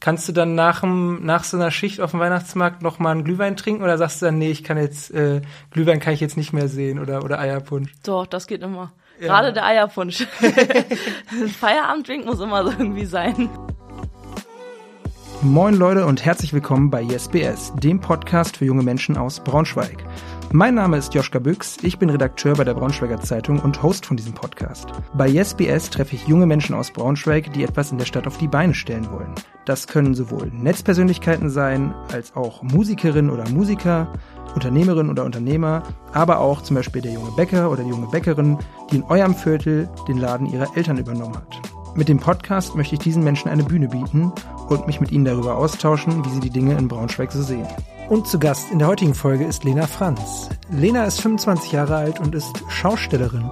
kannst 0.00 0.26
du 0.28 0.32
dann 0.32 0.54
nach, 0.54 0.80
dem, 0.80 1.24
nach 1.24 1.44
so 1.44 1.56
einer 1.56 1.70
Schicht 1.70 2.00
auf 2.00 2.12
dem 2.12 2.20
Weihnachtsmarkt 2.20 2.82
noch 2.82 2.98
mal 2.98 3.12
einen 3.12 3.24
Glühwein 3.24 3.56
trinken 3.56 3.82
oder 3.82 3.98
sagst 3.98 4.20
du 4.20 4.26
dann, 4.26 4.38
nee, 4.38 4.50
ich 4.50 4.64
kann 4.64 4.78
jetzt, 4.78 5.10
äh, 5.12 5.42
Glühwein 5.70 6.00
kann 6.00 6.14
ich 6.14 6.20
jetzt 6.20 6.36
nicht 6.36 6.52
mehr 6.52 6.68
sehen 6.68 6.98
oder, 6.98 7.22
oder 7.22 7.38
Eierpunsch? 7.38 7.92
Doch, 8.02 8.26
das 8.26 8.46
geht 8.46 8.62
immer. 8.62 8.92
Ja. 9.20 9.26
Gerade 9.26 9.52
der 9.52 9.66
Eierpunsch. 9.66 10.26
Feierabenddrink 11.60 12.24
muss 12.24 12.40
immer 12.40 12.64
so 12.64 12.70
irgendwie 12.70 13.04
sein. 13.04 13.50
Moin 15.42 15.74
Leute 15.74 16.06
und 16.06 16.24
herzlich 16.24 16.52
willkommen 16.52 16.90
bei 16.90 17.02
YesBS, 17.02 17.72
dem 17.76 18.00
Podcast 18.00 18.58
für 18.58 18.64
junge 18.64 18.82
Menschen 18.82 19.16
aus 19.16 19.40
Braunschweig. 19.40 20.04
Mein 20.52 20.74
Name 20.74 20.96
ist 20.96 21.14
Joschka 21.14 21.38
Büchs, 21.38 21.76
ich 21.80 22.00
bin 22.00 22.10
Redakteur 22.10 22.56
bei 22.56 22.64
der 22.64 22.74
Braunschweiger 22.74 23.20
Zeitung 23.20 23.60
und 23.60 23.84
Host 23.84 24.04
von 24.04 24.16
diesem 24.16 24.32
Podcast. 24.32 24.88
Bei 25.14 25.28
YesBS 25.28 25.90
treffe 25.90 26.16
ich 26.16 26.26
junge 26.26 26.46
Menschen 26.46 26.74
aus 26.74 26.90
Braunschweig, 26.90 27.52
die 27.52 27.62
etwas 27.62 27.92
in 27.92 27.98
der 27.98 28.04
Stadt 28.04 28.26
auf 28.26 28.36
die 28.36 28.48
Beine 28.48 28.74
stellen 28.74 29.08
wollen. 29.12 29.32
Das 29.64 29.86
können 29.86 30.12
sowohl 30.12 30.50
Netzpersönlichkeiten 30.52 31.50
sein, 31.50 31.94
als 32.12 32.34
auch 32.34 32.64
Musikerinnen 32.64 33.30
oder 33.30 33.48
Musiker, 33.48 34.12
Unternehmerinnen 34.56 35.12
oder 35.12 35.24
Unternehmer, 35.24 35.84
aber 36.12 36.40
auch 36.40 36.62
zum 36.62 36.74
Beispiel 36.74 37.02
der 37.02 37.12
junge 37.12 37.30
Bäcker 37.30 37.70
oder 37.70 37.84
die 37.84 37.90
junge 37.90 38.08
Bäckerin, 38.08 38.58
die 38.90 38.96
in 38.96 39.04
eurem 39.04 39.36
Viertel 39.36 39.88
den 40.08 40.18
Laden 40.18 40.52
ihrer 40.52 40.76
Eltern 40.76 40.98
übernommen 40.98 41.36
hat. 41.36 41.60
Mit 41.94 42.08
dem 42.08 42.18
Podcast 42.18 42.74
möchte 42.74 42.96
ich 42.96 43.00
diesen 43.00 43.22
Menschen 43.22 43.48
eine 43.50 43.62
Bühne 43.62 43.86
bieten 43.86 44.32
und 44.68 44.88
mich 44.88 45.00
mit 45.00 45.12
ihnen 45.12 45.24
darüber 45.24 45.56
austauschen, 45.56 46.24
wie 46.24 46.30
sie 46.30 46.40
die 46.40 46.50
Dinge 46.50 46.76
in 46.76 46.88
Braunschweig 46.88 47.30
so 47.30 47.40
sehen. 47.40 47.68
Und 48.10 48.26
zu 48.26 48.40
Gast 48.40 48.72
in 48.72 48.80
der 48.80 48.88
heutigen 48.88 49.14
Folge 49.14 49.44
ist 49.44 49.62
Lena 49.62 49.86
Franz. 49.86 50.48
Lena 50.68 51.04
ist 51.04 51.20
25 51.20 51.70
Jahre 51.70 51.94
alt 51.94 52.18
und 52.18 52.34
ist 52.34 52.60
Schaustellerin. 52.68 53.48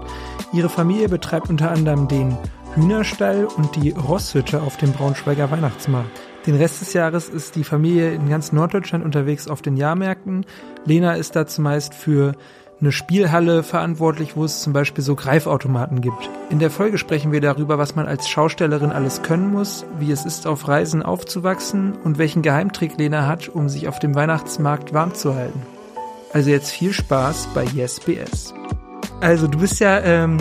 Ihre 0.52 0.68
Familie 0.68 1.08
betreibt 1.08 1.48
unter 1.48 1.70
anderem 1.70 2.08
den 2.08 2.36
Hühnerstall 2.74 3.44
und 3.44 3.76
die 3.76 3.90
Rosshütte 3.90 4.60
auf 4.60 4.76
dem 4.76 4.90
Braunschweiger 4.90 5.52
Weihnachtsmarkt. 5.52 6.10
Den 6.44 6.56
Rest 6.56 6.80
des 6.80 6.92
Jahres 6.92 7.28
ist 7.28 7.54
die 7.54 7.62
Familie 7.62 8.12
in 8.12 8.28
ganz 8.28 8.50
Norddeutschland 8.50 9.04
unterwegs 9.04 9.46
auf 9.46 9.62
den 9.62 9.76
Jahrmärkten. 9.76 10.44
Lena 10.84 11.14
ist 11.14 11.36
da 11.36 11.46
zumeist 11.46 11.94
für 11.94 12.34
eine 12.80 12.92
Spielhalle 12.92 13.62
verantwortlich, 13.62 14.36
wo 14.36 14.44
es 14.44 14.60
zum 14.60 14.72
Beispiel 14.72 15.02
so 15.02 15.16
Greifautomaten 15.16 16.00
gibt. 16.00 16.30
In 16.50 16.58
der 16.58 16.70
Folge 16.70 16.98
sprechen 16.98 17.32
wir 17.32 17.40
darüber, 17.40 17.76
was 17.78 17.96
man 17.96 18.06
als 18.06 18.28
Schaustellerin 18.28 18.92
alles 18.92 19.22
können 19.22 19.50
muss, 19.50 19.84
wie 19.98 20.12
es 20.12 20.24
ist, 20.24 20.46
auf 20.46 20.68
Reisen 20.68 21.02
aufzuwachsen 21.02 21.94
und 22.04 22.18
welchen 22.18 22.42
Geheimtrick 22.42 22.96
Lena 22.96 23.26
hat, 23.26 23.48
um 23.48 23.68
sich 23.68 23.88
auf 23.88 23.98
dem 23.98 24.14
Weihnachtsmarkt 24.14 24.94
warm 24.94 25.14
zu 25.14 25.34
halten. 25.34 25.60
Also 26.32 26.50
jetzt 26.50 26.70
viel 26.70 26.92
Spaß 26.92 27.48
bei 27.54 27.64
Yes 27.64 27.98
BS. 28.00 28.54
Also 29.20 29.48
du 29.48 29.58
bist 29.58 29.80
ja 29.80 29.98
ähm, 30.00 30.38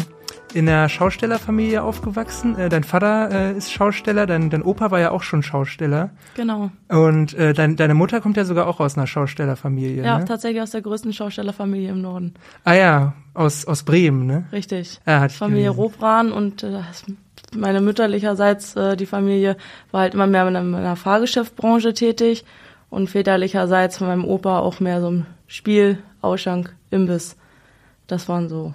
in 0.54 0.68
einer 0.68 0.90
Schaustellerfamilie 0.90 1.84
aufgewachsen. 1.84 2.58
Äh, 2.58 2.70
dein 2.70 2.84
Vater 2.84 3.30
äh, 3.32 3.58
ist 3.58 3.72
Schausteller, 3.72 4.26
dein, 4.26 4.50
dein 4.50 4.64
Opa 4.64 4.92
war 4.92 5.00
ja 5.00 5.12
auch 5.12 5.24
schon 5.24 5.44
Schausteller. 5.44 6.12
Genau. 6.36 6.72
Und 6.88 7.34
äh, 7.34 7.54
dein, 7.54 7.76
deine 7.76 7.94
Mutter 7.94 8.22
kommt 8.22 8.38
ja 8.38 8.46
sogar 8.46 8.68
auch 8.68 8.80
aus 8.80 8.98
einer 8.98 9.08
Schaustellerfamilie. 9.08 10.04
Ja, 10.04 10.20
ne? 10.20 10.26
tatsächlich 10.26 10.62
aus 10.62 10.72
der 10.72 10.82
größten 10.82 11.14
Schaustellerfamilie 11.14 11.90
im 11.90 12.02
Norden. 12.02 12.34
Ah 12.64 12.74
ja, 12.74 13.14
aus, 13.34 13.66
aus 13.66 13.84
Bremen, 13.84 14.26
ne? 14.26 14.46
Richtig. 14.52 15.00
Ja, 15.06 15.28
Familie. 15.30 15.70
Robran 15.70 16.32
und 16.32 16.64
äh, 16.64 16.82
meine 17.56 17.82
mütterlicherseits, 17.82 18.76
äh, 18.76 18.96
die 18.98 19.06
Familie 19.06 19.58
war 19.92 20.02
halt 20.02 20.14
immer 20.14 20.28
mehr 20.28 20.48
in 20.48 20.56
einer, 20.56 20.62
in 20.62 20.76
einer 20.76 20.96
Fahrgeschäftbranche 20.96 21.94
tätig 21.94 22.46
und 22.90 23.10
väterlicherseits 23.10 23.98
von 23.98 24.08
meinem 24.08 24.26
Opa 24.26 24.60
auch 24.60 24.80
mehr 24.80 25.02
so 25.02 25.10
im 25.10 25.26
Spiel, 25.48 26.00
Ausschank, 26.22 26.76
Imbiss. 26.90 27.38
Das 28.08 28.30
waren 28.30 28.50
so 28.50 28.74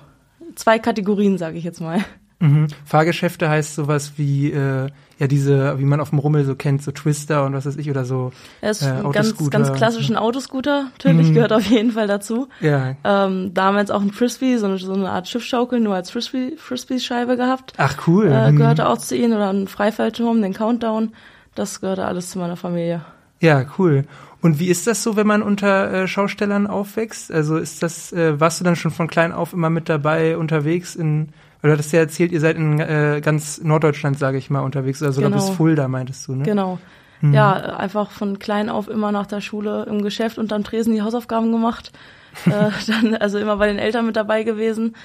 zwei 0.55 0.79
Kategorien, 0.79 1.39
sage 1.39 1.59
ich 1.59 1.65
jetzt 1.65 1.81
mal. 1.81 1.99
Mhm. 2.41 2.67
Fahrgeschäfte 2.85 3.49
heißt 3.49 3.77
sowas 3.77 4.15
wie 4.17 4.51
äh, 4.51 4.89
ja 5.21 5.27
diese, 5.29 5.79
wie 5.79 5.85
man 5.85 6.01
auf 6.01 6.11
dem 6.11 6.19
Rummel 6.19 6.45
so 6.45 6.57
kennt, 6.57 6.83
so 6.83 6.91
Twister 6.91 7.45
und 7.47 7.53
was 7.55 7.67
weiß 7.67 7.77
ich 7.77 7.89
oder 7.89 8.05
so. 8.05 8.33
Er 8.61 8.73
ist 8.73 8.83
äh, 8.83 9.01
ganz, 9.13 9.49
ganz 9.51 9.73
klassischen 9.73 10.17
Autoscooter, 10.17 10.87
natürlich 10.99 11.29
Mhm. 11.29 11.35
gehört 11.35 11.53
auf 11.53 11.65
jeden 11.67 11.93
Fall 11.93 12.09
dazu. 12.09 12.49
Ja. 12.61 12.97
Ähm, 13.05 13.55
damals 13.55 13.93
auch 13.93 14.03
ein 14.03 14.11
Frisbee, 14.11 14.57
so 14.57 14.67
eine, 14.67 14.79
so 14.79 14.93
eine 14.93 15.11
Art 15.11 15.29
Schiffschaukel, 15.29 15.79
nur 15.79 15.95
als 15.95 16.11
Frisbee, 16.11 16.57
Frisbee-Scheibe 16.57 17.37
gehabt. 17.37 17.75
Ach 17.77 17.97
cool. 18.09 18.27
Äh, 18.27 18.51
Mhm. 18.51 18.57
gehörte 18.57 18.89
auch 18.89 18.99
zu 18.99 19.15
ihnen 19.17 19.35
oder 19.35 19.51
ein 19.53 19.69
Freifeldturm, 19.69 20.43
den 20.43 20.53
Countdown. 20.53 21.13
Das 21.55 21.81
gehörte 21.81 22.07
alles 22.07 22.31
zu 22.31 22.41
meiner 22.41 22.57
Familie. 22.57 23.03
Ja, 23.41 23.65
cool. 23.79 24.05
Und 24.43 24.59
wie 24.59 24.69
ist 24.69 24.89
das 24.89 25.05
so, 25.05 25.15
wenn 25.15 25.27
man 25.27 25.41
unter 25.41 25.93
äh, 25.93 26.09
Schaustellern 26.09 26.67
aufwächst? 26.67 27.31
Also 27.33 27.57
ist 27.57 27.83
das, 27.83 28.13
äh, 28.13 28.39
warst 28.41 28.61
du 28.61 28.65
dann 28.65 28.75
schon 28.75 28.91
von 28.91 29.07
klein 29.07 29.33
auf 29.33 29.53
immer 29.53 29.71
mit 29.71 29.89
dabei 29.89 30.37
unterwegs 30.37 30.97
in, 30.97 31.29
weil 31.61 31.71
du 31.71 31.75
hattest 31.75 31.93
ja 31.93 32.01
erzählt, 32.01 32.33
ihr 32.33 32.41
seid 32.41 32.57
in 32.57 32.81
äh, 32.81 33.21
ganz 33.25 33.63
Norddeutschland, 33.63 34.19
sage 34.19 34.39
ich 34.39 34.51
mal, 34.51 34.61
unterwegs, 34.61 35.01
oder 35.01 35.13
sogar 35.13 35.31
Genau. 35.31 35.47
bis 35.47 35.57
Fulda, 35.57 35.87
meintest 35.87 36.27
du, 36.27 36.35
ne? 36.35 36.43
Genau. 36.43 36.81
Mhm. 37.21 37.35
Ja, 37.35 37.53
einfach 37.53 38.11
von 38.11 38.41
klein 38.41 38.69
auf 38.69 38.89
immer 38.89 39.13
nach 39.13 39.27
der 39.29 39.41
Schule 39.41 39.87
im 39.89 40.03
Geschäft 40.03 40.39
und 40.39 40.53
am 40.53 40.65
Tresen 40.65 40.93
die 40.93 41.03
Hausaufgaben 41.03 41.53
gemacht. 41.53 41.93
äh, 42.47 42.71
dann 42.89 43.15
also 43.15 43.39
immer 43.39 43.59
bei 43.59 43.69
den 43.69 43.79
Eltern 43.79 44.07
mit 44.07 44.17
dabei 44.17 44.43
gewesen. 44.43 44.97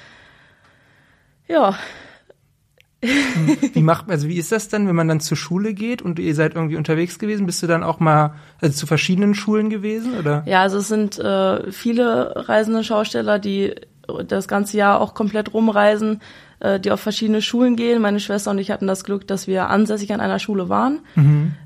Ja, 1.47 1.75
Wie 3.01 3.83
macht, 3.83 4.09
also 4.09 4.27
wie 4.27 4.37
ist 4.37 4.51
das 4.51 4.69
dann, 4.69 4.87
wenn 4.87 4.95
man 4.95 5.07
dann 5.07 5.19
zur 5.19 5.37
Schule 5.37 5.73
geht 5.73 6.01
und 6.01 6.17
ihr 6.17 6.33
seid 6.33 6.55
irgendwie 6.55 6.77
unterwegs 6.77 7.19
gewesen? 7.19 7.45
Bist 7.45 7.61
du 7.61 7.67
dann 7.67 7.83
auch 7.83 7.99
mal 7.99 8.33
also 8.59 8.75
zu 8.75 8.87
verschiedenen 8.87 9.35
Schulen 9.35 9.69
gewesen, 9.69 10.17
oder? 10.17 10.43
ja, 10.47 10.61
also 10.61 10.79
es 10.79 10.87
sind 10.87 11.19
äh, 11.19 11.71
viele 11.71 12.47
reisende 12.47 12.83
Schausteller, 12.83 13.37
die 13.37 13.75
das 14.27 14.47
ganze 14.47 14.77
Jahr 14.77 15.01
auch 15.01 15.13
komplett 15.13 15.53
rumreisen, 15.53 16.21
äh, 16.59 16.79
die 16.79 16.91
auf 16.91 16.99
verschiedene 16.99 17.41
Schulen 17.41 17.75
gehen. 17.75 18.01
Meine 18.01 18.19
Schwester 18.19 18.51
und 18.51 18.57
ich 18.57 18.71
hatten 18.71 18.87
das 18.87 19.03
Glück, 19.03 19.27
dass 19.27 19.47
wir 19.47 19.69
ansässig 19.69 20.13
an 20.13 20.19
einer 20.19 20.39
Schule 20.39 20.69
waren. 20.69 20.99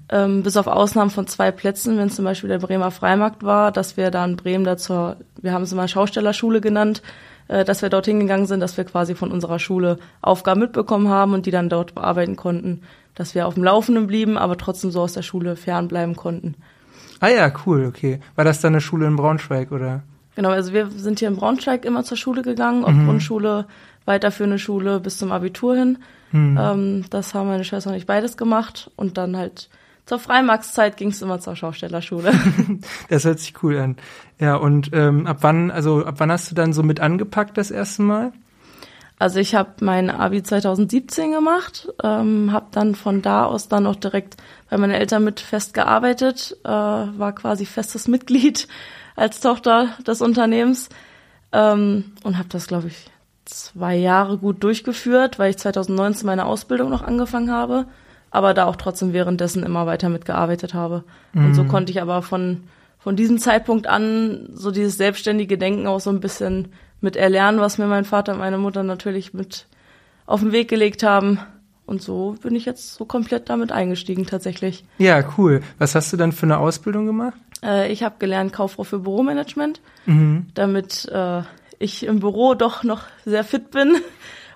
Ähm, 0.09 0.44
bis 0.44 0.58
auf 0.58 0.68
Ausnahmen 0.68 1.12
von 1.12 1.28
zwei 1.28 1.52
Plätzen, 1.52 1.98
wenn 1.98 2.08
es 2.08 2.16
zum 2.16 2.25
Beispiel 2.25 2.50
der 2.50 2.59
Bremer 2.59 2.92
Freimarkt 2.92 3.44
war, 3.44 3.72
dass 3.72 3.96
wir 3.96 4.12
da 4.12 4.25
in 4.25 4.36
Bremen 4.36 4.66
dazu, 4.66 5.16
wir 5.42 5.53
haben 5.53 5.63
es 5.63 5.72
immer 5.72 5.88
Schaustellerschule 5.88 6.59
genannt, 6.59 7.02
äh, 7.47 7.66
dass 7.66 7.81
wir 7.81 7.90
dorthin 7.90 8.19
gegangen 8.19 8.46
sind, 8.46 8.59
dass 8.59 8.78
wir 8.78 8.84
quasi 8.84 9.16
von 9.16 9.31
unserer 9.31 9.59
Schule 9.59 9.97
Aufgaben 10.22 10.62
mitbekommen 10.62 11.09
haben 11.09 11.34
und 11.34 11.46
die 11.46 11.52
dann 11.52 11.69
dort 11.69 11.96
bearbeiten 11.96 12.35
konnten, 12.35 12.81
dass 13.16 13.35
wir 13.35 13.47
auf 13.47 13.56
dem 13.56 13.63
Laufenden 13.63 14.07
blieben, 14.07 14.38
aber 14.38 14.57
trotzdem 14.57 14.91
so 14.91 15.02
aus 15.02 15.13
der 15.13 15.22
Schule 15.22 15.56
fernbleiben 15.56 16.16
konnten. 16.16 16.56
Ah 17.19 17.30
ja, 17.30 17.51
cool, 17.66 17.85
okay. 17.85 18.19
War 18.35 18.46
das 18.46 18.62
dann 18.62 18.74
eine 18.74 18.81
Schule 18.81 19.06
in 19.06 19.16
Braunschweig, 19.16 19.72
oder? 19.72 20.03
Genau, 20.35 20.50
also 20.50 20.74
wir 20.74 20.90
sind 20.90 21.19
hier 21.19 21.28
in 21.28 21.35
Braunschweig 21.35 21.85
immer 21.85 22.03
zur 22.03 22.18
Schule 22.18 22.41
gegangen, 22.41 22.84
ob 22.84 22.94
Grundschule, 22.94 23.66
weiterführende 24.06 24.57
Schule 24.57 25.00
bis 25.00 25.18
zum 25.18 25.31
Abitur 25.31 25.75
hin. 25.75 25.97
Ähm, 26.34 27.06
das 27.09 27.34
haben 27.34 27.47
meine 27.47 27.66
Schwester 27.66 27.90
und 27.90 27.97
ich 27.97 28.06
beides 28.06 28.38
gemacht 28.38 28.90
und 28.96 29.18
dann 29.18 29.35
halt 29.35 29.69
zur 30.06 30.19
Freimarktszeit 30.19 30.97
ging 30.97 31.09
es 31.09 31.22
immer 31.22 31.39
zur 31.39 31.56
Schaustellerschule. 31.56 32.34
Das 33.09 33.25
hört 33.25 33.39
sich 33.39 33.53
cool 33.63 33.78
an. 33.78 33.97
Ja, 34.39 34.56
und 34.56 34.91
ähm, 34.94 35.28
ab 35.28 35.38
wann, 35.41 35.72
also 35.72 36.06
ab 36.06 36.16
wann 36.17 36.31
hast 36.31 36.50
du 36.51 36.56
dann 36.56 36.73
so 36.73 36.84
mit 36.84 37.00
angepackt 37.00 37.57
das 37.57 37.72
erste 37.72 38.01
Mal? 38.01 38.34
Also 39.22 39.39
ich 39.39 39.53
habe 39.53 39.69
mein 39.81 40.09
Abi 40.09 40.41
2017 40.41 41.31
gemacht, 41.31 41.88
ähm, 42.03 42.51
habe 42.51 42.66
dann 42.72 42.95
von 42.95 43.22
da 43.22 43.45
aus 43.45 43.67
dann 43.67 43.85
auch 43.85 43.95
direkt 43.95 44.38
bei 44.67 44.78
meinen 44.78 44.94
Eltern 44.94 45.23
mit 45.23 45.39
fest 45.39 45.75
gearbeitet, 45.75 46.57
äh, 46.63 46.69
war 46.69 47.31
quasi 47.35 47.68
festes 47.68 48.07
Mitglied 48.07 48.68
als 49.16 49.39
Tochter 49.39 49.89
des 50.07 50.22
Unternehmens 50.22 50.89
ähm, 51.51 52.13
und 52.23 52.39
habe 52.39 52.50
das, 52.50 52.66
glaube 52.66 52.88
ich, 52.88 53.12
zwei 53.45 53.95
Jahre 53.95 54.39
gut 54.39 54.63
durchgeführt, 54.63 55.38
weil 55.38 55.51
ich 55.51 55.57
2019 55.57 56.25
meine 56.25 56.45
Ausbildung 56.45 56.89
noch 56.89 57.03
angefangen 57.03 57.51
habe, 57.51 57.85
aber 58.31 58.53
da 58.53 58.66
auch 58.66 58.75
trotzdem 58.78 59.14
währenddessen 59.14 59.64
immer 59.64 59.86
weiter 59.86 60.09
mitgearbeitet 60.09 60.74
habe. 60.74 61.03
Und 61.34 61.53
so 61.53 61.66
konnte 61.66 61.92
ich 61.92 62.02
aber 62.02 62.22
von, 62.22 62.64
von 62.97 63.16
diesem 63.16 63.38
Zeitpunkt 63.38 63.88
an 63.88 64.50
so 64.53 64.72
dieses 64.72 64.97
selbstständige 64.97 65.58
Denken 65.58 65.86
auch 65.88 66.00
so 66.00 66.09
ein 66.09 66.19
bisschen 66.22 66.69
mit 67.02 67.16
erlernen, 67.16 67.59
was 67.59 67.78
mir 67.78 67.88
mein 67.88 68.06
Vater 68.06 68.34
und 68.34 68.40
meine 68.40 68.58
Mutter 68.58 68.84
natürlich 68.84 69.34
mit 69.34 69.68
auf 70.25 70.40
den 70.40 70.52
Weg 70.52 70.69
gelegt 70.69 71.03
haben. 71.03 71.40
Und 71.86 72.02
so 72.02 72.36
bin 72.42 72.56
ich 72.56 72.64
jetzt 72.66 72.94
so 72.94 73.03
komplett 73.06 73.50
damit 73.50 73.72
eingestiegen 73.74 74.25
tatsächlich. 74.25 74.86
Ja, 74.98 75.22
cool. 75.38 75.62
Was 75.78 75.94
hast 75.96 76.13
du 76.13 76.18
dann 76.18 76.31
für 76.31 76.46
eine 76.46 76.57
Ausbildung 76.60 77.06
gemacht? 77.06 77.34
Äh, 77.63 77.92
ich 77.92 78.04
habe 78.04 78.16
gelernt 78.19 78.54
Kauffrau 78.54 78.84
für 78.84 79.00
Büromanagement, 79.00 79.81
Mhm. 80.06 80.48
damit 80.54 81.06
äh, 81.12 81.42
ich 81.80 82.06
im 82.06 82.19
Büro 82.22 82.54
doch 82.54 82.84
noch 82.84 83.01
sehr 83.25 83.44
fit 83.44 83.72
bin 83.72 83.98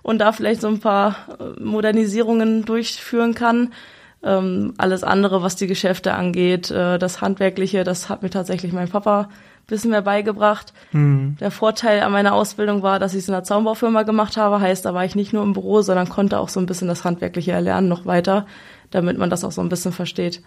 und 0.06 0.20
da 0.20 0.32
vielleicht 0.32 0.62
so 0.62 0.68
ein 0.68 0.80
paar 0.80 1.16
äh, 1.40 1.60
Modernisierungen 1.60 2.64
durchführen 2.64 3.34
kann. 3.34 3.74
Ähm, 4.22 4.76
alles 4.78 5.04
andere, 5.04 5.42
was 5.42 5.56
die 5.56 5.66
Geschäfte 5.66 6.14
angeht, 6.14 6.70
äh, 6.70 7.00
das 7.00 7.22
Handwerkliche, 7.22 7.84
das 7.84 8.08
hat 8.08 8.22
mir 8.22 8.30
tatsächlich 8.30 8.72
mein 8.72 8.88
Papa 8.88 9.22
ein 9.22 9.66
bisschen 9.66 9.90
mehr 9.90 10.04
beigebracht. 10.04 10.74
Mhm. 10.92 11.38
Der 11.40 11.50
Vorteil 11.50 12.02
an 12.02 12.12
meiner 12.12 12.36
Ausbildung 12.36 12.84
war, 12.84 13.00
dass 13.00 13.16
ich 13.16 13.22
es 13.22 13.30
in 13.30 13.34
einer 13.34 13.44
Zaunbaufirma 13.44 14.04
gemacht 14.04 14.38
habe. 14.38 14.60
Heißt, 14.60 14.86
da 14.86 14.94
war 14.94 15.06
ich 15.06 15.16
nicht 15.16 15.34
nur 15.34 15.42
im 15.42 15.54
Büro, 15.54 15.82
sondern 15.82 16.08
konnte 16.08 16.38
auch 16.38 16.50
so 16.50 16.60
ein 16.60 16.68
bisschen 16.68 16.88
das 16.88 17.04
Handwerkliche 17.04 17.54
erlernen 17.54 17.88
noch 17.88 18.06
weiter, 18.06 18.46
damit 18.92 19.18
man 19.18 19.32
das 19.32 19.44
auch 19.44 19.52
so 19.52 19.62
ein 19.62 19.70
bisschen 19.70 19.92
versteht. 19.92 20.44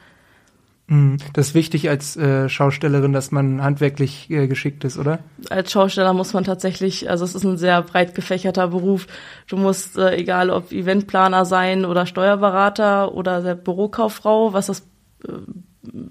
Mhm. 0.89 1.19
Das 1.35 1.49
ist 1.49 1.55
wichtig 1.55 1.89
als 1.89 2.17
äh, 2.17 2.49
Schaustellerin, 2.49 3.13
dass 3.13 3.31
man 3.31 3.63
handwerklich 3.63 4.29
äh, 4.31 4.49
geschickt 4.49 4.85
ist, 4.85 4.99
oder? 4.99 5.21
als 5.51 5.71
Schausteller 5.71 6.15
muss 6.15 6.33
man 6.33 6.45
tatsächlich, 6.45 7.09
also 7.09 7.25
es 7.25 7.35
ist 7.35 7.45
ein 7.45 7.59
sehr 7.59 7.83
breit 7.83 8.15
gefächerter 8.15 8.69
Beruf. 8.69 9.07
Du 9.47 9.57
musst, 9.57 9.99
äh, 9.99 10.17
egal 10.17 10.51
ob 10.51 10.73
Eventplaner 10.73 11.45
sein 11.45 11.85
oder 11.85 12.07
Steuerberater 12.07 13.15
oder 13.15 13.43
der 13.43 13.55
Bürokauffrau, 13.55 14.53
was 14.53 14.67
das 14.67 14.87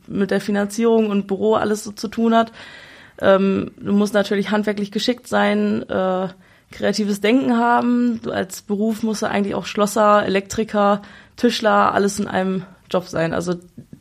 mit 0.07 0.31
der 0.31 0.41
Finanzierung 0.41 1.09
und 1.09 1.27
Büro 1.27 1.56
alles 1.56 1.83
so 1.83 1.91
zu 1.91 2.07
tun 2.07 2.35
hat. 2.35 2.51
Ähm, 3.19 3.71
du 3.79 3.94
musst 3.94 4.13
natürlich 4.13 4.51
handwerklich 4.51 4.91
geschickt 4.91 5.27
sein, 5.27 5.83
äh, 5.89 6.27
kreatives 6.71 7.21
Denken 7.21 7.57
haben. 7.57 8.19
Du 8.21 8.31
als 8.31 8.62
Beruf 8.62 9.03
musst 9.03 9.21
du 9.21 9.25
eigentlich 9.27 9.56
auch 9.56 9.65
Schlosser, 9.65 10.25
Elektriker, 10.25 11.01
Tischler, 11.35 11.94
alles 11.94 12.19
in 12.19 12.27
einem 12.27 12.63
Job 12.89 13.06
sein. 13.06 13.33
Also 13.33 13.56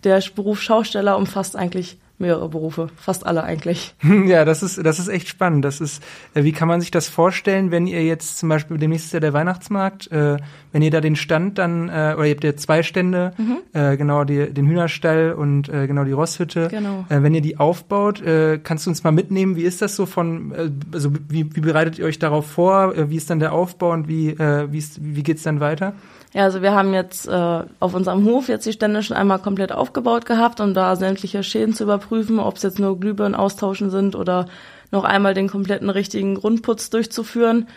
der 0.07 0.23
Beruf 0.35 0.63
Schausteller 0.63 1.19
umfasst 1.19 1.57
eigentlich 1.57 1.99
mehrere 2.19 2.49
Berufe, 2.49 2.89
fast 2.97 3.27
alle 3.27 3.43
eigentlich. 3.43 3.95
Ja, 4.27 4.45
das 4.45 4.63
ist, 4.63 4.85
das 4.85 4.99
ist 4.99 5.09
echt 5.09 5.29
spannend. 5.29 5.65
Das 5.65 5.81
ist, 5.81 6.03
äh, 6.35 6.43
wie 6.43 6.53
kann 6.53 6.69
man 6.69 6.81
sich 6.81 6.91
das 6.91 7.09
vorstellen, 7.09 7.71
wenn 7.71 7.87
ihr 7.87 8.03
jetzt 8.03 8.39
zum 8.39 8.49
Beispiel 8.49 8.79
demnächst 8.79 9.07
ist 9.07 9.13
ja 9.13 9.21
der 9.21 9.35
Weihnachtsmarkt, 9.35 10.11
äh, 10.11 10.39
wenn 10.73 10.83
ihr 10.83 10.91
da 10.91 11.01
den 11.01 11.17
Stand 11.17 11.59
dann, 11.59 11.89
äh, 11.89 12.15
oder 12.17 12.25
ihr 12.25 12.35
habt 12.35 12.45
ja 12.45 12.57
zwei 12.57 12.83
Stände, 12.83 13.35
mhm. 13.37 13.59
äh, 13.73 13.97
genau 13.97 14.25
die, 14.25 14.53
den 14.53 14.67
Hühnerstall 14.67 15.33
und 15.33 15.69
äh, 15.69 15.87
genau 15.87 16.05
die 16.05 16.13
Rosshütte. 16.13 16.69
Genau. 16.69 17.05
Äh, 17.09 17.23
wenn 17.23 17.35
ihr 17.35 17.43
die 17.43 17.59
aufbaut, 17.59 18.23
äh, 18.23 18.59
kannst 18.63 18.87
du 18.87 18.91
uns 18.91 19.05
mal 19.05 19.13
mitnehmen, 19.13 19.57
wie 19.57 19.65
ist 19.65 19.83
das 19.83 19.97
so 19.97 20.07
von, 20.07 20.53
äh, 20.53 20.71
also 20.95 21.13
wie, 21.29 21.55
wie 21.55 21.61
bereitet 21.61 21.99
ihr 21.99 22.07
euch 22.07 22.19
darauf 22.19 22.47
vor, 22.47 22.97
äh, 22.97 23.11
wie 23.11 23.17
ist 23.17 23.29
dann 23.29 23.39
der 23.39 23.53
Aufbau 23.53 23.93
und 23.93 24.09
wie, 24.09 24.31
äh, 24.31 24.73
wie, 24.73 24.79
ist, 24.79 24.99
wie 25.03 25.23
geht's 25.23 25.43
dann 25.43 25.61
weiter? 25.61 25.93
Ja, 26.37 26.43
also 26.43 26.61
wir 26.61 26.75
haben 26.75 26.93
jetzt 26.93 27.27
äh, 27.27 27.63
auf 27.81 27.95
unserem 27.95 28.27
Hof 28.27 28.49
jetzt 28.49 28.67
die 28.67 28.73
Stände 28.75 29.03
schon 29.03 29.17
einmal 29.17 29.39
komplett 29.39 29.73
aufgebaut 29.73 30.27
gehabt, 30.27 30.61
um 30.61 30.75
da 30.75 30.95
sämtliche 30.95 31.43
Schäden 31.43 31.73
zu 31.73 31.85
überprüfen, 31.85 32.39
ob 32.39 32.57
es 32.57 32.63
jetzt 32.63 32.79
nur 32.79 33.01
Glühbirnen 33.01 33.35
austauschen 33.35 33.89
sind 33.89 34.15
oder 34.15 34.45
noch 34.91 35.05
einmal 35.05 35.33
den 35.33 35.49
kompletten 35.49 35.89
richtigen 35.89 36.35
Grundputz 36.35 36.91
durchzuführen. 36.91 37.69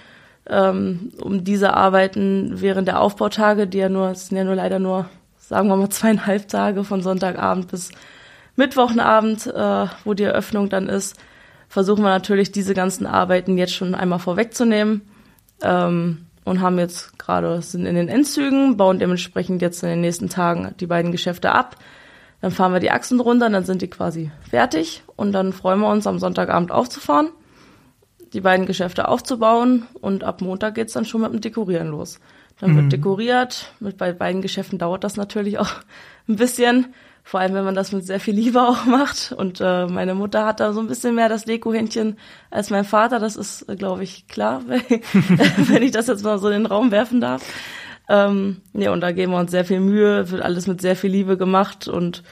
Ähm, 0.45 1.13
um 1.21 1.45
diese 1.45 1.73
Arbeiten 1.73 2.51
während 2.55 2.89
der 2.89 2.99
Aufbautage, 2.99 3.65
die 3.65 3.77
ja 3.77 3.87
nur, 3.87 4.09
es 4.09 4.27
sind 4.27 4.37
ja 4.37 4.43
nur 4.43 4.55
leider 4.55 4.79
nur, 4.79 5.05
sagen 5.37 5.69
wir 5.69 5.77
mal, 5.77 5.89
zweieinhalb 5.89 6.49
Tage 6.49 6.83
von 6.83 7.01
Sonntagabend 7.01 7.69
bis 7.69 7.91
Mittwochenabend, 8.57 9.47
äh, 9.47 9.85
wo 10.03 10.13
die 10.13 10.23
Eröffnung 10.23 10.67
dann 10.67 10.89
ist, 10.89 11.15
versuchen 11.69 12.03
wir 12.03 12.09
natürlich 12.09 12.51
diese 12.51 12.73
ganzen 12.73 13.05
Arbeiten 13.05 13.57
jetzt 13.57 13.73
schon 13.73 13.95
einmal 13.95 14.19
vorwegzunehmen. 14.19 15.03
Ähm, 15.61 16.25
und 16.49 16.61
haben 16.61 16.79
jetzt 16.79 17.19
gerade, 17.19 17.61
sind 17.61 17.85
in 17.85 17.93
den 17.93 18.09
Endzügen, 18.09 18.75
bauen 18.75 18.97
dementsprechend 18.97 19.61
jetzt 19.61 19.83
in 19.83 19.89
den 19.89 20.01
nächsten 20.01 20.29
Tagen 20.29 20.73
die 20.79 20.87
beiden 20.87 21.11
Geschäfte 21.11 21.51
ab. 21.51 21.75
Dann 22.41 22.49
fahren 22.49 22.73
wir 22.73 22.79
die 22.79 22.89
Achsen 22.89 23.19
runter, 23.19 23.49
dann 23.49 23.65
sind 23.65 23.83
die 23.83 23.89
quasi 23.89 24.31
fertig 24.49 25.03
und 25.15 25.31
dann 25.31 25.53
freuen 25.53 25.79
wir 25.79 25.89
uns 25.91 26.07
am 26.07 26.17
Sonntagabend 26.17 26.71
aufzufahren, 26.71 27.29
die 28.33 28.41
beiden 28.41 28.65
Geschäfte 28.65 29.07
aufzubauen 29.07 29.85
und 30.01 30.23
ab 30.23 30.41
Montag 30.41 30.73
geht's 30.73 30.93
dann 30.93 31.05
schon 31.05 31.21
mit 31.21 31.31
dem 31.31 31.41
Dekorieren 31.41 31.89
los. 31.89 32.19
Dann 32.59 32.71
mhm. 32.71 32.75
wird 32.77 32.93
dekoriert, 32.93 33.71
mit 33.79 33.97
bei 33.97 34.11
beiden 34.11 34.41
Geschäften 34.41 34.79
dauert 34.79 35.03
das 35.03 35.17
natürlich 35.17 35.59
auch 35.59 35.69
ein 36.27 36.37
bisschen. 36.37 36.93
Vor 37.29 37.39
allem, 37.39 37.53
wenn 37.53 37.63
man 37.63 37.75
das 37.75 37.91
mit 37.91 38.07
sehr 38.07 38.19
viel 38.19 38.33
Liebe 38.33 38.59
auch 38.67 38.85
macht. 38.85 39.31
Und 39.37 39.61
äh, 39.61 39.85
meine 39.85 40.15
Mutter 40.15 40.47
hat 40.47 40.59
da 40.59 40.73
so 40.73 40.79
ein 40.79 40.87
bisschen 40.87 41.13
mehr 41.13 41.29
das 41.29 41.45
Deko-Händchen 41.45 42.17
als 42.49 42.71
mein 42.71 42.85
Vater. 42.85 43.19
Das 43.19 43.35
ist, 43.35 43.69
äh, 43.69 43.75
glaube 43.75 44.03
ich, 44.03 44.27
klar, 44.27 44.63
wenn 44.67 45.83
ich 45.83 45.91
das 45.91 46.07
jetzt 46.07 46.23
mal 46.23 46.39
so 46.39 46.47
in 46.47 46.63
den 46.63 46.65
Raum 46.65 46.89
werfen 46.89 47.21
darf. 47.21 47.43
Ähm, 48.09 48.61
ja, 48.73 48.91
und 48.91 49.01
da 49.01 49.11
geben 49.11 49.33
wir 49.33 49.37
uns 49.37 49.51
sehr 49.51 49.63
viel 49.63 49.79
Mühe, 49.79 50.31
wird 50.31 50.41
alles 50.41 50.65
mit 50.65 50.81
sehr 50.81 50.95
viel 50.95 51.11
Liebe 51.11 51.37
gemacht 51.37 51.87
und 51.87 52.23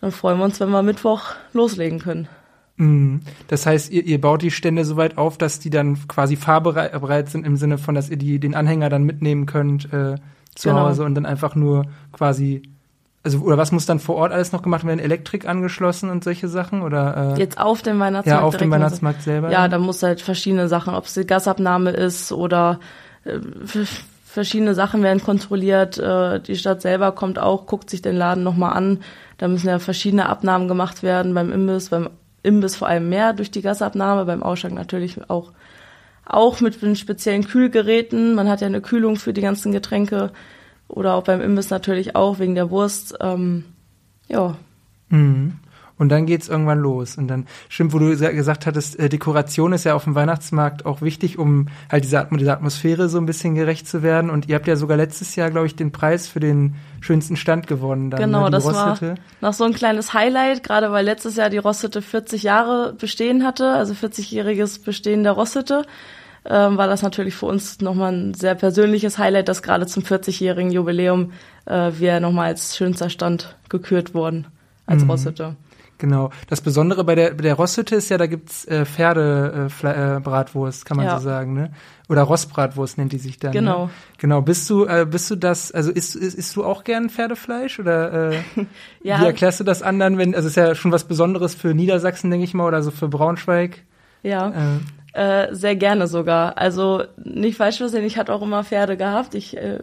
dann 0.00 0.10
freuen 0.10 0.38
wir 0.38 0.44
uns, 0.46 0.58
wenn 0.58 0.70
wir 0.70 0.82
Mittwoch 0.82 1.34
loslegen 1.52 1.98
können. 1.98 2.28
Mhm. 2.76 3.20
Das 3.48 3.66
heißt, 3.66 3.92
ihr, 3.92 4.06
ihr 4.06 4.22
baut 4.22 4.40
die 4.40 4.50
Stände 4.50 4.86
so 4.86 4.96
weit 4.96 5.18
auf, 5.18 5.36
dass 5.36 5.60
die 5.60 5.68
dann 5.68 6.08
quasi 6.08 6.36
fahrbereit 6.36 7.28
sind 7.28 7.44
im 7.44 7.58
Sinne 7.58 7.76
von, 7.76 7.94
dass 7.94 8.08
ihr 8.08 8.16
die, 8.16 8.38
den 8.40 8.54
Anhänger 8.54 8.88
dann 8.88 9.04
mitnehmen 9.04 9.44
könnt 9.44 9.92
äh, 9.92 10.14
zu 10.54 10.70
genau. 10.70 10.88
Hause 10.88 11.04
und 11.04 11.14
dann 11.14 11.26
einfach 11.26 11.54
nur 11.54 11.84
quasi 12.10 12.62
also 13.34 13.44
oder 13.44 13.58
was 13.58 13.72
muss 13.72 13.86
dann 13.86 13.98
vor 13.98 14.16
Ort 14.16 14.32
alles 14.32 14.52
noch 14.52 14.62
gemacht 14.62 14.84
werden? 14.84 14.98
Elektrik 14.98 15.46
angeschlossen 15.48 16.10
und 16.10 16.24
solche 16.24 16.48
Sachen 16.48 16.82
oder 16.82 17.34
äh, 17.36 17.40
jetzt 17.40 17.58
auf 17.58 17.82
dem 17.82 17.98
Weihnachtsmarkt? 17.98 18.40
Ja, 18.40 18.46
auf 18.46 18.56
dem 18.56 18.70
Weihnachtsmarkt 18.70 19.22
selber. 19.22 19.50
Ja, 19.50 19.68
da 19.68 19.78
muss 19.78 20.02
halt 20.02 20.20
verschiedene 20.20 20.68
Sachen, 20.68 20.94
ob 20.94 21.04
es 21.04 21.14
die 21.14 21.26
Gasabnahme 21.26 21.90
ist 21.90 22.32
oder 22.32 22.80
äh, 23.24 23.38
verschiedene 24.24 24.74
Sachen 24.74 25.02
werden 25.02 25.22
kontrolliert. 25.22 25.98
Äh, 25.98 26.40
die 26.40 26.56
Stadt 26.56 26.82
selber 26.82 27.12
kommt 27.12 27.38
auch, 27.38 27.66
guckt 27.66 27.90
sich 27.90 28.02
den 28.02 28.16
Laden 28.16 28.42
nochmal 28.42 28.72
an. 28.72 29.00
Da 29.36 29.48
müssen 29.48 29.68
ja 29.68 29.78
verschiedene 29.78 30.28
Abnahmen 30.28 30.68
gemacht 30.68 31.02
werden 31.02 31.34
beim 31.34 31.52
Imbiss, 31.52 31.90
beim 31.90 32.10
Imbiss 32.42 32.76
vor 32.76 32.88
allem 32.88 33.08
mehr 33.08 33.32
durch 33.32 33.50
die 33.50 33.62
Gasabnahme, 33.62 34.24
beim 34.24 34.42
Ausschank 34.42 34.74
natürlich 34.74 35.28
auch 35.28 35.52
auch 36.28 36.60
mit 36.60 36.82
den 36.82 36.94
speziellen 36.94 37.46
Kühlgeräten. 37.46 38.34
Man 38.34 38.48
hat 38.48 38.60
ja 38.60 38.66
eine 38.66 38.82
Kühlung 38.82 39.16
für 39.16 39.32
die 39.32 39.40
ganzen 39.40 39.72
Getränke. 39.72 40.30
Oder 40.88 41.14
auch 41.14 41.24
beim 41.24 41.40
Imbiss 41.40 41.70
natürlich 41.70 42.16
auch, 42.16 42.38
wegen 42.38 42.54
der 42.54 42.70
Wurst. 42.70 43.16
Ähm, 43.20 43.64
ja. 44.26 44.56
Mhm. 45.08 45.58
Und 45.98 46.10
dann 46.10 46.26
geht's 46.26 46.48
irgendwann 46.48 46.78
los. 46.78 47.18
Und 47.18 47.26
dann, 47.28 47.46
stimmt, 47.68 47.92
wo 47.92 47.98
du 47.98 48.16
gesagt 48.16 48.66
hattest, 48.66 48.98
äh, 48.98 49.08
Dekoration 49.08 49.72
ist 49.72 49.84
ja 49.84 49.94
auf 49.94 50.04
dem 50.04 50.14
Weihnachtsmarkt 50.14 50.86
auch 50.86 51.02
wichtig, 51.02 51.38
um 51.38 51.66
halt 51.90 52.04
dieser, 52.04 52.24
dieser 52.26 52.52
Atmosphäre 52.52 53.08
so 53.08 53.18
ein 53.18 53.26
bisschen 53.26 53.56
gerecht 53.56 53.88
zu 53.88 54.02
werden. 54.02 54.30
Und 54.30 54.48
ihr 54.48 54.54
habt 54.54 54.68
ja 54.68 54.76
sogar 54.76 54.96
letztes 54.96 55.34
Jahr, 55.34 55.50
glaube 55.50 55.66
ich, 55.66 55.74
den 55.74 55.90
Preis 55.90 56.28
für 56.28 56.38
den 56.38 56.76
schönsten 57.00 57.36
Stand 57.36 57.66
gewonnen. 57.66 58.10
Dann, 58.10 58.20
genau, 58.20 58.44
ne, 58.44 58.50
das 58.50 58.64
Rostete. 58.64 59.10
war 59.40 59.48
noch 59.48 59.54
so 59.54 59.64
ein 59.64 59.72
kleines 59.72 60.14
Highlight, 60.14 60.62
gerade 60.62 60.92
weil 60.92 61.04
letztes 61.04 61.34
Jahr 61.34 61.50
die 61.50 61.58
Rostete 61.58 62.00
40 62.00 62.44
Jahre 62.44 62.92
bestehen 62.92 63.44
hatte, 63.44 63.72
also 63.72 63.92
40-jähriges 63.92 64.84
Bestehen 64.84 65.24
der 65.24 65.32
Rostete 65.32 65.84
ähm, 66.48 66.76
war 66.76 66.86
das 66.86 67.02
natürlich 67.02 67.34
für 67.34 67.46
uns 67.46 67.80
nochmal 67.80 68.12
ein 68.12 68.34
sehr 68.34 68.54
persönliches 68.54 69.18
Highlight, 69.18 69.48
dass 69.48 69.62
gerade 69.62 69.86
zum 69.86 70.02
40-jährigen 70.02 70.72
Jubiläum 70.72 71.32
äh, 71.66 71.92
wir 71.98 72.20
nochmal 72.20 72.46
als 72.46 72.76
schönster 72.76 73.10
Stand 73.10 73.56
gekürt 73.68 74.14
wurden 74.14 74.46
als 74.86 75.04
mhm. 75.04 75.10
Rosshütte. 75.10 75.56
Genau. 75.98 76.30
Das 76.48 76.60
Besondere 76.60 77.02
bei 77.04 77.16
der, 77.16 77.30
bei 77.34 77.42
der 77.42 77.54
Rosshütte 77.54 77.96
ist 77.96 78.08
ja, 78.08 78.18
da 78.18 78.26
gibt's 78.26 78.64
äh, 78.66 78.86
Pferdebratwurst, 78.86 80.82
äh, 80.82 80.88
kann 80.88 80.96
man 80.96 81.06
ja. 81.06 81.18
so 81.18 81.24
sagen, 81.24 81.54
ne? 81.54 81.72
Oder 82.08 82.22
Rostbratwurst 82.22 82.96
nennt 82.96 83.12
die 83.12 83.18
sich 83.18 83.38
dann. 83.38 83.52
Genau. 83.52 83.86
Ne? 83.86 83.90
Genau. 84.16 84.40
Bist 84.40 84.70
du, 84.70 84.86
äh, 84.86 85.04
bist 85.04 85.30
du 85.30 85.36
das, 85.36 85.72
also 85.72 85.90
isst, 85.90 86.14
isst, 86.16 86.38
isst 86.38 86.56
du 86.56 86.64
auch 86.64 86.84
gern 86.84 87.10
Pferdefleisch? 87.10 87.80
Oder 87.80 88.32
äh, 88.32 88.36
ja. 89.02 89.20
wie 89.20 89.24
erklärst 89.26 89.60
du 89.60 89.64
das 89.64 89.82
anderen, 89.82 90.16
wenn, 90.16 90.34
also 90.34 90.48
ist 90.48 90.56
ja 90.56 90.74
schon 90.74 90.92
was 90.92 91.04
Besonderes 91.04 91.54
für 91.54 91.74
Niedersachsen, 91.74 92.30
denke 92.30 92.44
ich 92.44 92.54
mal, 92.54 92.66
oder 92.66 92.82
so 92.82 92.92
für 92.92 93.08
Braunschweig? 93.08 93.82
Ja. 94.22 94.50
Äh, 94.50 94.78
äh, 95.12 95.54
sehr 95.54 95.76
gerne 95.76 96.06
sogar. 96.06 96.58
Also 96.58 97.04
nicht 97.16 97.56
falsch 97.56 97.78
verstehen, 97.78 98.04
ich 98.04 98.18
hatte 98.18 98.32
auch 98.32 98.42
immer 98.42 98.64
Pferde 98.64 98.96
gehabt. 98.96 99.34
Ich 99.34 99.56
äh, 99.56 99.80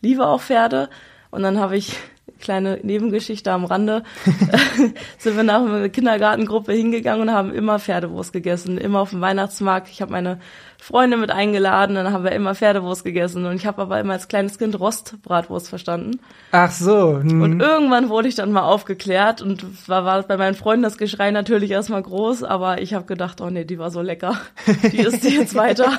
liebe 0.00 0.26
auch 0.26 0.40
Pferde. 0.40 0.88
Und 1.30 1.42
dann 1.42 1.58
habe 1.58 1.76
ich 1.76 1.96
kleine 2.40 2.78
Nebengeschichte 2.82 3.52
am 3.52 3.64
Rande, 3.64 4.02
sind 5.18 5.36
wir 5.36 5.42
nach 5.42 5.60
einer 5.60 5.88
Kindergartengruppe 5.88 6.72
hingegangen 6.72 7.28
und 7.28 7.34
haben 7.34 7.52
immer 7.52 7.78
Pferdewurst 7.78 8.32
gegessen, 8.32 8.78
immer 8.78 9.00
auf 9.00 9.10
dem 9.10 9.20
Weihnachtsmarkt. 9.20 9.88
Ich 9.88 10.02
habe 10.02 10.12
meine 10.12 10.38
Freunde 10.80 11.16
mit 11.16 11.30
eingeladen, 11.30 11.96
dann 11.96 12.12
haben 12.12 12.22
wir 12.22 12.32
immer 12.32 12.54
Pferdewurst 12.54 13.04
gegessen 13.04 13.44
und 13.44 13.56
ich 13.56 13.66
habe 13.66 13.82
aber 13.82 13.98
immer 13.98 14.12
als 14.12 14.28
kleines 14.28 14.58
Kind 14.58 14.78
Rostbratwurst 14.78 15.68
verstanden. 15.68 16.20
Ach 16.52 16.70
so. 16.70 17.18
Hm. 17.20 17.42
Und 17.42 17.60
irgendwann 17.60 18.08
wurde 18.08 18.28
ich 18.28 18.36
dann 18.36 18.52
mal 18.52 18.62
aufgeklärt 18.62 19.42
und 19.42 19.88
war, 19.88 20.04
war 20.04 20.22
bei 20.22 20.36
meinen 20.36 20.54
Freunden 20.54 20.84
das 20.84 20.96
Geschrei 20.96 21.32
natürlich 21.32 21.72
erstmal 21.72 22.02
groß, 22.02 22.44
aber 22.44 22.80
ich 22.80 22.94
habe 22.94 23.06
gedacht, 23.06 23.40
oh 23.40 23.50
nee, 23.50 23.64
die 23.64 23.78
war 23.78 23.90
so 23.90 24.00
lecker. 24.00 24.36
Die 24.92 24.98
ist 24.98 25.24
die 25.24 25.34
jetzt 25.34 25.54
weiter. 25.54 25.98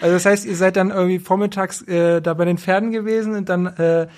also 0.00 0.14
das 0.14 0.26
heißt, 0.26 0.44
ihr 0.44 0.56
seid 0.56 0.76
dann 0.76 0.90
irgendwie 0.90 1.18
vormittags 1.18 1.82
äh, 1.82 2.20
da 2.20 2.34
bei 2.34 2.44
den 2.44 2.58
Pferden 2.58 2.90
gewesen 2.90 3.36
und 3.36 3.48
dann 3.48 3.66
äh, 3.66 4.08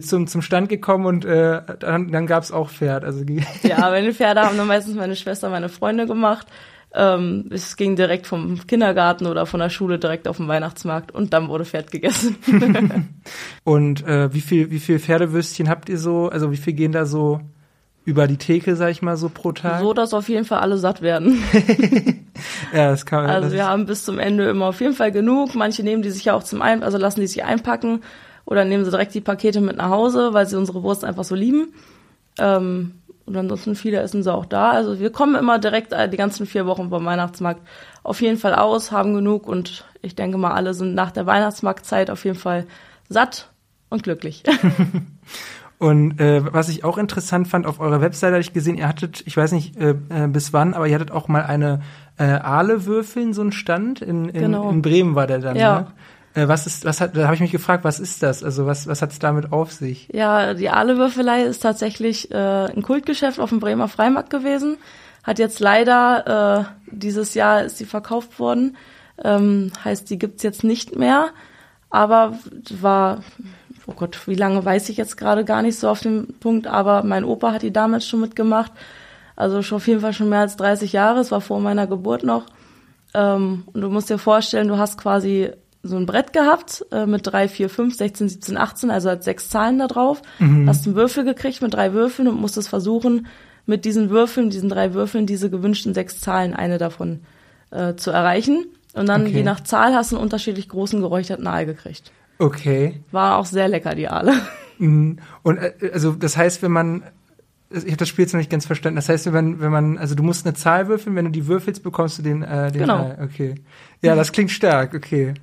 zum, 0.00 0.26
zum 0.26 0.42
Stand 0.42 0.68
gekommen 0.68 1.06
und 1.06 1.24
äh, 1.24 1.62
dann, 1.78 2.10
dann 2.10 2.26
gab 2.26 2.42
es 2.42 2.52
auch 2.52 2.70
Pferd. 2.70 3.04
Also 3.04 3.24
ja, 3.62 3.78
meine 3.78 4.12
Pferde 4.12 4.42
haben 4.42 4.56
dann 4.56 4.66
meistens 4.66 4.96
meine 4.96 5.16
Schwester, 5.16 5.48
meine 5.48 5.68
Freunde 5.68 6.06
gemacht. 6.06 6.46
Ähm, 6.92 7.50
es 7.50 7.76
ging 7.76 7.94
direkt 7.94 8.26
vom 8.26 8.66
Kindergarten 8.66 9.26
oder 9.26 9.46
von 9.46 9.60
der 9.60 9.70
Schule 9.70 9.98
direkt 9.98 10.26
auf 10.28 10.38
den 10.38 10.48
Weihnachtsmarkt 10.48 11.12
und 11.12 11.32
dann 11.32 11.48
wurde 11.48 11.64
Pferd 11.64 11.90
gegessen. 11.90 12.36
und 13.64 14.06
äh, 14.06 14.32
wie 14.32 14.40
viel 14.40 14.70
wie 14.70 14.78
viel 14.78 14.98
Pferdewürstchen 14.98 15.68
habt 15.68 15.88
ihr 15.88 15.98
so? 15.98 16.28
Also 16.28 16.50
wie 16.50 16.56
viel 16.56 16.72
gehen 16.72 16.92
da 16.92 17.04
so 17.04 17.40
über 18.04 18.26
die 18.28 18.38
Theke, 18.38 18.76
sag 18.76 18.90
ich 18.90 19.02
mal, 19.02 19.16
so 19.16 19.28
pro 19.28 19.52
Tag? 19.52 19.80
So, 19.80 19.92
dass 19.92 20.14
auf 20.14 20.28
jeden 20.28 20.44
Fall 20.44 20.60
alle 20.60 20.78
satt 20.78 21.02
werden. 21.02 21.42
ja, 22.72 22.88
das 22.90 23.04
kann 23.04 23.24
man. 23.24 23.30
Also 23.30 23.52
wir 23.52 23.66
haben 23.66 23.86
bis 23.86 24.04
zum 24.04 24.18
Ende 24.18 24.48
immer 24.48 24.66
auf 24.66 24.80
jeden 24.80 24.94
Fall 24.94 25.12
genug. 25.12 25.54
Manche 25.54 25.82
nehmen 25.82 26.02
die 26.02 26.10
sich 26.10 26.24
ja 26.24 26.34
auch 26.34 26.44
zum 26.44 26.62
ein, 26.62 26.82
also 26.82 26.98
lassen 26.98 27.20
die 27.20 27.26
sich 27.26 27.44
einpacken 27.44 28.00
oder 28.46 28.64
nehmen 28.64 28.84
sie 28.84 28.90
direkt 28.90 29.14
die 29.14 29.20
Pakete 29.20 29.60
mit 29.60 29.76
nach 29.76 29.90
Hause, 29.90 30.32
weil 30.32 30.46
sie 30.46 30.56
unsere 30.56 30.82
Wurst 30.82 31.04
einfach 31.04 31.24
so 31.24 31.34
lieben. 31.34 31.74
Ähm, 32.38 32.92
und 33.26 33.36
ansonsten 33.36 33.74
viele 33.74 33.98
essen 33.98 34.22
sie 34.22 34.32
auch 34.32 34.46
da. 34.46 34.70
Also 34.70 35.00
wir 35.00 35.10
kommen 35.10 35.34
immer 35.34 35.58
direkt 35.58 35.92
die 35.92 36.16
ganzen 36.16 36.46
vier 36.46 36.64
Wochen 36.64 36.90
vom 36.90 37.04
Weihnachtsmarkt 37.04 37.60
auf 38.04 38.22
jeden 38.22 38.38
Fall 38.38 38.54
aus, 38.54 38.92
haben 38.92 39.14
genug 39.14 39.48
und 39.48 39.84
ich 40.00 40.14
denke 40.14 40.38
mal, 40.38 40.52
alle 40.52 40.74
sind 40.74 40.94
nach 40.94 41.10
der 41.10 41.26
Weihnachtsmarktzeit 41.26 42.08
auf 42.08 42.24
jeden 42.24 42.38
Fall 42.38 42.66
satt 43.08 43.50
und 43.90 44.04
glücklich. 44.04 44.44
Und 45.78 46.20
äh, 46.20 46.42
was 46.54 46.70
ich 46.70 46.84
auch 46.84 46.96
interessant 46.96 47.48
fand, 47.48 47.66
auf 47.66 47.80
eurer 47.80 48.00
Webseite 48.00 48.32
hatte 48.32 48.40
ich 48.40 48.54
gesehen, 48.54 48.78
ihr 48.78 48.88
hattet, 48.88 49.22
ich 49.26 49.36
weiß 49.36 49.52
nicht 49.52 49.76
äh, 49.76 49.90
äh 50.08 50.26
bis 50.26 50.54
wann, 50.54 50.72
aber 50.72 50.86
ihr 50.86 50.94
hattet 50.94 51.10
auch 51.10 51.28
mal 51.28 51.42
eine 51.42 51.82
äh, 52.16 52.24
Aale 52.24 52.86
würfeln, 52.86 53.34
so 53.34 53.42
einen 53.42 53.52
Stand. 53.52 54.00
In, 54.00 54.30
in, 54.30 54.40
genau. 54.40 54.70
in 54.70 54.80
Bremen 54.80 55.14
war 55.14 55.26
der 55.26 55.40
dann. 55.40 55.56
Ja. 55.56 55.80
Ne? 55.80 55.86
Äh, 56.36 56.48
was 56.48 56.66
ist, 56.66 56.84
was 56.84 57.00
hat, 57.00 57.16
da 57.16 57.24
habe 57.24 57.34
ich 57.34 57.40
mich 57.40 57.50
gefragt, 57.50 57.82
was 57.82 57.98
ist 57.98 58.22
das? 58.22 58.44
Also 58.44 58.66
was, 58.66 58.86
was 58.86 59.00
hat 59.00 59.10
es 59.10 59.18
damit 59.18 59.52
auf 59.52 59.72
sich? 59.72 60.08
Ja, 60.12 60.52
die 60.54 60.68
Aale-Würfelei 60.68 61.44
ist 61.44 61.62
tatsächlich 61.62 62.30
äh, 62.30 62.36
ein 62.36 62.82
Kultgeschäft 62.82 63.40
auf 63.40 63.48
dem 63.48 63.58
Bremer 63.58 63.88
Freimarkt 63.88 64.30
gewesen. 64.30 64.76
Hat 65.24 65.38
jetzt 65.38 65.60
leider, 65.60 66.68
äh, 66.86 66.94
dieses 66.94 67.34
Jahr 67.34 67.64
ist 67.64 67.78
sie 67.78 67.86
verkauft 67.86 68.38
worden. 68.38 68.76
Ähm, 69.24 69.72
heißt, 69.82 70.10
die 70.10 70.18
gibt's 70.18 70.42
jetzt 70.42 70.62
nicht 70.62 70.94
mehr. 70.94 71.30
Aber 71.88 72.38
war, 72.80 73.22
oh 73.86 73.94
Gott, 73.94 74.20
wie 74.26 74.34
lange 74.34 74.62
weiß 74.62 74.90
ich 74.90 74.98
jetzt 74.98 75.16
gerade 75.16 75.44
gar 75.44 75.62
nicht 75.62 75.78
so 75.78 75.88
auf 75.88 76.00
dem 76.00 76.34
Punkt, 76.40 76.66
aber 76.66 77.02
mein 77.02 77.24
Opa 77.24 77.52
hat 77.52 77.62
die 77.62 77.72
damals 77.72 78.06
schon 78.06 78.20
mitgemacht. 78.20 78.72
Also 79.36 79.62
schon 79.62 79.76
auf 79.76 79.88
jeden 79.88 80.00
Fall 80.00 80.12
schon 80.12 80.28
mehr 80.28 80.40
als 80.40 80.56
30 80.56 80.92
Jahre, 80.92 81.20
es 81.20 81.30
war 81.30 81.40
vor 81.40 81.60
meiner 81.60 81.86
Geburt 81.86 82.24
noch. 82.24 82.44
Ähm, 83.14 83.64
und 83.72 83.80
du 83.80 83.88
musst 83.88 84.10
dir 84.10 84.18
vorstellen, 84.18 84.68
du 84.68 84.76
hast 84.76 84.98
quasi 84.98 85.52
so 85.86 85.96
ein 85.96 86.06
Brett 86.06 86.32
gehabt 86.32 86.84
äh, 86.92 87.06
mit 87.06 87.26
drei, 87.26 87.48
vier, 87.48 87.68
fünf, 87.68 87.96
16, 87.96 88.28
17, 88.28 88.56
18, 88.56 88.90
also 88.90 89.10
hat 89.10 89.24
sechs 89.24 89.48
Zahlen 89.48 89.78
da 89.78 89.86
drauf. 89.86 90.22
Mhm. 90.38 90.68
Hast 90.68 90.86
einen 90.86 90.96
Würfel 90.96 91.24
gekriegt 91.24 91.62
mit 91.62 91.74
drei 91.74 91.92
Würfeln 91.92 92.28
und 92.28 92.40
musstest 92.40 92.68
versuchen, 92.68 93.26
mit 93.66 93.84
diesen 93.84 94.10
Würfeln, 94.10 94.50
diesen 94.50 94.68
drei 94.68 94.94
Würfeln, 94.94 95.26
diese 95.26 95.50
gewünschten 95.50 95.94
sechs 95.94 96.20
Zahlen, 96.20 96.54
eine 96.54 96.78
davon 96.78 97.20
äh, 97.70 97.94
zu 97.94 98.10
erreichen. 98.10 98.66
Und 98.94 99.08
dann 99.08 99.22
okay. 99.22 99.32
je 99.32 99.42
nach 99.42 99.60
Zahl 99.60 99.94
hast 99.94 100.12
du 100.12 100.16
einen 100.16 100.22
unterschiedlich 100.22 100.68
großen 100.68 101.00
geräucherten 101.00 101.46
Aal 101.46 101.66
gekriegt. 101.66 102.12
Okay. 102.38 103.00
War 103.10 103.38
auch 103.38 103.46
sehr 103.46 103.68
lecker, 103.68 103.94
die 103.94 104.08
Aale. 104.08 104.34
Mhm. 104.78 105.20
Und 105.42 105.56
äh, 105.56 105.72
also 105.94 106.12
das 106.12 106.36
heißt, 106.36 106.60
wenn 106.60 106.70
man 106.70 107.02
ich 107.70 107.86
habe 107.86 107.96
das 107.96 108.08
Spiel 108.08 108.24
jetzt 108.24 108.32
noch 108.32 108.38
nicht 108.38 108.50
ganz 108.50 108.66
verstanden. 108.66 108.96
Das 108.96 109.08
heißt, 109.08 109.32
wenn, 109.32 109.60
wenn 109.60 109.72
man, 109.72 109.98
also 109.98 110.14
du 110.14 110.22
musst 110.22 110.46
eine 110.46 110.54
Zahl 110.54 110.86
würfeln, 110.88 111.16
wenn 111.16 111.24
du 111.24 111.30
die 111.30 111.46
würfelst, 111.46 111.82
bekommst 111.82 112.18
du 112.18 112.22
den, 112.22 112.42
äh, 112.42 112.70
den 112.70 112.82
Genau. 112.82 112.98
Ei. 112.98 113.24
Okay. 113.24 113.54
Ja, 114.02 114.14
das 114.14 114.32
klingt 114.32 114.50
stark, 114.50 114.94
okay. 114.94 115.34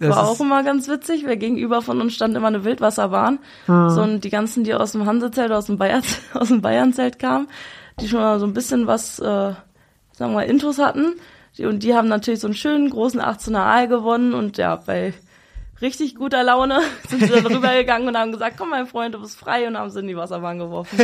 Das 0.00 0.16
War 0.16 0.28
auch 0.28 0.40
immer 0.40 0.62
ganz 0.62 0.88
witzig, 0.88 1.26
weil 1.26 1.36
gegenüber 1.36 1.82
von 1.82 2.00
uns 2.00 2.14
stand 2.14 2.34
immer 2.34 2.46
eine 2.46 2.64
Wildwasserbahn. 2.64 3.38
Hm. 3.66 3.90
So, 3.90 4.02
und 4.02 4.24
die 4.24 4.30
ganzen, 4.30 4.64
die 4.64 4.72
aus 4.72 4.92
dem 4.92 5.04
Hansezelt 5.04 5.50
oder 5.50 5.58
aus 5.58 5.66
dem, 5.66 5.76
Bayern, 5.76 6.02
aus 6.34 6.48
dem 6.48 6.62
Bayernzelt 6.62 7.18
kamen, 7.18 7.48
die 8.00 8.08
schon 8.08 8.20
mal 8.20 8.40
so 8.40 8.46
ein 8.46 8.54
bisschen 8.54 8.86
was, 8.86 9.18
äh, 9.18 9.24
sagen 9.24 9.58
wir 10.18 10.28
mal, 10.28 10.42
Intus 10.42 10.78
hatten. 10.78 11.16
Und 11.58 11.82
die 11.82 11.94
haben 11.94 12.08
natürlich 12.08 12.40
so 12.40 12.46
einen 12.46 12.54
schönen 12.54 12.88
großen 12.88 13.20
18er 13.20 13.58
Aal 13.58 13.88
gewonnen 13.88 14.32
und 14.32 14.56
ja, 14.56 14.76
bei 14.76 15.12
richtig 15.82 16.14
guter 16.14 16.42
Laune 16.42 16.80
sind 17.08 17.22
sie 17.22 17.28
dann 17.28 17.46
rübergegangen 17.54 18.08
und 18.08 18.16
haben 18.16 18.32
gesagt, 18.32 18.56
komm 18.56 18.70
mein 18.70 18.86
Freund, 18.86 19.14
du 19.14 19.20
bist 19.20 19.38
frei 19.38 19.66
und 19.66 19.76
haben 19.76 19.90
sie 19.90 20.00
in 20.00 20.08
die 20.08 20.16
Wasserbahn 20.16 20.58
geworfen. 20.58 20.98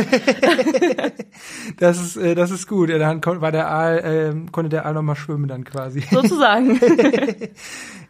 das 1.77 2.01
ist, 2.01 2.17
äh, 2.17 2.33
das 2.33 2.49
ist 2.49 2.67
gut. 2.67 2.89
Ja, 2.89 2.97
dann 2.97 3.21
war 3.23 3.51
der 3.51 3.69
Aal, 3.69 3.97
äh, 3.99 4.51
konnte 4.51 4.69
der 4.69 4.85
Aal 4.85 4.95
noch 4.95 5.03
mal 5.03 5.15
schwimmen 5.15 5.47
dann 5.47 5.63
quasi. 5.63 6.01
Sozusagen. 6.11 6.79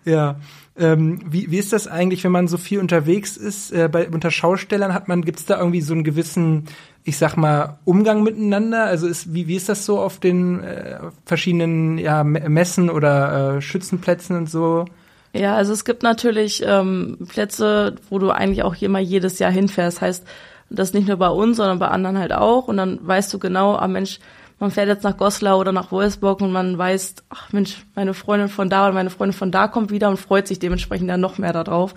ja. 0.06 0.38
Ähm, 0.79 1.19
wie, 1.25 1.50
wie 1.50 1.57
ist 1.57 1.74
das 1.74 1.88
eigentlich, 1.88 2.24
wenn 2.24 2.31
man 2.31 2.48
so 2.48 2.57
viel 2.57 2.79
unterwegs 2.79 3.36
ist? 3.36 3.72
Äh, 3.72 3.89
bei, 3.91 4.10
unter 4.10 4.31
Schaustellern 4.31 4.93
hat 4.93 5.07
man, 5.07 5.24
gibt 5.24 5.39
es 5.39 5.46
da 5.46 5.57
irgendwie 5.57 5.81
so 5.81 5.93
einen 5.93 6.03
gewissen, 6.03 6.65
ich 7.03 7.17
sag 7.17 7.36
mal, 7.36 7.79
Umgang 7.86 8.24
miteinander? 8.24 8.86
Also 8.86 9.07
ist, 9.07 9.34
wie, 9.34 9.48
wie 9.48 9.55
ist 9.55 9.69
das 9.69 9.86
so 9.86 10.00
auf 10.00 10.19
den 10.19 10.63
äh, 10.63 11.00
verschiedenen 11.25 11.98
ja, 11.98 12.24
Messen 12.24 12.89
oder 12.89 13.57
äh, 13.57 13.62
Schützenplätzen 13.62 14.36
und 14.36 14.50
so? 14.50 14.86
Ja, 15.34 15.55
also 15.55 15.74
es 15.74 15.86
gibt 15.86 16.03
natürlich 16.03 16.63
ähm, 16.65 17.17
Plätze, 17.27 17.96
wo 18.10 18.19
du 18.19 18.31
eigentlich 18.31 18.63
auch 18.63 18.75
immer 18.81 19.00
jedes 19.00 19.39
Jahr 19.39 19.51
hinfährst. 19.51 20.01
Heißt, 20.01 20.25
das 20.69 20.93
nicht 20.93 21.07
nur 21.07 21.17
bei 21.17 21.29
uns, 21.29 21.57
sondern 21.57 21.79
bei 21.79 21.88
anderen 21.88 22.17
halt 22.17 22.34
auch. 22.34 22.67
Und 22.67 22.77
dann 22.77 23.00
weißt 23.01 23.34
du 23.34 23.39
genau, 23.39 23.75
ah 23.75 23.88
Mensch, 23.88 24.19
man 24.59 24.71
fährt 24.71 24.87
jetzt 24.87 25.03
nach 25.03 25.17
Goslar 25.17 25.59
oder 25.59 25.71
nach 25.71 25.91
Wolfsburg 25.91 26.41
und 26.41 26.51
man 26.51 26.77
weiß, 26.77 27.15
ach 27.29 27.51
Mensch, 27.53 27.85
meine 27.95 28.13
Freundin 28.13 28.49
von 28.49 28.69
da 28.69 28.85
oder 28.85 28.93
meine 28.93 29.09
Freundin 29.09 29.37
von 29.37 29.51
da 29.51 29.67
kommt 29.67 29.91
wieder 29.91 30.09
und 30.09 30.17
freut 30.17 30.47
sich 30.47 30.59
dementsprechend 30.59 31.09
dann 31.09 31.21
noch 31.21 31.37
mehr 31.37 31.53
darauf. 31.53 31.93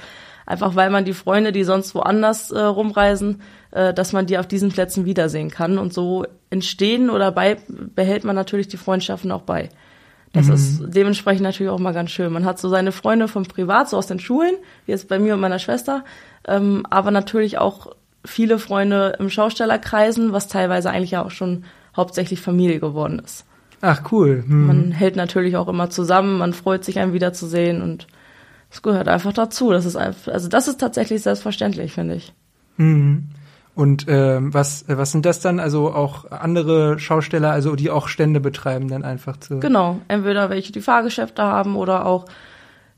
Einfach 0.47 0.75
weil 0.75 0.91
man 0.91 1.05
die 1.05 1.15
Freunde, 1.15 1.53
die 1.53 1.65
sonst 1.65 1.95
woanders 1.95 2.51
äh, 2.51 2.61
rumreisen, 2.61 3.41
äh, 3.71 3.95
dass 3.95 4.13
man 4.13 4.27
die 4.27 4.37
auf 4.37 4.47
diesen 4.47 4.71
Plätzen 4.71 5.05
wiedersehen 5.05 5.51
kann. 5.51 5.79
Und 5.79 5.95
so 5.95 6.27
entstehen 6.51 7.09
oder 7.09 7.31
bei 7.31 7.57
behält 7.69 8.25
man 8.25 8.35
natürlich 8.35 8.69
die 8.69 8.77
Freundschaften 8.77 9.31
auch 9.31 9.43
bei. 9.43 9.69
Das 10.33 10.47
mhm. 10.47 10.55
ist 10.55 10.81
dementsprechend 10.89 11.43
natürlich 11.43 11.71
auch 11.71 11.79
mal 11.79 11.95
ganz 11.95 12.11
schön. 12.11 12.33
Man 12.33 12.45
hat 12.45 12.59
so 12.59 12.69
seine 12.69 12.93
Freunde 12.93 13.29
vom 13.29 13.45
Privat, 13.45 13.89
so 13.89 13.97
aus 13.97 14.07
den 14.07 14.21
Schulen, 14.21 14.55
wie 14.87 14.93
jetzt 14.93 15.09
bei 15.09 15.19
mir 15.19 15.35
und 15.35 15.41
meiner 15.41 15.59
Schwester, 15.59 16.05
ähm, 16.47 16.85
aber 16.89 17.11
natürlich 17.11 17.59
auch 17.59 17.95
viele 18.25 18.59
Freunde 18.59 19.17
im 19.19 19.31
Schaustellerkreisen, 19.31 20.33
was 20.33 20.49
teilweise 20.49 20.91
eigentlich 20.91 21.13
ja 21.13 21.25
auch 21.25 21.31
schon 21.31 21.65
hauptsächlich 21.97 22.41
Familie 22.41 22.81
geworden 22.81 23.21
ist. 23.25 23.45
Ach 23.81 24.13
cool. 24.13 24.45
Mhm. 24.47 24.67
Man 24.67 24.93
hält 24.93 25.17
natürlich 25.17 25.57
auch 25.57 25.69
immer 25.69 25.91
zusammen, 25.91 26.39
man 26.39 26.53
freut 26.53 26.85
sich, 26.85 26.99
einen 26.99 27.13
wiederzusehen 27.13 27.83
und 27.83 28.07
es 28.71 28.83
gehört 28.83 29.09
einfach 29.09 29.33
dazu. 29.33 29.71
Das 29.71 29.85
ist 29.85 29.97
einfach, 29.97 30.33
also 30.33 30.49
das 30.49 30.69
ist 30.69 30.79
tatsächlich 30.81 31.23
selbstverständlich, 31.23 31.93
finde 31.93 32.17
ich. 32.17 32.33
Mhm. 32.77 33.31
Und 33.75 34.07
ähm, 34.09 34.53
was, 34.53 34.83
äh, 34.89 34.99
was 34.99 35.13
sind 35.13 35.25
das 35.25 35.41
dann? 35.41 35.61
Also 35.61 35.93
auch 35.95 36.31
andere 36.31 36.99
Schausteller, 36.99 37.51
also 37.51 37.77
die 37.77 37.91
auch 37.91 38.09
Stände 38.09 38.41
betreiben, 38.41 38.89
dann 38.89 39.05
einfach 39.05 39.39
zu. 39.39 39.61
Genau, 39.61 40.01
entweder 40.09 40.51
welche 40.51 40.73
die 40.73 40.81
Fahrgeschäfte 40.81 41.43
haben 41.43 41.77
oder 41.77 42.05
auch 42.05 42.27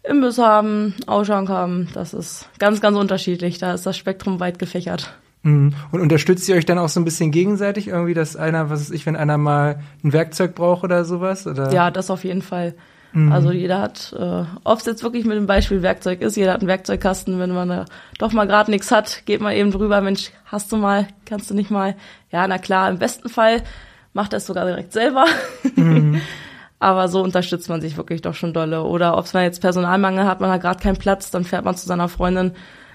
Imbiss 0.03 0.39
haben, 0.39 0.95
Ausschank 1.07 1.49
haben. 1.49 1.89
Das 1.95 2.13
ist 2.15 2.49
ganz, 2.59 2.81
ganz 2.81 2.97
unterschiedlich. 2.97 3.59
Da 3.59 3.75
ist 3.75 3.87
das 3.87 3.97
Spektrum 3.97 4.41
weit 4.41 4.59
gefächert. 4.59 5.15
Mhm. 5.43 5.75
Und 5.91 6.01
unterstützt 6.01 6.49
ihr 6.49 6.57
euch 6.57 6.67
dann 6.67 6.79
auch 6.79 6.89
so 6.89 7.01
ein 7.01 7.05
bisschen 7.05 7.31
gegenseitig 7.31 7.89
irgendwie, 7.89 8.15
dass 8.15 8.37
einer, 8.37 8.71
was 8.71 8.81
weiß 8.81 8.91
ich, 8.91 9.07
wenn 9.07 9.17
einer 9.17 9.39
mal 9.39 9.81
ein 10.05 10.13
Werkzeug 10.13 10.55
braucht 10.55 10.85
oder 10.85 11.05
sowas? 11.05 11.47
Oder? 11.47 11.73
Ja, 11.73 11.91
das 11.91 12.11
auf 12.11 12.25
jeden 12.25 12.43
Fall. 12.43 12.75
Mhm. 13.13 13.33
Also 13.33 13.51
jeder 13.51 13.81
hat, 13.81 14.15
äh, 14.19 14.45
ob 14.65 14.79
es 14.79 14.87
jetzt 14.87 15.03
wirklich 15.03 15.25
mit 15.25 15.37
dem 15.37 15.47
Beispiel 15.47 15.83
Werkzeug 15.83 16.23
ist, 16.23 16.37
jeder 16.37 16.53
hat 16.53 16.61
einen 16.61 16.69
Werkzeugkasten, 16.69 17.39
wenn 17.39 17.53
man 17.53 17.69
da 17.69 17.85
doch 18.19 18.33
mal 18.33 18.47
gerade 18.47 18.71
nichts 18.71 18.91
hat, 18.91 19.27
geht 19.27 19.41
man 19.41 19.53
eben 19.53 19.71
drüber, 19.71 20.01
Mensch, 20.01 20.31
hast 20.47 20.73
du 20.73 20.77
mal, 20.77 21.09
kannst 21.27 21.51
du 21.51 21.55
nicht 21.55 21.71
mal? 21.71 21.95
Ja, 22.31 22.47
na 22.47 22.59
klar, 22.59 22.89
im 22.89 22.99
besten 22.99 23.29
Fall 23.29 23.63
macht 24.15 24.33
er 24.33 24.39
es 24.39 24.47
sogar 24.47 24.65
direkt 24.65 24.93
selber. 24.93 25.27
Mhm. 25.77 26.21
Aber 26.79 27.07
so 27.07 27.23
unterstützt 27.23 27.69
man 27.69 27.81
sich 27.81 27.97
wirklich 27.97 28.23
doch 28.23 28.35
schon 28.35 28.53
dolle. 28.53 28.83
Oder 28.83 29.17
ob 29.17 29.33
man 29.35 29.45
jetzt 29.45 29.61
Personalmangel 29.61 30.25
hat, 30.25 30.41
man 30.41 30.51
hat 30.51 30.63
gerade 30.63 30.83
keinen 30.83 30.97
Platz, 30.97 31.31
dann 31.31 31.45
fährt 31.45 31.65
man 31.65 31.77
zu 31.77 31.87
seiner 31.87 32.09
Freundin 32.09 32.53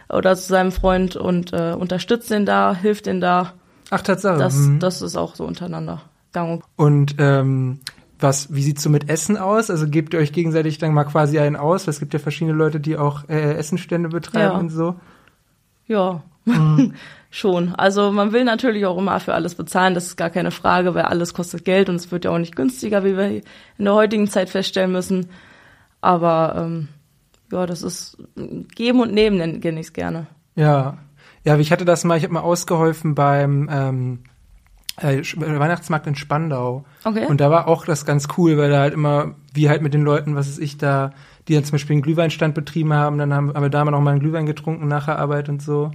oder 0.10 0.36
zu 0.36 0.48
seinem 0.48 0.72
Freund 0.72 1.16
und 1.16 1.54
äh, 1.54 1.74
unterstützt 1.78 2.32
den 2.32 2.46
da, 2.46 2.76
hilft 2.76 3.06
den 3.06 3.22
da. 3.22 3.54
Ach, 3.90 4.02
Tatsache. 4.02 4.38
Das, 4.38 4.56
mhm. 4.56 4.80
das 4.80 5.02
ist 5.02 5.16
auch 5.16 5.36
so 5.36 5.46
untereinander. 5.46 6.02
Gang 6.34 6.64
und 6.76 7.16
ähm, 7.20 7.80
was, 8.20 8.54
wie 8.54 8.64
sieht's 8.64 8.84
so 8.84 8.90
mit 8.90 9.10
Essen 9.10 9.38
aus? 9.38 9.70
Also 9.70 9.88
gebt 9.88 10.14
ihr 10.14 10.20
euch 10.20 10.34
gegenseitig 10.34 10.78
dann 10.78 10.94
mal 10.94 11.06
quasi 11.06 11.40
einen 11.40 11.56
aus? 11.56 11.88
Es 11.88 12.00
gibt 12.00 12.14
ja 12.14 12.20
verschiedene 12.20 12.56
Leute, 12.56 12.80
die 12.80 12.98
auch 12.98 13.30
äh, 13.30 13.54
Essenstände 13.54 14.10
betreiben 14.10 14.54
ja. 14.54 14.58
und 14.58 14.70
so. 14.70 14.96
Ja, 15.88 16.24
mhm. 16.46 16.94
schon. 17.30 17.76
Also 17.76 18.12
man 18.12 18.32
will 18.34 18.44
natürlich 18.44 18.86
auch 18.86 18.98
immer 18.98 19.20
für 19.20 19.34
alles 19.34 19.56
bezahlen, 19.56 19.94
das 19.94 20.08
ist 20.08 20.18
gar 20.18 20.30
keine 20.30 20.52
Frage, 20.52 20.96
weil 20.96 21.04
alles 21.04 21.34
kostet 21.34 21.64
Geld 21.66 21.90
und 21.90 21.96
es 21.96 22.12
wird 22.12 22.26
ja 22.26 22.32
auch 22.32 22.40
nicht 22.40 22.56
günstiger, 22.56 23.04
wie 23.04 23.16
wir 23.16 23.30
in 23.30 23.86
der 23.86 23.94
heutigen 23.94 24.28
Zeit 24.28 24.50
feststellen 24.50 24.92
müssen. 24.92 25.28
Aber 26.02 26.56
ähm, 26.58 26.88
ja, 27.52 27.66
das 27.66 27.84
ist 27.84 28.18
geben 28.76 29.02
und 29.02 29.14
nehmen, 29.14 29.38
nenne 29.38 29.80
ich 29.80 29.88
es 29.88 29.94
gerne. 29.94 30.28
Ja. 30.56 30.98
Ja, 31.44 31.58
ich 31.58 31.72
hatte 31.72 31.86
das 31.86 32.04
mal, 32.04 32.18
ich 32.18 32.24
habe 32.24 32.34
mal 32.34 32.42
ausgeholfen 32.42 33.16
beim 33.16 33.70
ähm, 33.72 34.20
äh, 34.98 35.22
Weihnachtsmarkt 35.38 36.08
in 36.08 36.16
Spandau. 36.16 36.86
Okay. 37.04 37.26
Und 37.26 37.40
da 37.40 37.50
war 37.50 37.68
auch 37.68 37.86
das 37.86 38.06
ganz 38.06 38.28
cool, 38.38 38.58
weil 38.58 38.70
da 38.70 38.80
halt 38.80 38.94
immer, 38.94 39.36
wie 39.54 39.70
halt 39.70 39.82
mit 39.82 39.94
den 39.94 40.04
Leuten, 40.04 40.36
was 40.36 40.48
ist 40.48 40.60
ich 40.60 40.78
da, 40.78 41.14
die 41.48 41.54
dann 41.54 41.64
zum 41.64 41.74
Beispiel 41.74 41.94
einen 41.94 42.02
Glühweinstand 42.02 42.54
betrieben 42.54 42.94
haben, 42.94 43.18
dann 43.18 43.34
haben, 43.34 43.54
haben 43.54 43.64
wir 43.64 43.70
da 43.70 43.86
mal 43.86 43.92
noch 43.92 44.02
mal 44.02 44.12
einen 44.12 44.20
Glühwein 44.20 44.46
getrunken 44.46 44.88
nach 44.88 45.06
der 45.06 45.20
Arbeit 45.20 45.48
und 45.48 45.62
so. 45.62 45.92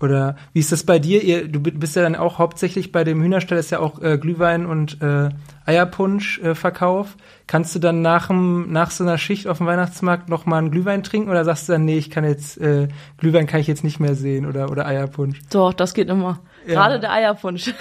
Oder 0.00 0.36
wie 0.52 0.60
ist 0.60 0.72
das 0.72 0.84
bei 0.84 0.98
dir? 0.98 1.22
Ihr, 1.22 1.48
du 1.48 1.60
bist 1.60 1.96
ja 1.96 2.02
dann 2.02 2.16
auch 2.16 2.38
hauptsächlich 2.38 2.92
bei 2.92 3.04
dem 3.04 3.22
Hühnerstall 3.22 3.58
ist 3.58 3.70
ja 3.70 3.78
auch 3.78 4.00
äh, 4.02 4.18
Glühwein 4.18 4.66
und 4.66 5.00
äh, 5.00 5.30
Eierpunsch 5.66 6.40
äh. 6.42 7.16
Kannst 7.46 7.74
du 7.74 7.78
dann 7.78 8.02
nach, 8.02 8.28
dem, 8.28 8.72
nach 8.72 8.90
so 8.90 9.04
einer 9.04 9.18
Schicht 9.18 9.46
auf 9.46 9.58
dem 9.58 9.66
Weihnachtsmarkt 9.66 10.28
noch 10.28 10.46
mal 10.46 10.58
einen 10.58 10.70
Glühwein 10.70 11.02
trinken 11.02 11.30
oder 11.30 11.44
sagst 11.44 11.68
du 11.68 11.72
dann, 11.72 11.84
nee, 11.84 11.98
ich 11.98 12.10
kann 12.10 12.24
jetzt 12.24 12.58
äh, 12.58 12.88
Glühwein 13.18 13.46
kann 13.46 13.60
ich 13.60 13.66
jetzt 13.66 13.84
nicht 13.84 14.00
mehr 14.00 14.14
sehen 14.14 14.46
oder 14.46 14.70
oder 14.70 14.86
Eierpunsch? 14.86 15.40
Doch, 15.50 15.72
das 15.72 15.94
geht 15.94 16.08
immer. 16.08 16.40
Ja. 16.66 16.74
Gerade 16.74 17.00
der 17.00 17.12
Eierpunsch. 17.12 17.74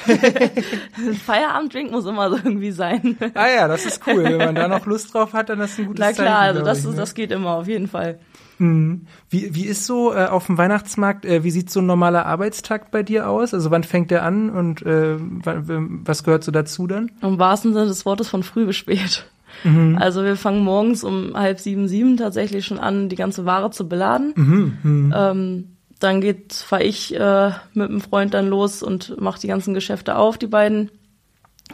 Feierabenddrink 1.26 1.92
muss 1.92 2.06
immer 2.06 2.30
so 2.30 2.38
irgendwie 2.38 2.72
sein. 2.72 3.18
Ah 3.36 3.48
ja, 3.48 3.68
das 3.68 3.86
ist 3.86 4.02
cool. 4.08 4.24
Wenn 4.24 4.38
man 4.38 4.56
da 4.56 4.68
noch 4.68 4.86
Lust 4.86 5.14
drauf 5.14 5.34
hat, 5.34 5.50
dann 5.50 5.60
ist 5.60 5.74
das 5.74 5.80
ein 5.80 5.86
gutes 5.88 6.00
Na 6.00 6.14
klar, 6.14 6.40
Zeichen, 6.40 6.58
also 6.58 6.66
das, 6.66 6.80
ich, 6.80 6.86
ne? 6.86 6.96
das 6.96 7.14
geht 7.14 7.32
immer, 7.32 7.52
auf 7.52 7.68
jeden 7.68 7.88
Fall. 7.88 8.20
Mhm. 8.58 9.08
Wie, 9.30 9.56
wie 9.56 9.66
ist 9.66 9.86
so 9.86 10.14
äh, 10.14 10.26
auf 10.26 10.46
dem 10.46 10.58
Weihnachtsmarkt, 10.58 11.26
äh, 11.26 11.44
wie 11.44 11.52
sieht 11.52 11.70
so 11.70 11.80
ein 11.82 11.86
normaler 11.86 12.26
Arbeitstag 12.26 12.92
bei 12.92 13.04
dir 13.04 13.28
aus? 13.30 13.54
Also 13.54 13.72
wann 13.72 13.84
fängt 13.84 14.12
der 14.12 14.24
an 14.24 14.50
und 14.50 14.84
äh, 14.84 15.16
was 15.20 16.24
gehört 16.24 16.44
so 16.44 16.52
dazu 16.52 16.88
dann? 16.88 17.12
Im 17.22 17.40
wahrsten 17.40 17.74
Sinne 17.74 17.88
des 17.88 18.06
Wortes 18.06 18.30
von 18.30 18.44
früh 18.44 18.66
bis 18.66 18.76
spät. 18.76 19.26
Mhm. 19.64 19.98
Also 20.00 20.24
wir 20.24 20.38
fangen 20.38 20.64
morgens 20.64 21.04
um 21.04 21.34
halb 21.36 21.60
sieben, 21.60 21.88
sieben 21.88 22.18
tatsächlich 22.18 22.66
schon 22.66 22.80
an, 22.80 23.10
die 23.10 23.16
ganze 23.16 23.46
Ware 23.46 23.72
zu 23.72 23.88
beladen. 23.90 24.34
Mhm. 24.36 24.78
Mhm. 24.84 25.14
Ähm, 25.16 25.78
dann 26.03 26.22
geht, 26.22 26.53
fahre 26.53 26.84
ich 26.84 27.15
äh, 27.15 27.51
mit 27.74 27.89
einem 27.89 28.01
Freund 28.01 28.34
dann 28.34 28.48
los 28.48 28.84
und 28.84 29.20
mache 29.20 29.39
die 29.39 29.48
ganzen 29.48 29.74
Geschäfte 29.74 30.15
auf, 30.17 30.38
die 30.38 30.48
beiden, 30.48 30.91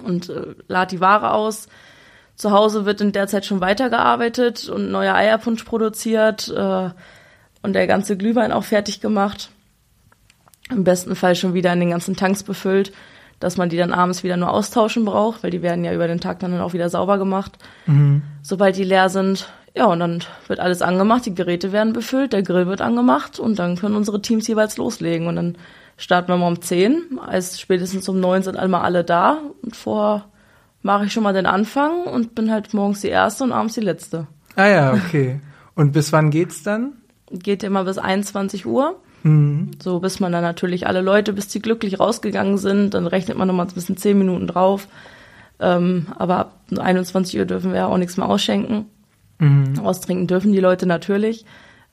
und 0.04 0.30
äh, 0.30 0.56
lade 0.68 0.96
die 0.96 1.02
Ware 1.02 1.34
aus. 1.34 1.68
Zu 2.36 2.52
Hause 2.52 2.86
wird 2.86 3.02
in 3.02 3.14
der 3.14 3.28
Zeit 3.28 3.46
schon 3.46 3.62
weitergearbeitet 3.62 4.70
und 4.70 4.92
neuer 4.92 5.16
Eierpunsch 5.16 5.64
produziert. 5.64 6.54
Äh, 6.56 6.90
und 7.62 7.74
der 7.74 7.88
ganze 7.88 8.18
Glühwein 8.18 8.52
auch 8.52 8.64
fertig 8.64 9.02
gemacht. 9.02 9.50
Im 10.70 10.84
besten 10.84 11.16
Fall 11.16 11.36
schon 11.36 11.54
wieder 11.54 11.74
in 11.74 11.80
den 11.80 11.90
ganzen 11.90 12.16
Tanks 12.16 12.44
befüllt, 12.44 12.92
dass 13.40 13.58
man 13.58 13.70
die 13.70 13.78
dann 13.78 13.94
abends 13.94 14.24
wieder 14.24 14.38
nur 14.38 14.52
austauschen 14.52 15.06
braucht, 15.06 15.44
weil 15.44 15.52
die 15.52 15.62
werden 15.62 15.84
ja 15.84 15.94
über 15.94 16.08
den 16.08 16.20
Tag 16.20 16.40
dann 16.40 16.60
auch 16.60 16.74
wieder 16.74 16.90
sauber 16.90 17.18
gemacht, 17.18 17.58
mhm. 17.86 18.22
sobald 18.42 18.78
die 18.78 18.84
leer 18.84 19.10
sind. 19.10 19.50
Ja, 19.78 19.86
und 19.86 20.00
dann 20.00 20.24
wird 20.48 20.60
alles 20.60 20.82
angemacht, 20.82 21.28
die 21.28 21.36
Geräte 21.36 21.72
werden 21.72 21.94
befüllt, 21.94 22.34
der 22.34 22.42
Grill 22.42 22.66
wird 22.66 22.82
angemacht 22.82 23.40
und 23.40 23.60
dann 23.60 23.76
können 23.76 23.96
unsere 23.96 24.24
Teams 24.24 24.48
jeweils 24.48 24.76
loslegen. 24.78 25.28
Und 25.28 25.36
dann 25.36 25.56
starten 25.98 26.30
wir 26.30 26.38
mal 26.38 26.48
um 26.48 26.60
10, 26.60 27.20
als 27.24 27.60
spätestens 27.60 28.10
um 28.10 28.20
9 28.20 28.42
sind 28.42 28.58
einmal 28.58 28.82
alle 28.82 29.04
da 29.04 29.38
und 29.62 29.76
vorher 29.76 30.26
mache 30.82 31.06
ich 31.06 31.14
schon 31.14 31.22
mal 31.22 31.34
den 31.34 31.46
Anfang 31.46 32.06
und 32.06 32.34
bin 32.34 32.50
halt 32.50 32.74
morgens 32.74 33.02
die 33.02 33.10
erste 33.10 33.44
und 33.44 33.52
abends 33.52 33.76
die 33.76 33.82
letzte. 33.82 34.26
Ah 34.56 34.68
ja, 34.68 34.94
okay. 34.94 35.42
Und 35.76 35.92
bis 35.92 36.12
wann 36.12 36.32
geht's 36.32 36.64
dann? 36.64 36.94
Geht 37.30 37.62
immer 37.62 37.84
bis 37.84 38.00
21 38.00 38.66
Uhr. 38.66 38.96
Mhm. 39.22 39.72
So, 39.80 40.00
bis 40.00 40.20
man 40.20 40.32
dann 40.32 40.42
natürlich 40.44 40.88
alle 40.88 41.02
Leute, 41.02 41.34
bis 41.34 41.50
die 41.50 41.62
glücklich 41.62 42.00
rausgegangen 42.00 42.58
sind, 42.58 42.96
dann 42.96 43.06
rechnet 43.06 43.38
man 43.38 43.48
nochmal 43.48 43.68
ein 43.68 43.74
bisschen 43.76 43.96
10 43.98 44.18
Minuten 44.18 44.48
drauf. 44.48 44.88
Ähm, 45.60 46.08
aber 46.18 46.38
ab 46.40 46.60
21 46.76 47.38
Uhr 47.38 47.46
dürfen 47.46 47.74
wir 47.74 47.82
ja 47.82 47.88
auch 47.88 47.98
nichts 48.00 48.18
mehr 48.18 48.28
ausschenken. 48.28 48.88
Mhm. 49.40 49.80
Austrinken 49.84 50.28
dürfen 50.28 50.52
die 50.52 50.60
Leute 50.60 50.86
natürlich. 50.86 51.46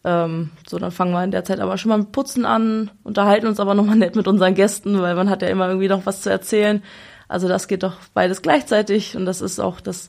Ähm, 0.05 0.51
so, 0.69 0.79
dann 0.79 0.91
fangen 0.91 1.13
wir 1.13 1.25
in 1.25 1.31
der 1.31 1.45
Zeit 1.45 1.61
aber 1.61 1.79
schon 1.79 1.89
mal 1.89 1.99
mit 1.99 2.13
Putzen 2.13 2.45
an, 2.45 2.91
unterhalten 3.05 3.47
uns 3.47 3.61
aber 3.61 3.75
nochmal 3.75 3.97
nett 3.99 4.17
mit 4.17 4.29
unseren 4.29 4.55
Gästen, 4.55 5.01
weil 5.01 5.15
man 5.15 5.31
hat 5.31 5.43
ja 5.43 5.49
immer 5.49 5.69
irgendwie 5.69 5.89
noch 5.89 6.07
was 6.07 6.23
zu 6.23 6.31
erzählen. 6.31 6.83
Also 7.29 7.49
das 7.49 7.69
geht 7.69 7.83
doch 7.83 7.97
beides 8.13 8.43
gleichzeitig 8.43 9.17
und 9.17 9.25
das 9.25 9.41
ist 9.41 9.59
auch 9.59 9.81
das 9.81 10.09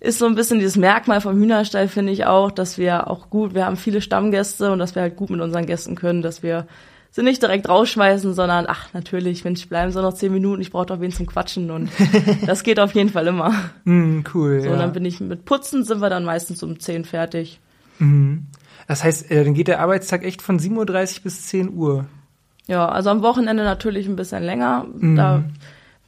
ist 0.00 0.18
so 0.18 0.26
ein 0.26 0.34
bisschen 0.34 0.58
dieses 0.58 0.76
Merkmal 0.76 1.20
vom 1.20 1.36
Hühnerstall, 1.36 1.88
finde 1.88 2.12
ich 2.12 2.24
auch, 2.26 2.52
dass 2.52 2.78
wir 2.78 3.08
auch 3.08 3.30
gut, 3.30 3.54
wir 3.54 3.64
haben 3.64 3.76
viele 3.76 4.00
Stammgäste 4.00 4.70
und 4.70 4.78
dass 4.78 4.94
wir 4.94 5.02
halt 5.02 5.16
gut 5.16 5.30
mit 5.30 5.40
unseren 5.40 5.66
Gästen 5.66 5.96
können, 5.96 6.22
dass 6.22 6.42
wir 6.42 6.68
sie 7.10 7.22
nicht 7.22 7.42
direkt 7.42 7.68
rausschmeißen, 7.68 8.34
sondern 8.34 8.66
ach 8.68 8.92
natürlich, 8.92 9.44
Mensch, 9.44 9.68
bleiben 9.68 9.92
so 9.92 10.02
noch 10.02 10.14
zehn 10.14 10.32
Minuten, 10.32 10.62
ich 10.62 10.70
brauche 10.70 10.86
doch 10.86 11.00
wen 11.00 11.12
zum 11.12 11.26
Quatschen 11.26 11.70
und 11.70 11.90
das 12.46 12.62
geht 12.62 12.80
auf 12.80 12.94
jeden 12.94 13.10
Fall 13.10 13.26
immer. 13.26 13.52
Mm, 13.84 14.20
cool. 14.34 14.60
So, 14.60 14.66
ja. 14.66 14.72
und 14.72 14.78
dann 14.78 14.92
bin 14.92 15.04
ich 15.04 15.20
mit 15.20 15.44
Putzen 15.44 15.84
sind 15.84 16.00
wir 16.00 16.10
dann 16.10 16.24
meistens 16.24 16.62
um 16.62 16.78
zehn 16.78 17.04
fertig. 17.04 17.60
Mhm. 17.98 18.46
Das 18.86 19.04
heißt, 19.04 19.30
äh, 19.30 19.44
dann 19.44 19.54
geht 19.54 19.68
der 19.68 19.80
Arbeitstag 19.80 20.24
echt 20.24 20.42
von 20.42 20.58
7.30 20.58 20.78
Uhr 20.78 21.22
bis 21.24 21.46
10 21.46 21.74
Uhr. 21.74 22.06
Ja, 22.66 22.88
also 22.88 23.10
am 23.10 23.22
Wochenende 23.22 23.64
natürlich 23.64 24.06
ein 24.06 24.16
bisschen 24.16 24.42
länger. 24.42 24.86
Mhm. 24.98 25.16
Da 25.16 25.42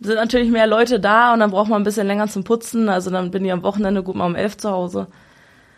sind 0.00 0.16
natürlich 0.16 0.50
mehr 0.50 0.66
Leute 0.66 1.00
da 1.00 1.32
und 1.32 1.40
dann 1.40 1.50
braucht 1.50 1.68
man 1.68 1.82
ein 1.82 1.84
bisschen 1.84 2.06
länger 2.06 2.28
zum 2.28 2.44
Putzen. 2.44 2.88
Also 2.88 3.10
dann 3.10 3.30
bin 3.30 3.44
ich 3.44 3.52
am 3.52 3.62
Wochenende 3.62 4.02
gut 4.02 4.16
mal 4.16 4.26
um 4.26 4.34
elf 4.34 4.56
zu 4.56 4.70
Hause. 4.70 5.08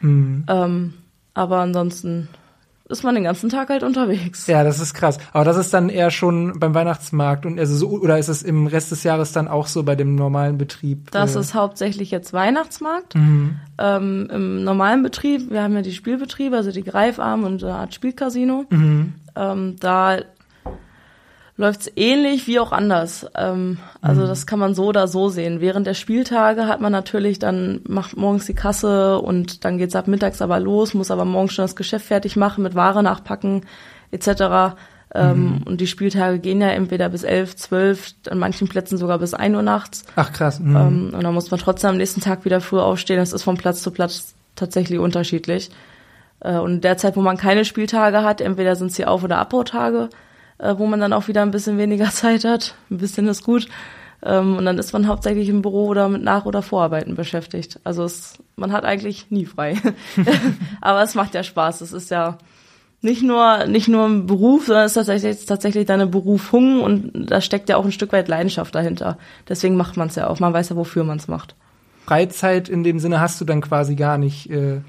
Mhm. 0.00 0.44
Ähm, 0.48 0.94
aber 1.34 1.58
ansonsten 1.58 2.28
ist 2.92 3.02
man 3.02 3.14
den 3.14 3.25
ganzen 3.25 3.49
Tag 3.49 3.70
halt 3.70 3.82
unterwegs. 3.82 4.46
Ja, 4.46 4.62
das 4.62 4.78
ist 4.78 4.94
krass. 4.94 5.18
Aber 5.32 5.44
das 5.44 5.56
ist 5.56 5.75
dann 5.75 5.88
eher 5.88 6.11
schon 6.11 6.58
beim 6.58 6.75
Weihnachtsmarkt 6.75 7.46
und 7.46 7.58
also 7.58 7.75
so, 7.75 7.88
oder 7.88 8.18
ist 8.18 8.28
es 8.28 8.42
im 8.42 8.66
Rest 8.66 8.92
des 8.92 9.02
Jahres 9.02 9.32
dann 9.32 9.49
auch 9.49 9.66
so 9.66 9.82
bei 9.82 9.96
dem 9.96 10.14
normalen 10.14 10.58
Betrieb? 10.58 11.11
Das 11.11 11.34
äh? 11.34 11.40
ist 11.40 11.54
hauptsächlich 11.54 12.11
jetzt 12.11 12.32
Weihnachtsmarkt. 12.32 13.14
Mhm. 13.14 13.56
Ähm, 13.78 14.28
Im 14.32 14.64
normalen 14.64 15.02
Betrieb, 15.02 15.50
wir 15.50 15.62
haben 15.62 15.75
ja 15.75 15.82
die 15.82 15.92
Spielbetriebe, 15.92 16.56
also 16.56 16.70
die 16.70 16.84
Greifarm 16.84 17.44
und 17.44 17.64
eine 17.64 17.75
Art 17.75 17.94
Spielcasino. 17.94 18.66
Mhm. 18.70 19.14
Ähm, 19.34 19.76
da 19.80 20.18
läuft 21.56 21.82
es 21.82 21.92
ähnlich 21.97 22.47
wie 22.47 22.59
auch 22.59 22.73
anders. 22.73 23.26
Ähm, 23.37 23.78
also 24.00 24.23
mhm. 24.23 24.26
das 24.26 24.47
kann 24.47 24.59
man 24.59 24.75
so 24.75 24.87
oder 24.87 25.06
so 25.06 25.28
sehen. 25.28 25.61
Während 25.61 25.87
der 25.87 25.94
Spieltage 25.94 26.66
hat 26.66 26.80
man 26.80 26.92
natürlich 26.92 27.38
dann 27.38 27.80
macht 27.87 28.16
morgens 28.16 28.47
die 28.47 28.54
Kasse 28.54 29.18
und 29.18 29.64
dann 29.64 29.78
geht's 29.78 29.97
ab 29.97 30.09
mittags 30.09 30.42
aber 30.42 30.61
los, 30.61 30.94
muss 30.94 31.11
aber 31.11 31.25
morgens 31.25 31.52
schon 31.52 31.64
das 31.64 31.76
Geschäft 31.76 32.06
fertig 32.06 32.37
machen, 32.37 32.62
mit 32.62 32.75
Ware 32.75 33.02
nachpacken 33.02 33.66
etc. 34.11 34.76
Ähm, 35.14 35.44
mhm. 35.44 35.62
Und 35.64 35.80
die 35.80 35.87
Spieltage 35.87 36.38
gehen 36.38 36.61
ja 36.62 36.68
entweder 36.68 37.11
bis 37.11 37.23
elf, 37.23 37.54
zwölf, 37.56 38.14
an 38.30 38.38
manchen 38.38 38.68
Plätzen 38.68 38.97
sogar 38.97 39.18
bis 39.18 39.35
ein 39.35 39.54
Uhr 39.54 39.62
nachts. 39.62 40.04
Ach 40.16 40.32
krass. 40.32 40.59
Mhm. 40.59 40.76
Ähm, 40.76 41.11
und 41.12 41.23
dann 41.23 41.35
muss 41.35 41.50
man 41.50 41.61
trotzdem 41.61 41.90
am 41.90 41.97
nächsten 41.99 42.23
Tag 42.23 42.47
wieder 42.47 42.62
früh 42.62 42.78
aufstehen. 42.78 43.18
Das 43.18 43.35
ist 43.35 43.42
von 43.42 43.59
Platz 43.59 43.83
zu 43.83 43.90
Platz 43.90 44.35
tatsächlich 44.57 44.98
unterschiedlich. 44.98 45.70
Äh, 46.40 46.57
und 46.57 46.83
derzeit, 46.83 47.14
wo 47.16 47.20
man 47.20 47.37
keine 47.37 47.66
Spieltage 47.66 48.22
hat, 48.22 48.40
entweder 48.40 48.74
sind 48.74 48.92
sie 48.92 49.05
Auf- 49.05 49.22
oder 49.22 49.37
Abbautage 49.37 50.09
äh, 50.62 50.79
wo 50.79 50.87
man 50.87 51.01
dann 51.01 51.12
auch 51.12 51.29
wieder 51.29 51.42
ein 51.42 51.51
bisschen 51.51 51.77
weniger 51.77 52.11
Zeit 52.11 52.44
hat. 52.44 52.75
Ein 52.90 52.98
bisschen 52.98 53.27
ist 53.27 53.44
gut. 53.44 53.68
Ähm, 54.25 54.57
und 54.57 54.64
dann 54.64 54.79
ist 54.79 54.92
man 54.92 55.09
hauptsächlich 55.09 55.48
im 55.48 55.62
Büro 55.62 55.87
oder 55.87 56.09
mit 56.09 56.22
Nach- 56.22 56.46
oder 56.46 56.62
Vorarbeiten 56.62 57.16
beschäftigt. 57.16 57.81
Also 57.85 58.05
es, 58.05 58.38
man 58.57 58.72
hat 58.72 58.85
eigentlich 58.85 59.31
nie 59.31 59.46
frei. 59.46 59.77
Aber 60.81 61.03
es 61.03 61.14
macht 61.14 61.35
ja 61.35 61.42
Spaß. 61.42 61.81
Es 61.81 61.92
ist 61.92 62.11
ja 62.11 62.38
nicht 63.01 63.22
nur, 63.25 63.66
nicht 63.66 63.88
nur 63.88 64.07
ein 64.07 64.27
Beruf, 64.27 64.66
sondern 64.66 64.85
es 64.85 64.92
ist 64.92 65.07
tatsächlich, 65.07 65.44
tatsächlich 65.44 65.87
deine 65.87 66.07
Berufung 66.07 66.83
und 66.83 67.11
da 67.12 67.40
steckt 67.40 67.68
ja 67.68 67.77
auch 67.77 67.85
ein 67.85 67.90
Stück 67.90 68.12
weit 68.12 68.29
Leidenschaft 68.29 68.72
dahinter. 68.77 69.18
Deswegen 69.48 69.77
macht 69.77 69.96
man 69.96 70.07
es 70.07 70.14
ja 70.14 70.29
auch. 70.29 70.38
Man 70.38 70.53
weiß 70.53 70.68
ja, 70.68 70.77
wofür 70.77 71.03
man 71.03 71.18
es 71.18 71.27
macht. 71.27 71.57
Freizeit 72.07 72.68
in 72.68 72.85
dem 72.85 73.01
Sinne 73.01 73.20
hast 73.20 73.40
du 73.40 73.44
dann 73.44 73.61
quasi 73.61 73.96
gar 73.96 74.18
nicht. 74.18 74.48
Äh 74.51 74.83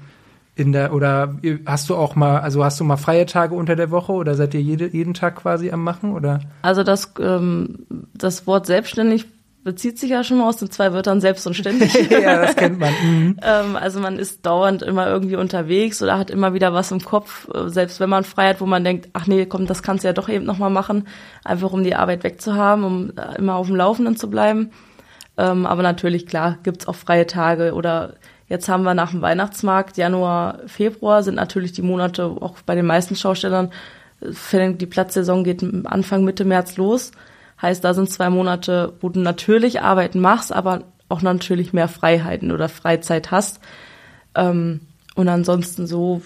in 0.56 0.72
der 0.72 0.94
oder 0.94 1.36
hast 1.66 1.90
du 1.90 1.96
auch 1.96 2.14
mal, 2.14 2.38
also 2.40 2.64
hast 2.64 2.78
du 2.78 2.84
mal 2.84 2.96
freie 2.96 3.26
Tage 3.26 3.54
unter 3.54 3.74
der 3.74 3.90
Woche 3.90 4.12
oder 4.12 4.34
seid 4.34 4.54
ihr 4.54 4.62
jede, 4.62 4.88
jeden 4.88 5.14
Tag 5.14 5.36
quasi 5.36 5.70
am 5.70 5.82
machen 5.82 6.12
oder? 6.12 6.40
Also 6.62 6.84
das 6.84 7.12
ähm, 7.18 7.86
das 8.14 8.46
Wort 8.46 8.66
selbstständig 8.66 9.26
bezieht 9.64 9.98
sich 9.98 10.10
ja 10.10 10.22
schon 10.22 10.38
mal 10.38 10.48
aus 10.48 10.58
den 10.58 10.70
zwei 10.70 10.92
Wörtern 10.92 11.22
selbst 11.22 11.46
und 11.46 11.54
ständig. 11.54 11.92
ja, 12.10 12.40
das 12.40 12.54
kennt 12.54 12.78
man. 12.78 12.92
Mhm. 13.02 13.40
ähm, 13.42 13.76
also 13.76 13.98
man 13.98 14.18
ist 14.18 14.44
dauernd 14.46 14.82
immer 14.82 15.08
irgendwie 15.08 15.36
unterwegs 15.36 16.02
oder 16.02 16.18
hat 16.18 16.30
immer 16.30 16.54
wieder 16.54 16.72
was 16.74 16.92
im 16.92 17.00
Kopf, 17.00 17.48
äh, 17.52 17.68
selbst 17.68 17.98
wenn 17.98 18.10
man 18.10 18.24
frei 18.24 18.50
hat, 18.50 18.60
wo 18.60 18.66
man 18.66 18.84
denkt, 18.84 19.08
ach 19.14 19.26
nee, 19.26 19.46
komm, 19.46 19.66
das 19.66 19.82
kannst 19.82 20.04
du 20.04 20.08
ja 20.08 20.12
doch 20.12 20.28
eben 20.28 20.44
nochmal 20.44 20.70
machen, 20.70 21.08
einfach 21.42 21.72
um 21.72 21.82
die 21.82 21.96
Arbeit 21.96 22.22
wegzuhaben, 22.22 22.84
um 22.84 23.12
äh, 23.16 23.38
immer 23.38 23.56
auf 23.56 23.66
dem 23.66 23.76
Laufenden 23.76 24.16
zu 24.16 24.28
bleiben. 24.28 24.70
Ähm, 25.36 25.66
aber 25.66 25.82
natürlich, 25.82 26.26
klar, 26.26 26.58
gibt's 26.62 26.86
auch 26.86 26.94
freie 26.94 27.26
Tage 27.26 27.72
oder 27.72 28.14
Jetzt 28.48 28.68
haben 28.68 28.82
wir 28.82 28.94
nach 28.94 29.10
dem 29.10 29.22
Weihnachtsmarkt 29.22 29.96
Januar, 29.96 30.58
Februar 30.66 31.22
sind 31.22 31.36
natürlich 31.36 31.72
die 31.72 31.82
Monate 31.82 32.24
auch 32.24 32.56
bei 32.66 32.74
den 32.74 32.86
meisten 32.86 33.16
Schaustellern, 33.16 33.70
die 34.20 34.86
Platzsaison 34.86 35.44
geht 35.44 35.62
Anfang 35.86 36.24
Mitte 36.24 36.44
März 36.44 36.76
los. 36.76 37.12
Heißt, 37.60 37.84
da 37.84 37.94
sind 37.94 38.10
zwei 38.10 38.30
Monate, 38.30 38.94
wo 39.00 39.08
du 39.08 39.20
natürlich 39.20 39.80
Arbeiten 39.80 40.20
machst, 40.20 40.52
aber 40.52 40.84
auch 41.08 41.22
natürlich 41.22 41.72
mehr 41.72 41.88
Freiheiten 41.88 42.50
oder 42.50 42.68
Freizeit 42.68 43.30
hast. 43.30 43.60
Ähm, 44.34 44.80
und 45.14 45.28
ansonsten 45.28 45.86
so, 45.86 46.22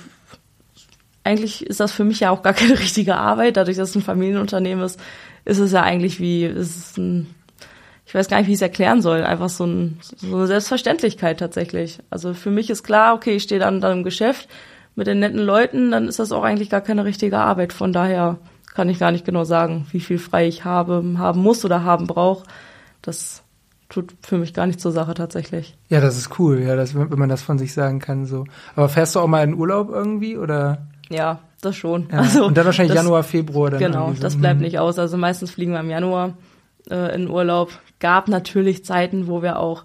eigentlich 1.24 1.66
ist 1.66 1.80
das 1.80 1.92
für 1.92 2.04
mich 2.04 2.20
ja 2.20 2.30
auch 2.30 2.42
gar 2.42 2.54
keine 2.54 2.78
richtige 2.78 3.16
Arbeit. 3.16 3.56
Dadurch, 3.56 3.76
dass 3.76 3.90
es 3.90 3.96
ein 3.96 4.02
Familienunternehmen 4.02 4.84
ist, 4.84 5.00
ist 5.44 5.58
es 5.58 5.72
ja 5.72 5.82
eigentlich 5.82 6.20
wie, 6.20 6.44
ist 6.44 6.76
es 6.76 6.96
ein 6.96 7.34
ich 8.08 8.14
weiß 8.14 8.28
gar 8.28 8.38
nicht, 8.38 8.46
wie 8.46 8.52
ich 8.52 8.56
es 8.58 8.62
erklären 8.62 9.02
soll, 9.02 9.22
einfach 9.22 9.50
so, 9.50 9.66
ein, 9.66 9.98
so 10.00 10.34
eine 10.34 10.46
Selbstverständlichkeit 10.46 11.38
tatsächlich. 11.38 11.98
Also 12.08 12.32
für 12.32 12.50
mich 12.50 12.70
ist 12.70 12.82
klar, 12.82 13.14
okay, 13.14 13.36
ich 13.36 13.42
stehe 13.42 13.60
dann, 13.60 13.82
dann 13.82 13.98
im 13.98 14.02
Geschäft 14.02 14.48
mit 14.94 15.06
den 15.06 15.18
netten 15.18 15.40
Leuten, 15.40 15.90
dann 15.90 16.08
ist 16.08 16.18
das 16.18 16.32
auch 16.32 16.42
eigentlich 16.42 16.70
gar 16.70 16.80
keine 16.80 17.04
richtige 17.04 17.36
Arbeit. 17.36 17.74
Von 17.74 17.92
daher 17.92 18.38
kann 18.74 18.88
ich 18.88 18.98
gar 18.98 19.12
nicht 19.12 19.26
genau 19.26 19.44
sagen, 19.44 19.86
wie 19.90 20.00
viel 20.00 20.18
frei 20.18 20.48
ich 20.48 20.64
habe, 20.64 21.04
haben 21.18 21.42
muss 21.42 21.66
oder 21.66 21.84
haben 21.84 22.06
brauche. 22.06 22.44
Das 23.02 23.42
tut 23.90 24.14
für 24.22 24.38
mich 24.38 24.54
gar 24.54 24.66
nicht 24.66 24.80
zur 24.80 24.92
Sache 24.92 25.12
tatsächlich. 25.12 25.76
Ja, 25.90 26.00
das 26.00 26.16
ist 26.16 26.38
cool, 26.38 26.60
ja, 26.60 26.76
das, 26.76 26.94
wenn 26.94 27.10
man 27.10 27.28
das 27.28 27.42
von 27.42 27.58
sich 27.58 27.74
sagen 27.74 27.98
kann. 27.98 28.24
so. 28.24 28.46
Aber 28.74 28.88
fährst 28.88 29.16
du 29.16 29.20
auch 29.20 29.26
mal 29.26 29.44
in 29.44 29.52
Urlaub 29.52 29.90
irgendwie 29.90 30.38
oder? 30.38 30.88
Ja, 31.10 31.40
das 31.60 31.76
schon. 31.76 32.08
Ja, 32.10 32.20
also, 32.20 32.46
und 32.46 32.56
dann 32.56 32.64
wahrscheinlich 32.64 32.94
das, 32.94 33.04
Januar, 33.04 33.22
Februar 33.22 33.68
dann. 33.68 33.80
Genau, 33.80 34.14
so. 34.14 34.22
das 34.22 34.36
bleibt 34.36 34.60
hm. 34.60 34.64
nicht 34.64 34.78
aus. 34.78 34.98
Also 34.98 35.18
meistens 35.18 35.50
fliegen 35.50 35.72
wir 35.72 35.80
im 35.80 35.90
Januar 35.90 36.32
äh, 36.90 37.14
in 37.14 37.28
Urlaub. 37.28 37.70
Gab 38.00 38.28
natürlich 38.28 38.84
Zeiten, 38.84 39.26
wo 39.26 39.42
wir 39.42 39.58
auch 39.58 39.84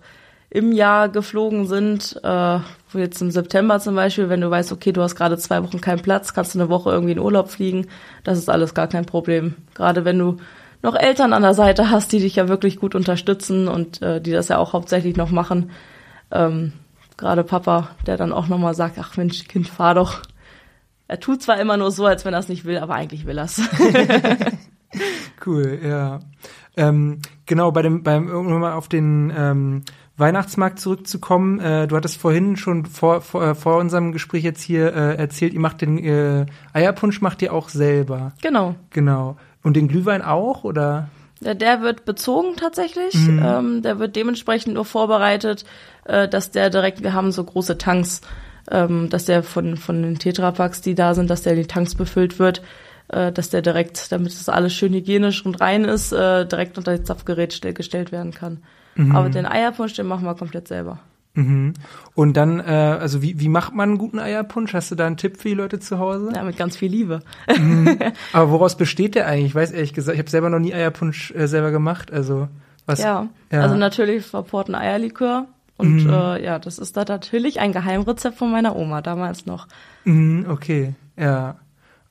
im 0.49 0.71
Jahr 0.71 1.09
geflogen 1.09 1.65
sind. 1.65 2.19
Äh, 2.23 2.59
jetzt 2.93 3.21
im 3.21 3.31
September 3.31 3.79
zum 3.79 3.95
Beispiel, 3.95 4.29
wenn 4.29 4.41
du 4.41 4.51
weißt, 4.51 4.71
okay, 4.71 4.91
du 4.91 5.01
hast 5.01 5.15
gerade 5.15 5.37
zwei 5.37 5.63
Wochen 5.63 5.81
keinen 5.81 6.01
Platz, 6.01 6.33
kannst 6.33 6.53
du 6.53 6.59
eine 6.59 6.69
Woche 6.69 6.91
irgendwie 6.91 7.13
in 7.13 7.19
Urlaub 7.19 7.49
fliegen. 7.49 7.87
Das 8.23 8.37
ist 8.37 8.49
alles 8.49 8.75
gar 8.75 8.87
kein 8.87 9.05
Problem. 9.05 9.55
Gerade 9.73 10.05
wenn 10.05 10.19
du 10.19 10.37
noch 10.83 10.95
Eltern 10.95 11.33
an 11.33 11.41
der 11.41 11.55
Seite 11.55 11.89
hast, 11.89 12.11
die 12.11 12.19
dich 12.19 12.35
ja 12.35 12.49
wirklich 12.49 12.77
gut 12.77 12.93
unterstützen 12.93 13.67
und 13.67 14.01
äh, 14.03 14.21
die 14.21 14.31
das 14.31 14.49
ja 14.49 14.59
auch 14.59 14.73
hauptsächlich 14.73 15.15
noch 15.15 15.31
machen. 15.31 15.71
Ähm, 16.29 16.73
Gerade 17.17 17.43
Papa, 17.43 17.89
der 18.05 18.17
dann 18.17 18.33
auch 18.33 18.47
nochmal 18.47 18.75
sagt, 18.75 18.97
ach 18.99 19.17
Mensch, 19.17 19.47
Kind, 19.47 19.67
fahr 19.67 19.95
doch. 19.95 20.21
Er 21.07 21.19
tut 21.19 21.41
zwar 21.41 21.59
immer 21.59 21.77
nur 21.77 21.91
so, 21.91 22.05
als 22.05 22.25
wenn 22.25 22.33
er 22.33 22.39
es 22.39 22.49
nicht 22.49 22.65
will, 22.65 22.77
aber 22.77 22.95
eigentlich 22.95 23.25
will 23.25 23.37
er 23.37 23.45
es. 23.45 23.61
cool, 25.45 25.79
ja. 25.83 26.19
Ähm, 26.75 27.19
genau, 27.45 27.71
bei 27.71 27.81
dem, 27.81 28.03
beim, 28.03 28.29
um 28.29 28.59
mal 28.59 28.73
auf 28.73 28.87
den 28.87 29.31
ähm, 29.35 29.83
Weihnachtsmarkt 30.17 30.79
zurückzukommen, 30.79 31.59
äh, 31.59 31.87
du 31.87 31.95
hattest 31.95 32.17
vorhin 32.17 32.55
schon 32.55 32.85
vor, 32.85 33.21
vor, 33.21 33.43
äh, 33.43 33.55
vor 33.55 33.77
unserem 33.77 34.11
Gespräch 34.11 34.43
jetzt 34.43 34.61
hier 34.61 34.93
äh, 34.93 35.15
erzählt, 35.15 35.53
ihr 35.53 35.59
macht 35.59 35.81
den 35.81 35.97
äh, 35.97 36.45
Eierpunsch 36.73 37.21
macht 37.21 37.41
ihr 37.41 37.53
auch 37.53 37.69
selber. 37.69 38.33
Genau. 38.41 38.75
Genau. 38.91 39.37
Und 39.63 39.75
den 39.75 39.87
Glühwein 39.87 40.21
auch, 40.21 40.63
oder? 40.63 41.09
Der, 41.41 41.55
der 41.55 41.81
wird 41.81 42.05
bezogen 42.05 42.55
tatsächlich. 42.57 43.15
Mhm. 43.15 43.41
Ähm, 43.43 43.81
der 43.81 43.99
wird 43.99 44.15
dementsprechend 44.15 44.75
nur 44.75 44.85
vorbereitet, 44.85 45.65
äh, 46.05 46.27
dass 46.27 46.51
der 46.51 46.69
direkt, 46.69 47.03
wir 47.03 47.13
haben 47.13 47.31
so 47.31 47.43
große 47.43 47.77
Tanks, 47.77 48.21
ähm, 48.69 49.09
dass 49.09 49.25
der 49.25 49.43
von, 49.43 49.77
von 49.77 50.01
den 50.01 50.19
Tetrapacks, 50.19 50.81
die 50.81 50.95
da 50.95 51.15
sind, 51.15 51.29
dass 51.29 51.41
der 51.41 51.53
in 51.53 51.59
die 51.59 51.67
Tanks 51.67 51.95
befüllt 51.95 52.39
wird, 52.39 52.61
äh, 53.13 53.31
dass 53.31 53.49
der 53.49 53.61
direkt, 53.61 54.11
damit 54.11 54.27
das 54.27 54.49
alles 54.49 54.73
schön 54.73 54.93
hygienisch 54.93 55.45
und 55.45 55.61
rein 55.61 55.85
ist, 55.85 56.11
äh, 56.11 56.45
direkt 56.45 56.77
unter 56.77 56.97
das 56.97 57.05
Zapfgerät 57.05 57.61
gestellt 57.75 58.11
werden 58.11 58.31
kann. 58.31 58.59
Mhm. 58.95 59.15
Aber 59.15 59.29
den 59.29 59.45
Eierpunsch, 59.45 59.93
den 59.93 60.07
machen 60.07 60.25
wir 60.25 60.35
komplett 60.35 60.67
selber. 60.67 60.99
Mhm. 61.35 61.73
Und 62.13 62.37
dann, 62.37 62.59
äh, 62.59 62.63
also 62.63 63.21
wie, 63.21 63.39
wie 63.39 63.49
macht 63.49 63.73
man 63.73 63.89
einen 63.89 63.97
guten 63.97 64.19
Eierpunsch? 64.19 64.73
Hast 64.73 64.91
du 64.91 64.95
da 64.95 65.07
einen 65.07 65.17
Tipp 65.17 65.37
für 65.37 65.49
die 65.49 65.55
Leute 65.55 65.79
zu 65.79 65.97
Hause? 65.97 66.31
Ja, 66.35 66.43
mit 66.43 66.57
ganz 66.57 66.77
viel 66.77 66.91
Liebe. 66.91 67.21
Mhm. 67.47 67.97
Aber 68.33 68.51
woraus 68.51 68.77
besteht 68.77 69.15
der 69.15 69.27
eigentlich? 69.27 69.47
Ich 69.47 69.55
weiß 69.55 69.71
ehrlich 69.71 69.93
gesagt, 69.93 70.15
ich 70.15 70.19
habe 70.19 70.29
selber 70.29 70.49
noch 70.49 70.59
nie 70.59 70.73
Eierpunsch 70.73 71.31
äh, 71.31 71.47
selber 71.47 71.71
gemacht. 71.71 72.11
Also 72.13 72.49
was? 72.85 73.01
Ja, 73.01 73.29
ja. 73.51 73.61
also 73.61 73.75
natürlich 73.75 74.25
verporten 74.25 74.75
Eierlikör. 74.75 75.47
Und 75.75 76.05
mhm. 76.05 76.09
äh, 76.13 76.43
ja, 76.43 76.59
das 76.59 76.77
ist 76.77 76.97
da 76.97 77.05
natürlich 77.07 77.59
ein 77.59 77.71
Geheimrezept 77.71 78.37
von 78.37 78.51
meiner 78.51 78.75
Oma 78.75 79.01
damals 79.01 79.47
noch. 79.47 79.67
Mhm, 80.03 80.45
okay, 80.47 80.93
ja. 81.17 81.55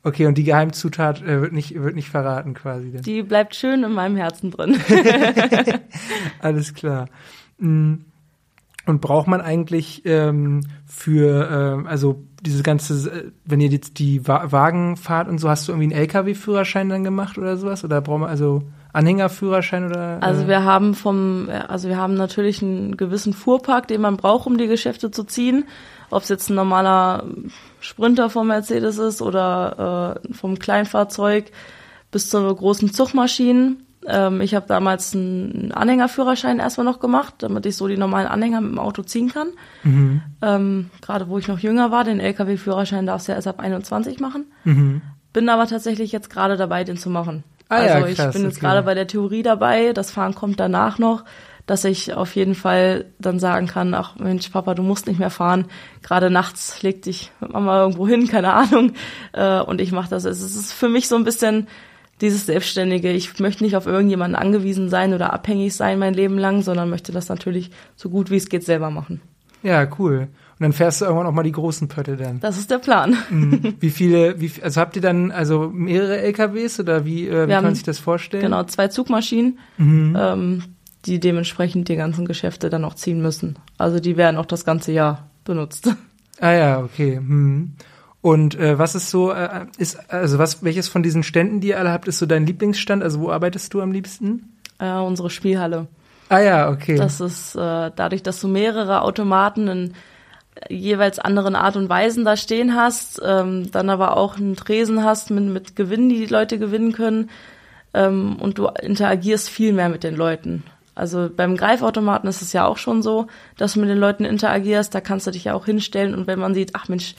Okay, 0.05 0.27
und 0.27 0.37
die 0.37 0.45
Geheimzutat 0.45 1.23
äh, 1.23 1.41
wird 1.41 1.53
nicht 1.53 1.81
wird 1.81 1.95
nicht 1.95 2.09
verraten 2.09 2.55
quasi. 2.55 2.91
Dann. 2.91 3.03
Die 3.03 3.23
bleibt 3.23 3.55
schön 3.55 3.85
in 3.85 3.93
meinem 3.93 4.17
Herzen 4.17 4.51
drin. 4.51 4.79
Alles 6.41 6.75
klar. 6.75 7.09
Mhm. 7.59 8.07
Und 8.85 9.01
braucht 9.01 9.29
man 9.29 9.41
eigentlich 9.41 10.03
ähm, 10.07 10.63
für, 10.87 11.85
äh, 11.85 11.89
also 11.89 12.25
diese 12.43 12.63
ganze, 12.63 13.33
wenn 13.45 13.61
ihr 13.61 13.69
jetzt 13.69 13.99
die 13.99 14.27
Wagen 14.27 14.97
fahrt 14.97 15.29
und 15.29 15.39
so, 15.39 15.49
hast 15.49 15.67
du 15.67 15.73
irgendwie 15.73 15.95
einen 15.95 16.03
LKW-Führerschein 16.03 16.89
dann 16.89 17.05
gemacht 17.05 17.39
oder 17.39 17.57
sowas? 17.57 17.85
Oder 17.85 18.01
braucht 18.01 18.21
man 18.21 18.31
also 18.31 18.65
Anhängerführerschein 18.93 19.87
oder? 19.87 20.19
Äh? 20.19 20.25
Also 20.25 20.49
wir 20.49 20.65
haben 20.65 20.95
vom, 20.95 21.49
also 21.69 21.89
wir 21.89 21.97
haben 21.97 22.15
natürlich 22.15 22.61
einen 22.61 22.97
gewissen 22.97 23.33
Fuhrpark, 23.33 23.87
den 23.87 24.01
man 24.01 24.17
braucht, 24.17 24.47
um 24.47 24.59
die 24.59 24.67
Geschäfte 24.67 25.13
zu 25.13 25.25
ziehen. 25.25 25.65
Ob 26.11 26.25
es 26.25 26.29
jetzt 26.29 26.51
ein 26.51 26.57
normaler 26.57 27.25
Sprinter 27.81 28.29
vom 28.29 28.49
Mercedes 28.49 28.99
ist 28.99 29.23
oder 29.23 30.19
äh, 30.27 30.35
vom 30.35 30.59
Kleinfahrzeug 30.59 31.51
bis 32.11 32.29
zu 32.29 32.55
großen 32.55 32.93
Zugmaschinen. 32.93 33.87
Ähm, 34.07 34.41
ich 34.41 34.55
habe 34.55 34.67
damals 34.67 35.15
einen 35.15 35.73
Anhängerführerschein 35.73 36.59
erstmal 36.59 36.85
noch 36.85 37.01
gemacht, 37.01 37.35
damit 37.39 37.67
ich 37.67 37.77
so 37.77 37.87
die 37.87 37.97
normalen 37.97 38.27
Anhänger 38.27 38.61
mit 38.61 38.73
dem 38.73 38.79
Auto 38.79 39.03
ziehen 39.03 39.33
kann. 39.33 39.49
Mhm. 39.85 40.23
Ähm, 40.43 40.91
Gerade 41.01 41.29
wo 41.29 41.39
ich 41.39 41.49
noch 41.49 41.59
jünger 41.59 41.91
war, 41.91 42.05
den 42.05 42.21
LKW-Führerschein 42.21 43.07
darfst 43.07 43.29
du 43.29 43.33
ja 43.33 43.37
erst 43.37 43.49
ab 43.49 43.61
21 43.61 44.21
machen. 44.21 44.47
Mhm. 44.65 45.03
Bin 45.33 45.49
aber 45.49 45.67
tatsächlich 45.67 46.13
jetzt 46.13 46.31
gerade 46.31 46.57
dabei, 46.57 46.85
den 46.85 46.97
zu 46.97 47.11
machen. 47.11 47.45
Ah, 47.69 47.77
also 47.77 48.07
ja, 48.07 48.15
krass, 48.15 48.27
ich 48.27 48.33
bin 48.33 48.43
jetzt 48.45 48.57
okay. 48.59 48.67
gerade 48.67 48.83
bei 48.83 48.95
der 48.95 49.07
Theorie 49.07 49.43
dabei, 49.43 49.93
das 49.93 50.11
Fahren 50.11 50.35
kommt 50.35 50.61
danach 50.61 50.99
noch, 50.99 51.25
dass 51.67 51.85
ich 51.85 52.13
auf 52.13 52.35
jeden 52.35 52.55
Fall 52.55 53.07
dann 53.19 53.39
sagen 53.39 53.67
kann, 53.67 53.95
ach 53.95 54.17
Mensch, 54.17 54.49
Papa, 54.49 54.75
du 54.75 54.83
musst 54.83 55.07
nicht 55.07 55.21
mehr 55.21 55.31
fahren. 55.31 55.67
Gerade 56.03 56.29
nachts 56.29 56.83
legt 56.83 57.07
dich 57.07 57.31
Mama 57.41 57.81
irgendwo 57.81 58.07
hin, 58.07 58.27
keine 58.27 58.53
Ahnung. 58.53 58.93
Äh, 59.33 59.61
und 59.61 59.81
ich 59.81 59.93
mache 59.93 60.11
das. 60.11 60.25
Es 60.25 60.43
ist 60.43 60.73
für 60.73 60.89
mich 60.89 61.09
so 61.09 61.17
ein 61.17 61.25
bisschen 61.25 61.69
dieses 62.23 62.47
Selbstständige. 62.47 63.11
Ich 63.11 63.39
möchte 63.41 63.65
nicht 63.65 63.77
auf 63.77 63.87
irgendjemanden 63.87 64.37
angewiesen 64.37 64.89
sein 64.89 65.13
oder 65.13 65.33
abhängig 65.33 65.75
sein 65.75 65.99
mein 65.99 66.15
Leben 66.15 66.39
lang, 66.39 66.63
sondern 66.63 66.89
möchte 66.89 67.13
das 67.13 67.29
natürlich 67.29 67.71
so 67.97 68.09
gut 68.09 68.31
wie 68.31 68.37
es 68.37 68.49
geht 68.49 68.65
selber 68.65 68.91
machen. 68.91 69.21
Ja, 69.63 69.87
cool. 69.99 70.29
Und 70.59 70.61
dann 70.61 70.73
fährst 70.73 71.01
du 71.01 71.07
irgendwann 71.07 71.27
auch 71.27 71.33
mal 71.33 71.43
die 71.43 71.53
großen 71.53 71.89
Pötte 71.89 72.17
dann. 72.17 72.41
Das 72.41 72.57
ist 72.57 72.71
der 72.71 72.79
Plan. 72.79 73.17
Mhm. 73.31 73.75
Wie 73.81 73.91
viele, 73.91 74.41
wie, 74.41 74.51
also 74.63 74.81
habt 74.81 74.97
ihr 74.97 75.03
dann 75.03 75.31
also 75.31 75.71
mehrere 75.73 76.19
LKWs 76.21 76.81
oder 76.81 77.05
wie, 77.05 77.27
äh, 77.27 77.49
wie 77.49 77.53
kann 77.53 77.65
man 77.65 77.75
sich 77.75 77.85
das 77.85 77.99
vorstellen? 77.99 78.43
Genau, 78.43 78.63
zwei 78.65 78.89
Zugmaschinen, 78.89 79.59
mhm. 79.77 80.17
ähm, 80.19 80.63
die 81.05 81.19
dementsprechend 81.19 81.89
die 81.89 81.97
ganzen 81.97 82.27
Geschäfte 82.27 82.71
dann 82.71 82.85
auch 82.85 82.95
ziehen 82.95 83.21
müssen. 83.21 83.59
Also 83.79 83.99
die 83.99 84.17
werden 84.17 84.37
auch 84.37 84.47
das 84.47 84.65
ganze 84.65 84.93
Jahr 84.93 85.31
benutzt. 85.45 85.91
Ah 86.41 86.53
ja, 86.53 86.81
okay. 86.81 87.17
Hm. 87.17 87.75
Und 88.23 88.55
äh, 88.55 88.79
was 88.79 88.95
ist 88.95 89.11
so, 89.11 89.33
äh, 89.33 89.67
ist, 89.79 90.11
also 90.11 90.39
was, 90.39 90.63
welches 90.63 90.89
von 90.89 91.03
diesen 91.03 91.25
Ständen, 91.25 91.61
die 91.61 91.69
ihr 91.69 91.79
alle 91.79 91.91
habt, 91.91 92.07
ist 92.09 92.19
so 92.19 92.27
dein 92.27 92.47
Lieblingsstand? 92.47 93.03
Also 93.03 93.21
wo 93.21 93.31
arbeitest 93.31 93.75
du 93.75 93.81
am 93.81 93.91
liebsten? 93.91 94.57
Äh, 94.79 94.93
unsere 94.93 95.29
Spielhalle. 95.29 95.89
Ah 96.29 96.39
ja, 96.39 96.71
okay. 96.71 96.97
Das 96.97 97.21
ist 97.21 97.57
äh, 97.57 97.91
dadurch, 97.95 98.23
dass 98.23 98.41
du 98.41 98.49
mehrere 98.49 99.03
Automaten 99.03 99.69
in 99.69 99.95
jeweils 100.69 101.19
anderen 101.19 101.57
Art 101.57 101.77
und 101.77 101.89
Weisen 101.89 102.25
da 102.25 102.37
stehen 102.37 102.77
hast, 102.77 103.21
ähm, 103.25 103.71
dann 103.71 103.91
aber 103.91 104.17
auch 104.17 104.37
einen 104.37 104.57
Tresen 104.57 105.03
hast 105.03 105.31
mit, 105.31 105.45
mit 105.45 105.77
Gewinnen, 105.77 106.09
die 106.09 106.19
die 106.19 106.33
Leute 106.33 106.59
gewinnen 106.59 106.93
können 106.93 107.31
ähm, 107.95 108.37
und 108.37 108.59
du 108.59 108.69
interagierst 108.69 109.49
viel 109.49 109.73
mehr 109.73 109.89
mit 109.89 110.05
den 110.05 110.15
Leuten. 110.15 110.63
Also 110.95 111.31
beim 111.35 111.57
Greifautomaten 111.57 112.29
ist 112.29 112.43
es 112.43 112.53
ja 112.53 112.67
auch 112.67 112.77
schon 112.77 113.03
so, 113.03 113.27
dass 113.57 113.75
du 113.75 113.81
mit 113.81 113.89
den 113.89 113.99
Leuten 113.99 114.25
interagierst, 114.25 114.95
da 114.95 115.01
kannst 115.01 115.27
du 115.27 115.31
dich 115.31 115.45
ja 115.45 115.55
auch 115.55 115.65
hinstellen 115.65 116.15
und 116.15 116.27
wenn 116.27 116.39
man 116.39 116.55
sieht, 116.55 116.73
ach 116.75 116.89
Mensch, 116.89 117.15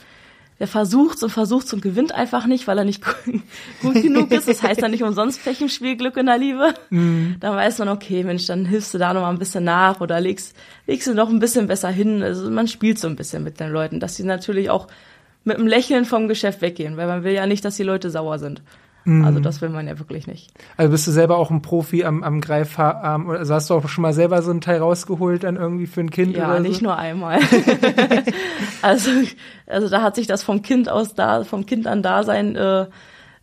der 0.60 0.68
versucht 0.68 1.22
und 1.22 1.30
versucht 1.30 1.72
und 1.72 1.82
gewinnt 1.82 2.12
einfach 2.12 2.46
nicht, 2.46 2.66
weil 2.66 2.78
er 2.78 2.84
nicht 2.84 3.02
gut 3.82 3.94
genug 3.94 4.30
ist. 4.30 4.48
Das 4.48 4.62
heißt 4.62 4.80
dann 4.82 4.92
nicht 4.92 5.02
umsonst 5.02 5.42
Pech 5.42 5.60
im 5.60 5.68
Spiel, 5.68 5.96
Glück 5.96 6.16
in 6.16 6.26
der 6.26 6.38
Liebe. 6.38 6.74
Mhm. 6.90 7.36
Dann 7.40 7.56
weiß 7.56 7.78
man, 7.80 7.88
okay, 7.88 8.22
Mensch, 8.22 8.46
dann 8.46 8.64
hilfst 8.64 8.94
du 8.94 8.98
da 8.98 9.12
noch 9.12 9.22
mal 9.22 9.30
ein 9.30 9.38
bisschen 9.38 9.64
nach 9.64 10.00
oder 10.00 10.20
legst, 10.20 10.54
legst 10.86 11.08
du 11.08 11.14
noch 11.14 11.28
ein 11.28 11.40
bisschen 11.40 11.66
besser 11.66 11.90
hin. 11.90 12.22
Also 12.22 12.50
man 12.50 12.68
spielt 12.68 12.98
so 12.98 13.08
ein 13.08 13.16
bisschen 13.16 13.42
mit 13.42 13.58
den 13.58 13.70
Leuten, 13.70 13.98
dass 13.98 14.16
sie 14.16 14.24
natürlich 14.24 14.70
auch 14.70 14.86
mit 15.42 15.58
einem 15.58 15.66
Lächeln 15.66 16.04
vom 16.04 16.28
Geschäft 16.28 16.62
weggehen, 16.62 16.96
weil 16.96 17.06
man 17.06 17.24
will 17.24 17.32
ja 17.32 17.46
nicht, 17.46 17.64
dass 17.64 17.76
die 17.76 17.82
Leute 17.82 18.10
sauer 18.10 18.38
sind. 18.38 18.62
Mhm. 19.04 19.24
Also 19.24 19.40
das 19.40 19.60
will 19.60 19.68
man 19.68 19.86
ja 19.86 19.98
wirklich 19.98 20.26
nicht. 20.26 20.52
Also 20.76 20.90
bist 20.90 21.06
du 21.06 21.10
selber 21.10 21.36
auch 21.36 21.50
ein 21.50 21.62
Profi 21.62 22.04
am, 22.04 22.22
am 22.22 22.40
Greifarm? 22.40 23.28
Also 23.30 23.54
hast 23.54 23.70
du 23.70 23.74
auch 23.74 23.88
schon 23.88 24.02
mal 24.02 24.14
selber 24.14 24.40
so 24.42 24.50
ein 24.50 24.60
Teil 24.60 24.78
rausgeholt 24.78 25.44
dann 25.44 25.56
irgendwie 25.56 25.86
für 25.86 26.00
ein 26.00 26.10
Kind? 26.10 26.36
Ja, 26.36 26.50
oder 26.50 26.60
nicht 26.60 26.82
nur 26.82 26.96
einmal. 26.96 27.40
also, 28.82 29.10
also 29.66 29.88
da 29.88 30.02
hat 30.02 30.16
sich 30.16 30.26
das 30.26 30.42
vom 30.42 30.62
Kind 30.62 30.88
aus 30.88 31.14
da, 31.14 31.44
vom 31.44 31.66
Kind 31.66 31.86
an 31.86 32.02
Dasein, 32.02 32.56
äh, 32.56 32.86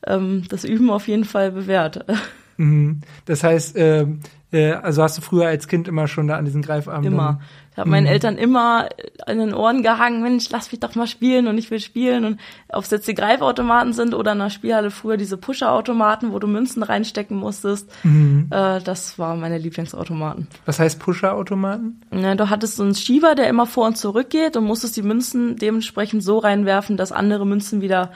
ähm, 0.07 0.43
das 0.49 0.63
Üben 0.63 0.89
auf 0.89 1.07
jeden 1.07 1.25
Fall 1.25 1.51
bewährt. 1.51 2.05
Mhm. 2.57 3.01
Das 3.25 3.43
heißt, 3.43 3.75
äh, 3.75 4.05
äh, 4.51 4.73
also 4.73 5.01
hast 5.01 5.17
du 5.17 5.21
früher 5.21 5.47
als 5.47 5.67
Kind 5.67 5.87
immer 5.87 6.07
schon 6.07 6.27
da 6.27 6.35
an 6.35 6.45
diesen 6.45 6.61
Greifarmen? 6.61 7.11
Immer. 7.11 7.39
Ich 7.71 7.77
habe 7.77 7.89
meinen 7.89 8.03
mhm. 8.03 8.11
Eltern 8.11 8.37
immer 8.37 8.87
an 9.31 9.39
den 9.39 9.53
Ohren 9.53 9.81
gehangen, 9.81 10.21
Mensch, 10.21 10.49
lass 10.51 10.71
mich 10.71 10.79
doch 10.79 10.95
mal 10.95 11.07
spielen 11.07 11.47
und 11.47 11.57
ich 11.57 11.71
will 11.71 11.79
spielen. 11.79 12.25
Und 12.25 12.39
ob 12.69 12.83
es 12.83 12.91
jetzt 12.91 13.07
die 13.07 13.13
Greifautomaten 13.13 13.93
sind 13.93 14.13
oder 14.13 14.33
in 14.33 14.39
der 14.39 14.49
Spielhalle 14.49 14.91
früher 14.91 15.17
diese 15.17 15.37
Pusher-Automaten, 15.37 16.31
wo 16.31 16.39
du 16.39 16.47
Münzen 16.47 16.83
reinstecken 16.83 17.37
musstest, 17.37 17.89
mhm. 18.03 18.47
äh, 18.51 18.79
das 18.81 19.17
waren 19.17 19.39
meine 19.39 19.57
Lieblingsautomaten. 19.57 20.47
Was 20.65 20.79
heißt 20.79 20.99
Pusher-Automaten? 20.99 22.01
Ja, 22.11 22.35
du 22.35 22.49
hattest 22.49 22.75
so 22.75 22.83
einen 22.83 22.95
Schieber, 22.95 23.35
der 23.35 23.47
immer 23.47 23.65
vor 23.65 23.87
und 23.87 23.97
zurück 23.97 24.29
geht 24.29 24.57
und 24.57 24.65
musstest 24.65 24.95
die 24.97 25.01
Münzen 25.01 25.55
dementsprechend 25.55 26.23
so 26.23 26.37
reinwerfen, 26.37 26.97
dass 26.97 27.11
andere 27.11 27.45
Münzen 27.45 27.81
wieder 27.81 28.11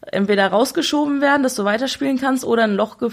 entweder 0.00 0.48
rausgeschoben 0.48 1.20
werden, 1.20 1.42
dass 1.42 1.54
du 1.54 1.64
weiterspielen 1.64 2.18
kannst, 2.18 2.44
oder 2.44 2.64
ein 2.64 2.74
Loch 2.74 2.98
ge 2.98 3.10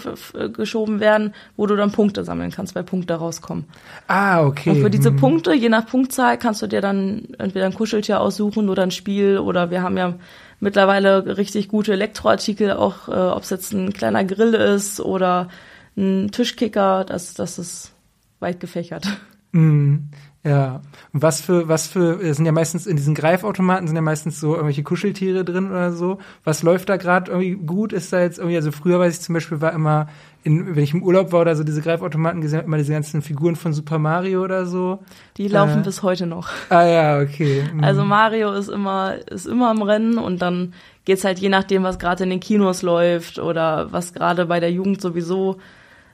geschoben 0.52 1.00
werden, 1.00 1.34
wo 1.56 1.66
du 1.66 1.76
dann 1.76 1.90
Punkte 1.90 2.24
sammeln 2.24 2.50
kannst, 2.50 2.74
weil 2.74 2.84
Punkte 2.84 3.14
rauskommen. 3.14 3.64
Ah, 4.06 4.44
okay. 4.44 4.70
Und 4.70 4.80
für 4.82 4.90
diese 4.90 5.10
hm. 5.10 5.16
Punkte, 5.16 5.52
je 5.52 5.68
nach 5.68 5.86
Punktzahl, 5.86 6.38
kannst 6.38 6.62
du 6.62 6.66
dir 6.66 6.80
dann 6.80 7.28
entweder 7.38 7.66
ein 7.66 7.74
Kuscheltier 7.74 8.20
aussuchen 8.20 8.68
oder 8.68 8.84
ein 8.84 8.92
Spiel 8.92 9.38
oder 9.38 9.70
wir 9.70 9.82
haben 9.82 9.96
ja 9.96 10.14
mittlerweile 10.60 11.36
richtig 11.36 11.68
gute 11.68 11.92
Elektroartikel, 11.92 12.72
auch 12.72 13.08
äh, 13.08 13.12
ob 13.12 13.42
es 13.42 13.50
jetzt 13.50 13.72
ein 13.72 13.92
kleiner 13.92 14.24
Grill 14.24 14.54
ist 14.54 15.00
oder 15.00 15.48
ein 15.96 16.30
Tischkicker, 16.30 17.04
das, 17.04 17.34
das 17.34 17.58
ist 17.58 17.92
weit 18.40 18.60
gefächert. 18.60 19.06
Mhm. 19.52 20.08
Ja. 20.46 20.80
Und 21.12 21.22
was 21.22 21.40
für, 21.40 21.66
was 21.66 21.88
für, 21.88 22.20
es 22.22 22.36
sind 22.36 22.46
ja 22.46 22.52
meistens 22.52 22.86
in 22.86 22.96
diesen 22.96 23.16
Greifautomaten 23.16 23.88
sind 23.88 23.96
ja 23.96 24.02
meistens 24.02 24.38
so 24.38 24.52
irgendwelche 24.52 24.84
Kuscheltiere 24.84 25.44
drin 25.44 25.70
oder 25.70 25.92
so. 25.92 26.18
Was 26.44 26.62
läuft 26.62 26.88
da 26.88 26.96
gerade 26.96 27.32
irgendwie 27.32 27.56
gut? 27.56 27.92
Ist 27.92 28.12
da 28.12 28.20
jetzt 28.20 28.38
irgendwie, 28.38 28.56
also 28.56 28.70
früher 28.70 29.00
weiß 29.00 29.14
ich 29.14 29.20
zum 29.22 29.32
Beispiel 29.32 29.60
war 29.60 29.72
immer, 29.72 30.06
in, 30.44 30.76
wenn 30.76 30.84
ich 30.84 30.94
im 30.94 31.02
Urlaub 31.02 31.32
war 31.32 31.40
oder 31.40 31.56
so, 31.56 31.64
diese 31.64 31.82
Greifautomaten 31.82 32.40
gesehen, 32.40 32.64
immer 32.64 32.76
diese 32.76 32.92
ganzen 32.92 33.22
Figuren 33.22 33.56
von 33.56 33.72
Super 33.72 33.98
Mario 33.98 34.44
oder 34.44 34.66
so. 34.66 35.00
Die 35.36 35.48
laufen 35.48 35.80
äh, 35.80 35.84
bis 35.84 36.04
heute 36.04 36.28
noch. 36.28 36.48
Ah 36.68 36.86
ja, 36.86 37.20
okay. 37.20 37.64
Mhm. 37.72 37.82
Also 37.82 38.04
Mario 38.04 38.52
ist 38.52 38.68
immer, 38.68 39.16
ist 39.28 39.46
immer 39.46 39.72
im 39.72 39.82
Rennen 39.82 40.16
und 40.16 40.42
dann 40.42 40.74
geht's 41.04 41.24
halt 41.24 41.40
je 41.40 41.48
nachdem, 41.48 41.82
was 41.82 41.98
gerade 41.98 42.22
in 42.22 42.30
den 42.30 42.40
Kinos 42.40 42.82
läuft 42.82 43.40
oder 43.40 43.92
was 43.92 44.14
gerade 44.14 44.46
bei 44.46 44.60
der 44.60 44.70
Jugend 44.70 45.00
sowieso 45.00 45.56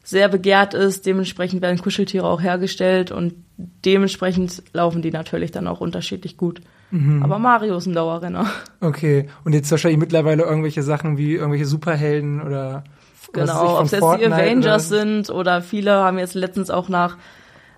sehr 0.03 0.29
begehrt 0.29 0.75
ist. 0.75 1.07
Dementsprechend 1.07 1.63
werden 1.63 1.79
Kuscheltiere 1.79 2.27
auch 2.27 2.43
hergestellt 2.43 3.11
und 3.11 3.35
dementsprechend 3.57 4.63
laufen 4.73 5.03
die 5.03 5.11
natürlich 5.11 5.51
dann 5.51 5.67
auch 5.67 5.81
unterschiedlich 5.81 6.37
gut. 6.37 6.61
Mhm. 6.91 7.23
Aber 7.23 7.39
Mario 7.39 7.77
ist 7.77 7.87
ein 7.87 7.95
Dauerrenner. 7.95 8.47
Okay. 8.81 9.29
Und 9.45 9.53
jetzt 9.55 9.71
wahrscheinlich 9.71 10.01
mittlerweile 10.01 10.43
irgendwelche 10.43 10.83
Sachen 10.83 11.17
wie 11.17 11.35
irgendwelche 11.35 11.67
Superhelden 11.67 12.43
oder 12.43 12.85
Genau, 13.33 13.79
ob 13.79 13.87
es 13.87 13.93
jetzt 13.93 14.03
die 14.03 14.27
Avengers 14.27 14.91
oder? 14.91 15.01
sind 15.01 15.31
oder 15.31 15.63
viele 15.63 15.93
haben 15.93 16.19
jetzt 16.19 16.35
letztens 16.35 16.71
auch 16.71 16.89
nach 16.89 17.17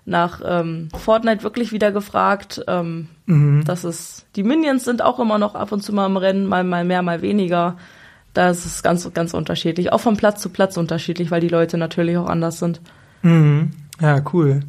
nach 0.07 0.41
ähm, 0.45 0.89
Fortnite 0.95 1.43
wirklich 1.43 1.71
wieder 1.71 1.91
gefragt. 1.91 2.63
Ähm, 2.67 3.07
mhm. 3.25 3.63
Das 3.65 3.83
ist 3.83 4.25
die 4.35 4.43
Minions 4.43 4.85
sind 4.85 5.01
auch 5.01 5.19
immer 5.19 5.37
noch 5.37 5.55
ab 5.55 5.71
und 5.71 5.81
zu 5.81 5.93
mal 5.93 6.05
im 6.05 6.17
Rennen, 6.17 6.45
mal 6.45 6.63
mal 6.63 6.85
mehr, 6.85 7.01
mal 7.01 7.21
weniger. 7.21 7.77
Das 8.35 8.65
ist 8.65 8.83
ganz, 8.83 9.11
ganz 9.13 9.33
unterschiedlich. 9.33 9.93
Auch 9.93 10.01
von 10.01 10.17
Platz 10.17 10.41
zu 10.41 10.49
Platz 10.49 10.75
unterschiedlich, 10.75 11.31
weil 11.31 11.39
die 11.39 11.47
Leute 11.47 11.77
natürlich 11.77 12.17
auch 12.17 12.27
anders 12.27 12.59
sind. 12.59 12.81
Mhm. 13.21 13.71
Ja, 14.01 14.21
cool. 14.33 14.59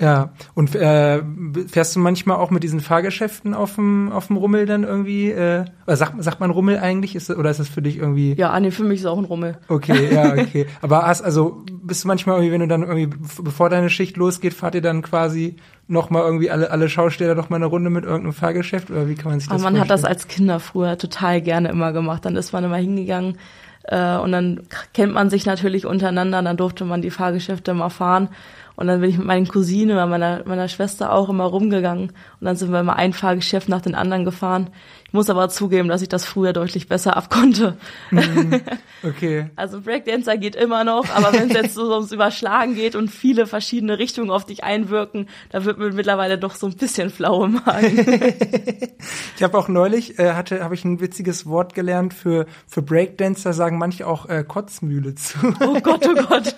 Ja, 0.00 0.30
und 0.54 0.74
äh, 0.74 1.22
fährst 1.68 1.94
du 1.94 2.00
manchmal 2.00 2.36
auch 2.38 2.50
mit 2.50 2.64
diesen 2.64 2.80
Fahrgeschäften 2.80 3.54
auf 3.54 3.76
dem, 3.76 4.10
auf 4.10 4.26
dem 4.26 4.36
Rummel 4.36 4.66
dann 4.66 4.82
irgendwie? 4.82 5.30
Äh, 5.30 5.66
oder 5.86 5.96
sagt, 5.96 6.20
sagt 6.22 6.40
man 6.40 6.50
Rummel 6.50 6.78
eigentlich? 6.78 7.14
Ist, 7.14 7.30
oder 7.30 7.50
ist 7.50 7.60
das 7.60 7.68
für 7.68 7.80
dich 7.80 7.98
irgendwie? 7.98 8.34
Ja, 8.34 8.58
nee, 8.58 8.72
für 8.72 8.82
mich 8.82 9.00
ist 9.00 9.06
auch 9.06 9.18
ein 9.18 9.24
Rummel. 9.24 9.58
Okay, 9.68 10.12
ja, 10.12 10.32
okay. 10.36 10.66
Aber 10.82 11.06
hast, 11.06 11.22
also 11.22 11.64
bist 11.70 12.02
du 12.02 12.08
manchmal 12.08 12.36
irgendwie, 12.36 12.52
wenn 12.52 12.60
du 12.60 12.66
dann 12.66 12.82
irgendwie, 12.82 13.16
bevor 13.40 13.70
deine 13.70 13.88
Schicht 13.88 14.16
losgeht, 14.16 14.52
fahrt 14.52 14.74
ihr 14.74 14.82
dann 14.82 15.00
quasi 15.00 15.56
nochmal 15.86 16.22
irgendwie 16.22 16.50
alle, 16.50 16.72
alle 16.72 16.88
Schausteller 16.88 17.36
noch 17.36 17.48
mal 17.48 17.56
eine 17.56 17.66
Runde 17.66 17.88
mit 17.88 18.04
irgendeinem 18.04 18.32
Fahrgeschäft? 18.32 18.90
Oder 18.90 19.08
wie 19.08 19.14
kann 19.14 19.30
man 19.30 19.38
sich 19.38 19.48
das 19.48 19.54
Aber 19.54 19.62
man 19.62 19.76
vorstellen? 19.76 19.98
hat 19.98 20.04
das 20.04 20.04
als 20.04 20.26
Kinder 20.26 20.58
früher 20.58 20.98
total 20.98 21.40
gerne 21.40 21.68
immer 21.68 21.92
gemacht. 21.92 22.24
Dann 22.24 22.34
ist 22.34 22.52
man 22.52 22.64
immer 22.64 22.78
hingegangen 22.78 23.38
äh, 23.84 24.16
und 24.16 24.32
dann 24.32 24.62
kennt 24.92 25.14
man 25.14 25.30
sich 25.30 25.46
natürlich 25.46 25.86
untereinander. 25.86 26.42
Dann 26.42 26.56
durfte 26.56 26.84
man 26.84 27.00
die 27.00 27.10
Fahrgeschäfte 27.10 27.74
mal 27.74 27.90
fahren. 27.90 28.28
Und 28.76 28.88
dann 28.88 29.00
bin 29.00 29.10
ich 29.10 29.18
mit 29.18 29.26
meinen 29.26 29.46
Cousinen 29.46 29.96
oder 29.96 30.06
meiner, 30.06 30.42
meiner 30.46 30.68
Schwester 30.68 31.12
auch 31.12 31.28
immer 31.28 31.44
rumgegangen. 31.44 32.08
Und 32.08 32.44
dann 32.44 32.56
sind 32.56 32.72
wir 32.72 32.80
immer 32.80 32.96
ein 32.96 33.12
Fahrgeschäft 33.12 33.68
nach 33.68 33.80
den 33.80 33.94
anderen 33.94 34.24
gefahren. 34.24 34.70
Ich 35.14 35.16
muss 35.16 35.30
aber 35.30 35.48
zugeben, 35.48 35.86
dass 35.86 36.02
ich 36.02 36.08
das 36.08 36.24
früher 36.24 36.52
deutlich 36.52 36.88
besser 36.88 37.16
abkonnte. 37.16 37.76
Mhm. 38.10 38.60
Okay. 39.04 39.50
Also 39.54 39.82
Breakdancer 39.82 40.38
geht 40.38 40.56
immer 40.56 40.82
noch, 40.82 41.14
aber 41.14 41.34
wenn 41.34 41.50
es 41.50 41.54
jetzt 41.54 41.74
so 41.74 41.92
ums 41.92 42.10
Überschlagen 42.10 42.74
geht 42.74 42.96
und 42.96 43.10
viele 43.10 43.46
verschiedene 43.46 43.98
Richtungen 43.98 44.30
auf 44.30 44.46
dich 44.46 44.64
einwirken, 44.64 45.28
da 45.50 45.66
wird 45.66 45.76
mir 45.78 45.92
mittlerweile 45.92 46.38
doch 46.38 46.54
so 46.54 46.66
ein 46.66 46.74
bisschen 46.74 47.10
flau 47.10 47.44
im 47.44 47.60
Magen. 47.64 48.22
Ich 49.36 49.42
habe 49.42 49.58
auch 49.58 49.68
neulich 49.68 50.18
äh, 50.18 50.32
hatte 50.32 50.62
habe 50.62 50.74
ich 50.74 50.84
ein 50.84 51.00
witziges 51.00 51.44
Wort 51.44 51.74
gelernt 51.74 52.14
für 52.14 52.46
für 52.66 52.82
Breakdancer 52.82 53.52
sagen 53.52 53.78
manche 53.78 54.06
auch 54.06 54.28
äh, 54.28 54.44
Kotzmühle 54.46 55.16
zu. 55.16 55.38
Oh 55.60 55.80
Gott, 55.80 56.08
oh 56.08 56.14
Gott. 56.14 56.54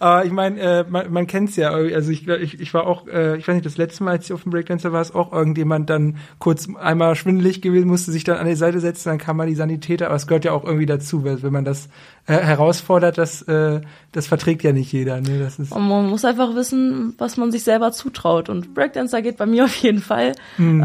Aber 0.00 0.24
ich 0.26 0.32
meine, 0.32 0.60
äh, 0.60 0.84
man, 0.88 1.10
man 1.12 1.26
kennt's 1.26 1.56
ja. 1.56 1.70
Also 1.70 2.10
ich, 2.10 2.26
ich 2.28 2.60
ich 2.60 2.74
war 2.74 2.86
auch, 2.86 3.06
äh, 3.06 3.36
ich 3.36 3.46
weiß 3.46 3.54
nicht, 3.54 3.64
das 3.64 3.76
letzte 3.76 4.04
Mal, 4.04 4.12
als 4.12 4.26
ich 4.26 4.32
auf 4.32 4.42
dem 4.42 4.50
Breakdancer 4.50 4.92
war, 4.92 5.00
ist 5.00 5.14
auch 5.14 5.32
irgendjemand 5.32 5.88
dann 5.88 6.18
kurz 6.40 6.68
einmal 6.74 7.14
schwindelig 7.14 7.62
gewesen, 7.62 7.79
musste 7.84 8.12
sich 8.12 8.24
dann 8.24 8.38
an 8.38 8.46
die 8.46 8.54
Seite 8.54 8.80
setzen, 8.80 9.08
dann 9.08 9.18
kam 9.18 9.36
mal 9.36 9.46
die 9.46 9.54
Sanitäter. 9.54 10.06
Aber 10.06 10.16
es 10.16 10.26
gehört 10.26 10.44
ja 10.44 10.52
auch 10.52 10.64
irgendwie 10.64 10.86
dazu, 10.86 11.24
weil 11.24 11.42
wenn 11.42 11.52
man 11.52 11.64
das 11.64 11.88
äh, 12.26 12.34
herausfordert, 12.34 13.18
das 13.18 13.42
äh, 13.42 13.80
das 14.12 14.26
verträgt 14.26 14.62
ja 14.62 14.72
nicht 14.72 14.92
jeder. 14.92 15.20
Ne? 15.20 15.38
Das 15.38 15.58
ist 15.58 15.72
Und 15.72 15.88
man 15.88 16.08
muss 16.08 16.24
einfach 16.24 16.54
wissen, 16.54 17.14
was 17.18 17.36
man 17.36 17.52
sich 17.52 17.62
selber 17.64 17.92
zutraut. 17.92 18.48
Und 18.48 18.74
Breakdancer 18.74 19.22
geht 19.22 19.36
bei 19.36 19.46
mir 19.46 19.64
auf 19.66 19.76
jeden 19.76 20.00
Fall. 20.00 20.32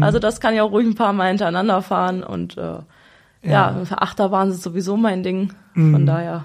Also 0.00 0.18
das 0.18 0.40
kann 0.40 0.54
ich 0.54 0.60
auch 0.60 0.70
ruhig 0.70 0.86
ein 0.86 0.94
paar 0.94 1.12
Mal 1.12 1.28
hintereinander 1.28 1.82
fahren. 1.82 2.22
Und 2.22 2.56
äh, 2.56 2.60
ja, 2.60 2.82
Ja. 3.42 3.82
Achterbahn 3.90 4.50
ist 4.50 4.62
sowieso 4.62 4.96
mein 4.96 5.22
Ding. 5.22 5.52
Von 5.74 6.06
daher 6.06 6.44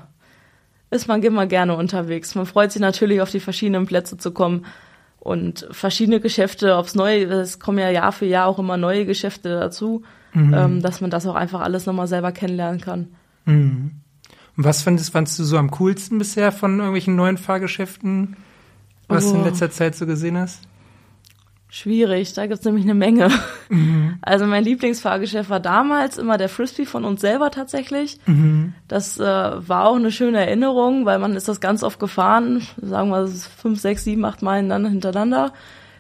ist 0.90 1.08
man 1.08 1.24
immer 1.24 1.48
gerne 1.48 1.76
unterwegs. 1.76 2.36
Man 2.36 2.46
freut 2.46 2.72
sich 2.72 2.82
natürlich 2.82 3.22
auf 3.22 3.32
die 3.32 3.40
verschiedenen 3.40 3.86
Plätze 3.86 4.18
zu 4.18 4.32
kommen. 4.32 4.66
Und 5.24 5.68
verschiedene 5.70 6.20
Geschäfte, 6.20 6.76
aufs 6.76 6.96
Neue, 6.96 7.26
es 7.26 7.60
kommen 7.60 7.78
ja 7.78 7.92
Jahr 7.92 8.12
für 8.12 8.26
Jahr 8.26 8.48
auch 8.48 8.58
immer 8.58 8.76
neue 8.76 9.06
Geschäfte 9.06 9.50
dazu, 9.50 10.02
ähm, 10.34 10.82
dass 10.82 11.00
man 11.00 11.12
das 11.12 11.28
auch 11.28 11.36
einfach 11.36 11.62
alles 11.62 11.86
nochmal 11.86 12.08
selber 12.08 12.32
kennenlernen 12.32 12.82
kann. 12.82 13.10
Und 13.46 14.02
was 14.56 14.82
fandest, 14.82 15.12
fandst 15.12 15.38
du 15.38 15.44
so 15.44 15.58
am 15.58 15.70
coolsten 15.72 16.18
bisher 16.18 16.52
von 16.52 16.72
irgendwelchen 16.78 17.16
neuen 17.16 17.38
Fahrgeschäften, 17.38 18.36
was 19.08 19.30
du 19.30 19.36
in 19.36 19.42
Oh. 19.42 19.46
letzter 19.46 19.70
Zeit 19.70 19.96
so 19.96 20.08
gesehen 20.08 20.38
hast? 20.38 20.62
Schwierig, 21.74 22.34
da 22.34 22.48
gibt's 22.48 22.66
nämlich 22.66 22.84
eine 22.84 22.94
Menge. 22.96 23.30
Also 24.24 24.46
mein 24.46 24.66
Lieblingsfahrgeschäft 24.66 25.50
war 25.50 25.62
damals 25.62 26.18
immer 26.18 26.38
der 26.38 26.50
Frisbee 26.50 26.86
von 26.86 27.06
uns 27.06 27.22
selber 27.22 27.50
tatsächlich. 27.50 28.20
Das 28.90 29.18
äh, 29.18 29.24
war 29.24 29.88
auch 29.88 29.96
eine 29.96 30.12
schöne 30.12 30.40
Erinnerung, 30.46 31.06
weil 31.06 31.18
man 31.20 31.36
ist 31.36 31.48
das 31.48 31.62
ganz 31.62 31.82
oft 31.82 31.98
gefahren, 32.00 32.62
sagen 32.82 33.10
wir 33.10 33.26
fünf, 33.28 33.80
sechs, 33.80 34.04
sieben, 34.04 34.26
acht 34.26 34.42
Mal 34.42 34.60
hintereinander- 34.62 34.90
hintereinander. 34.90 35.54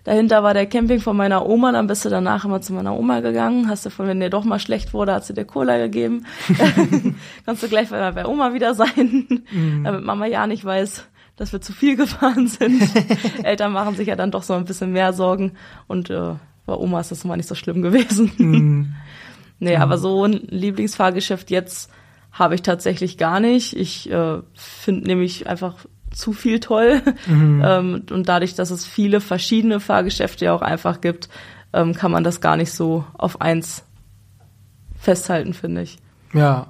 Dahinter 0.03 0.43
war 0.43 0.53
der 0.53 0.65
Camping 0.65 0.99
von 0.99 1.15
meiner 1.15 1.45
Oma, 1.47 1.71
dann 1.71 1.88
bist 1.88 2.03
du 2.05 2.10
danach 2.10 2.43
immer 2.43 2.60
zu 2.60 2.73
meiner 2.73 2.95
Oma 2.97 3.19
gegangen, 3.21 3.69
hast 3.69 3.86
du 3.86 3.89
von, 3.89 4.07
wenn 4.07 4.19
dir 4.19 4.29
doch 4.31 4.43
mal 4.43 4.60
schlecht 4.60 4.93
wurde, 4.93 5.13
hat 5.13 5.25
sie 5.25 5.34
dir 5.34 5.45
Cola 5.45 5.77
gegeben. 5.77 6.25
Kannst 7.45 7.63
du 7.63 7.67
gleich 7.69 7.89
bei, 7.89 8.12
bei 8.12 8.25
Oma 8.25 8.53
wieder 8.53 8.73
sein, 8.75 9.43
damit 9.84 10.03
Mama 10.03 10.25
ja 10.25 10.45
nicht 10.47 10.65
weiß, 10.65 11.05
dass 11.41 11.51
wir 11.51 11.60
zu 11.60 11.73
viel 11.73 11.95
gefahren 11.97 12.47
sind. 12.47 12.84
Eltern 13.43 13.73
machen 13.73 13.95
sich 13.95 14.08
ja 14.08 14.15
dann 14.15 14.30
doch 14.30 14.43
so 14.43 14.54
ein 14.54 14.65
bisschen 14.65 14.91
mehr 14.91 15.12
Sorgen 15.12 15.54
und 15.88 16.12
äh, 16.12 16.36
bei 16.67 16.75
Oma 16.75 16.99
ist 16.99 17.10
das 17.12 17.25
immer 17.25 17.36
nicht 17.36 17.49
so 17.49 17.56
schlimm 17.56 17.82
gewesen. 17.82 18.95
nee, 19.60 19.75
aber 19.75 19.97
so 19.97 20.23
ein 20.23 20.34
Lieblingsfahrgeschäft 20.34 21.49
jetzt 21.49 21.91
habe 22.32 22.54
ich 22.54 22.62
tatsächlich 22.62 23.17
gar 23.17 23.39
nicht. 23.39 23.75
Ich 23.75 24.10
äh, 24.12 24.38
finde 24.54 25.08
nämlich 25.08 25.47
einfach 25.47 25.86
zu 26.12 26.34
viel 26.34 26.60
toll. 26.60 27.01
Ähm, 27.27 28.04
und 28.12 28.30
dadurch, 28.30 28.54
dass 28.54 28.69
es 28.69 28.86
viele 28.86 29.19
verschiedene 29.19 29.80
Fahrgeschäfte 29.80 30.45
ja 30.45 30.54
auch 30.54 30.62
einfach 30.62 31.01
gibt, 31.01 31.30
ähm, 31.73 31.93
kann 31.95 32.12
man 32.12 32.23
das 32.23 32.39
gar 32.39 32.58
nicht 32.58 32.71
so 32.71 33.04
auf 33.13 33.41
eins 33.41 33.84
festhalten, 34.95 35.54
finde 35.54 35.82
ich. 35.82 35.97
Ja. 36.34 36.67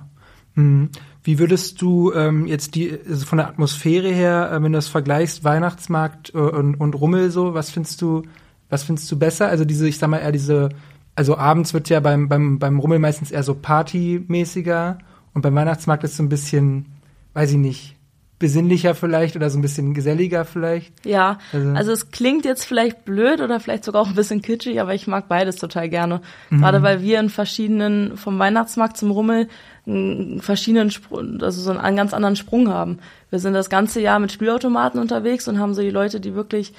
Hm. 0.56 0.90
Wie 1.24 1.38
würdest 1.38 1.82
du 1.82 2.12
ähm, 2.14 2.48
jetzt 2.48 2.74
die 2.76 2.98
also 3.08 3.26
von 3.26 3.38
der 3.38 3.48
Atmosphäre 3.48 4.10
her, 4.10 4.50
äh, 4.52 4.56
wenn 4.64 4.72
du 4.72 4.78
das 4.78 4.88
vergleichst, 4.88 5.44
Weihnachtsmarkt 5.44 6.34
äh, 6.34 6.38
und, 6.38 6.76
und 6.76 6.96
Rummel 6.96 7.30
so, 7.32 7.54
was 7.54 7.70
findest 7.70 8.02
du, 8.02 8.24
was 8.70 8.84
findest 8.84 9.12
du 9.12 9.20
besser? 9.20 9.48
Also 9.48 9.64
diese, 9.66 9.88
ich 9.88 9.98
sag 10.00 10.10
mal 10.10 10.18
eher 10.18 10.32
diese, 10.32 10.70
also 11.16 11.38
abends 11.38 11.74
wird 11.74 11.90
ja 11.90 12.00
beim 12.00 12.28
beim 12.28 12.58
beim 12.58 12.80
Rummel 12.80 13.00
meistens 13.00 13.30
eher 13.32 13.44
so 13.44 13.54
partymäßiger 13.56 14.98
und 15.34 15.42
beim 15.42 15.56
Weihnachtsmarkt 15.56 16.04
ist 16.04 16.18
so 16.18 16.24
ein 16.24 16.30
bisschen, 16.30 16.86
weiß 17.34 17.52
ich 17.52 17.58
nicht, 17.58 17.96
besinnlicher 18.40 18.96
vielleicht 18.96 19.36
oder 19.36 19.52
so 19.52 19.60
ein 19.60 19.62
bisschen 19.62 19.94
geselliger 19.94 20.46
vielleicht. 20.46 21.06
Ja, 21.06 21.38
Also- 21.54 21.70
also, 21.74 21.92
es 21.92 22.10
klingt 22.10 22.44
jetzt 22.44 22.66
vielleicht 22.66 23.06
blöd 23.06 23.40
oder 23.40 23.60
vielleicht 23.60 23.84
sogar 23.84 24.02
auch 24.02 24.08
ein 24.08 24.16
bisschen 24.16 24.42
kitschig, 24.42 24.82
aber 24.82 24.96
ich 24.96 25.06
mag 25.06 25.28
beides 25.28 25.58
total 25.58 25.90
gerne. 25.90 26.22
Gerade 26.50 26.82
weil 26.82 27.02
wir 27.04 27.20
in 27.20 27.30
verschiedenen, 27.30 28.18
vom 28.18 28.40
Weihnachtsmarkt 28.40 28.98
zum 28.98 29.12
Rummel, 29.12 29.48
einen 29.92 30.42
verschiedenen, 30.42 30.90
Spr- 30.90 31.44
also 31.44 31.62
so 31.62 31.72
einen 31.72 31.96
ganz 31.96 32.14
anderen 32.14 32.36
Sprung 32.36 32.70
haben. 32.70 33.00
Wir 33.30 33.40
sind 33.40 33.54
das 33.54 33.70
ganze 33.70 34.02
Jahr 34.02 34.20
mit 34.20 34.32
Spielautomaten 34.32 35.00
unterwegs 35.00 35.48
und 35.48 35.60
haben 35.60 35.74
so 35.74 35.82
die 35.82 35.90
Leute, 35.90 36.20
die 36.20 36.36
wirklich 36.36 36.74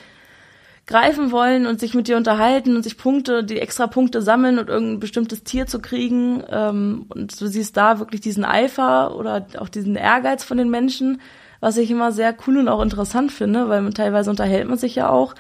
greifen 0.87 1.31
wollen 1.31 1.67
und 1.67 1.79
sich 1.79 1.95
mit 1.95 2.09
dir 2.09 2.17
unterhalten 2.17 2.75
und 2.75 2.83
sich 2.83 2.99
Punkte, 2.99 3.45
die 3.45 3.61
extra 3.61 3.87
Punkte 3.87 4.21
sammeln 4.21 4.59
und 4.59 4.69
irgendein 4.69 4.99
bestimmtes 4.99 5.45
Tier 5.45 5.67
zu 5.67 5.79
kriegen. 5.79 6.43
Ähm, 6.51 7.07
und 7.09 7.41
du 7.41 7.47
siehst 7.47 7.77
da 7.77 8.01
wirklich 8.01 8.21
diesen 8.21 8.45
Eifer 8.45 9.17
oder 9.17 9.47
auch 9.59 9.69
diesen 9.69 9.95
Ehrgeiz 9.95 10.43
von 10.43 10.57
den 10.57 10.71
Menschen, 10.71 11.21
was 11.61 11.77
ich 11.77 11.91
immer 11.91 12.11
sehr 12.11 12.35
cool 12.47 12.59
und 12.59 12.69
auch 12.69 12.83
interessant 12.83 13.31
finde, 13.31 13.69
weil 13.69 13.81
man 13.83 13.95
teilweise 13.95 14.29
unterhält 14.29 14.69
man 14.69 14.77
sich 14.77 14.97
ja 14.97 15.09
auch. 15.09 15.35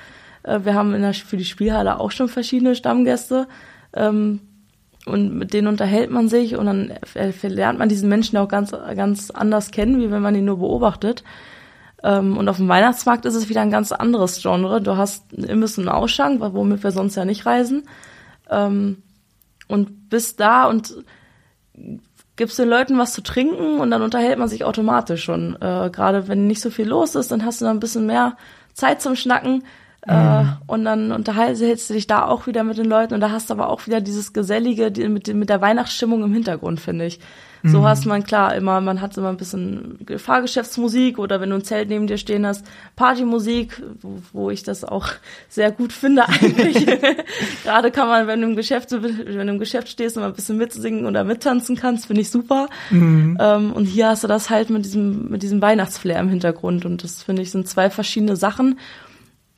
Äh, 0.44 0.60
wir 0.62 0.74
haben 0.74 0.94
in 0.94 1.02
der, 1.02 1.12
für 1.14 1.36
die 1.36 1.44
Spielhalle 1.44 1.98
auch 1.98 2.12
schon 2.12 2.28
verschiedene 2.28 2.76
Stammgäste. 2.76 3.48
Ähm, 3.94 4.40
und 5.04 5.34
mit 5.36 5.52
denen 5.52 5.68
unterhält 5.68 6.10
man 6.10 6.28
sich 6.28 6.56
und 6.56 6.66
dann 6.66 6.92
lernt 7.42 7.78
man 7.78 7.88
diesen 7.88 8.08
Menschen 8.08 8.36
auch 8.38 8.48
ganz, 8.48 8.70
ganz 8.70 9.30
anders 9.30 9.70
kennen, 9.70 10.00
wie 10.00 10.10
wenn 10.10 10.22
man 10.22 10.34
ihn 10.34 10.44
nur 10.44 10.58
beobachtet. 10.58 11.24
Ähm, 12.02 12.36
und 12.36 12.48
auf 12.48 12.56
dem 12.56 12.68
Weihnachtsmarkt 12.68 13.24
ist 13.24 13.34
es 13.34 13.48
wieder 13.48 13.62
ein 13.62 13.70
ganz 13.70 13.92
anderes 13.92 14.40
Genre. 14.42 14.80
Du 14.80 14.96
hast 14.96 15.24
einen 15.36 15.48
Imbiss 15.48 15.78
und 15.78 15.88
einen 15.88 15.96
Ausschank, 15.96 16.40
womit 16.40 16.82
wir 16.82 16.90
sonst 16.92 17.16
ja 17.16 17.24
nicht 17.24 17.46
reisen. 17.46 17.84
Ähm, 18.50 19.02
und 19.68 20.10
bist 20.10 20.40
da 20.40 20.66
und 20.66 20.94
gibst 22.36 22.58
den 22.58 22.68
Leuten 22.68 22.98
was 22.98 23.12
zu 23.12 23.22
trinken 23.22 23.80
und 23.80 23.90
dann 23.90 24.02
unterhält 24.02 24.38
man 24.38 24.48
sich 24.48 24.64
automatisch 24.64 25.24
schon. 25.24 25.56
Äh, 25.56 25.90
Gerade 25.90 26.28
wenn 26.28 26.46
nicht 26.46 26.60
so 26.60 26.70
viel 26.70 26.88
los 26.88 27.14
ist, 27.14 27.30
dann 27.30 27.44
hast 27.44 27.60
du 27.60 27.64
dann 27.64 27.76
ein 27.76 27.80
bisschen 27.80 28.06
mehr 28.06 28.36
Zeit 28.72 29.02
zum 29.02 29.16
Schnacken. 29.16 29.64
Äh, 30.06 30.44
und 30.66 30.84
dann 30.84 31.12
unterhältst 31.12 31.88
du 31.88 31.94
dich 31.94 32.08
da 32.08 32.26
auch 32.26 32.46
wieder 32.46 32.64
mit 32.64 32.76
den 32.76 32.86
Leuten 32.86 33.14
und 33.14 33.20
da 33.20 33.30
hast 33.30 33.50
du 33.50 33.54
aber 33.54 33.68
auch 33.68 33.86
wieder 33.86 34.00
dieses 34.00 34.32
Gesellige 34.32 34.90
die, 34.90 35.08
mit, 35.08 35.32
mit 35.32 35.48
der 35.48 35.60
Weihnachtsstimmung 35.60 36.24
im 36.24 36.34
Hintergrund, 36.34 36.80
finde 36.80 37.06
ich. 37.06 37.20
So 37.64 37.86
hast 37.86 38.06
man 38.06 38.24
klar 38.24 38.56
immer, 38.56 38.80
man 38.80 39.00
hat 39.00 39.16
immer 39.16 39.28
ein 39.28 39.36
bisschen 39.36 39.98
Fahrgeschäftsmusik 40.16 41.20
oder 41.20 41.40
wenn 41.40 41.50
du 41.50 41.56
ein 41.56 41.64
Zelt 41.64 41.90
neben 41.90 42.08
dir 42.08 42.18
stehen 42.18 42.44
hast, 42.44 42.66
Partymusik, 42.96 43.80
wo, 44.00 44.20
wo 44.32 44.50
ich 44.50 44.64
das 44.64 44.82
auch 44.82 45.08
sehr 45.48 45.70
gut 45.70 45.92
finde 45.92 46.28
eigentlich. 46.28 46.84
Gerade 47.64 47.92
kann 47.92 48.08
man, 48.08 48.26
wenn 48.26 48.40
du 48.40 48.48
im 48.48 48.56
Geschäft, 48.56 48.90
wenn 48.90 49.46
du 49.46 49.52
im 49.52 49.58
Geschäft 49.60 49.88
stehst 49.88 50.16
und 50.16 50.24
mal 50.24 50.30
ein 50.30 50.34
bisschen 50.34 50.58
mitsingen 50.58 51.06
oder 51.06 51.22
mittanzen 51.22 51.76
kannst, 51.76 52.06
finde 52.06 52.22
ich 52.22 52.30
super. 52.30 52.68
Ähm, 53.38 53.72
und 53.72 53.84
hier 53.84 54.08
hast 54.08 54.24
du 54.24 54.28
das 54.28 54.50
halt 54.50 54.68
mit 54.68 54.84
diesem, 54.84 55.30
mit 55.30 55.44
diesem 55.44 55.62
Weihnachtsflair 55.62 56.18
im 56.18 56.28
Hintergrund 56.28 56.84
und 56.84 57.04
das 57.04 57.22
finde 57.22 57.42
ich 57.42 57.52
sind 57.52 57.68
zwei 57.68 57.90
verschiedene 57.90 58.34
Sachen. 58.34 58.76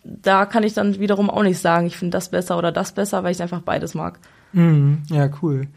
Da 0.04 0.46
kann 0.46 0.62
ich 0.62 0.74
dann 0.74 0.98
wiederum 0.98 1.30
auch 1.30 1.42
nicht 1.42 1.58
sagen, 1.58 1.86
ich 1.86 1.96
finde 1.96 2.16
das 2.16 2.28
besser 2.28 2.58
oder 2.58 2.72
das 2.72 2.92
besser, 2.92 3.24
weil 3.24 3.32
ich 3.32 3.42
einfach 3.42 3.62
beides 3.62 3.94
mag. 3.94 4.18
Mhm. 4.52 5.02
Ja, 5.08 5.28
cool. 5.42 5.68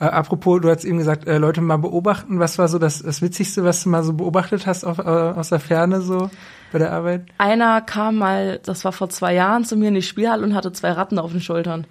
Äh, 0.00 0.06
apropos, 0.06 0.60
du 0.60 0.70
hast 0.70 0.84
eben 0.84 0.98
gesagt, 0.98 1.26
äh, 1.26 1.38
Leute 1.38 1.60
mal 1.60 1.76
beobachten. 1.76 2.40
Was 2.40 2.58
war 2.58 2.68
so 2.68 2.78
das, 2.78 3.02
das 3.02 3.22
Witzigste, 3.22 3.64
was 3.64 3.82
du 3.82 3.90
mal 3.90 4.02
so 4.02 4.12
beobachtet 4.12 4.66
hast 4.66 4.84
auf, 4.84 4.98
äh, 4.98 5.02
aus 5.02 5.50
der 5.50 5.60
Ferne 5.60 6.00
so 6.00 6.30
bei 6.72 6.78
der 6.78 6.92
Arbeit? 6.92 7.26
Einer 7.38 7.80
kam 7.80 8.16
mal, 8.16 8.58
das 8.64 8.84
war 8.84 8.92
vor 8.92 9.08
zwei 9.08 9.34
Jahren, 9.34 9.64
zu 9.64 9.76
mir 9.76 9.88
in 9.88 9.94
die 9.94 10.02
Spielhalle 10.02 10.42
und 10.42 10.54
hatte 10.54 10.72
zwei 10.72 10.92
Ratten 10.92 11.18
auf 11.18 11.30
den 11.30 11.40
Schultern. 11.40 11.86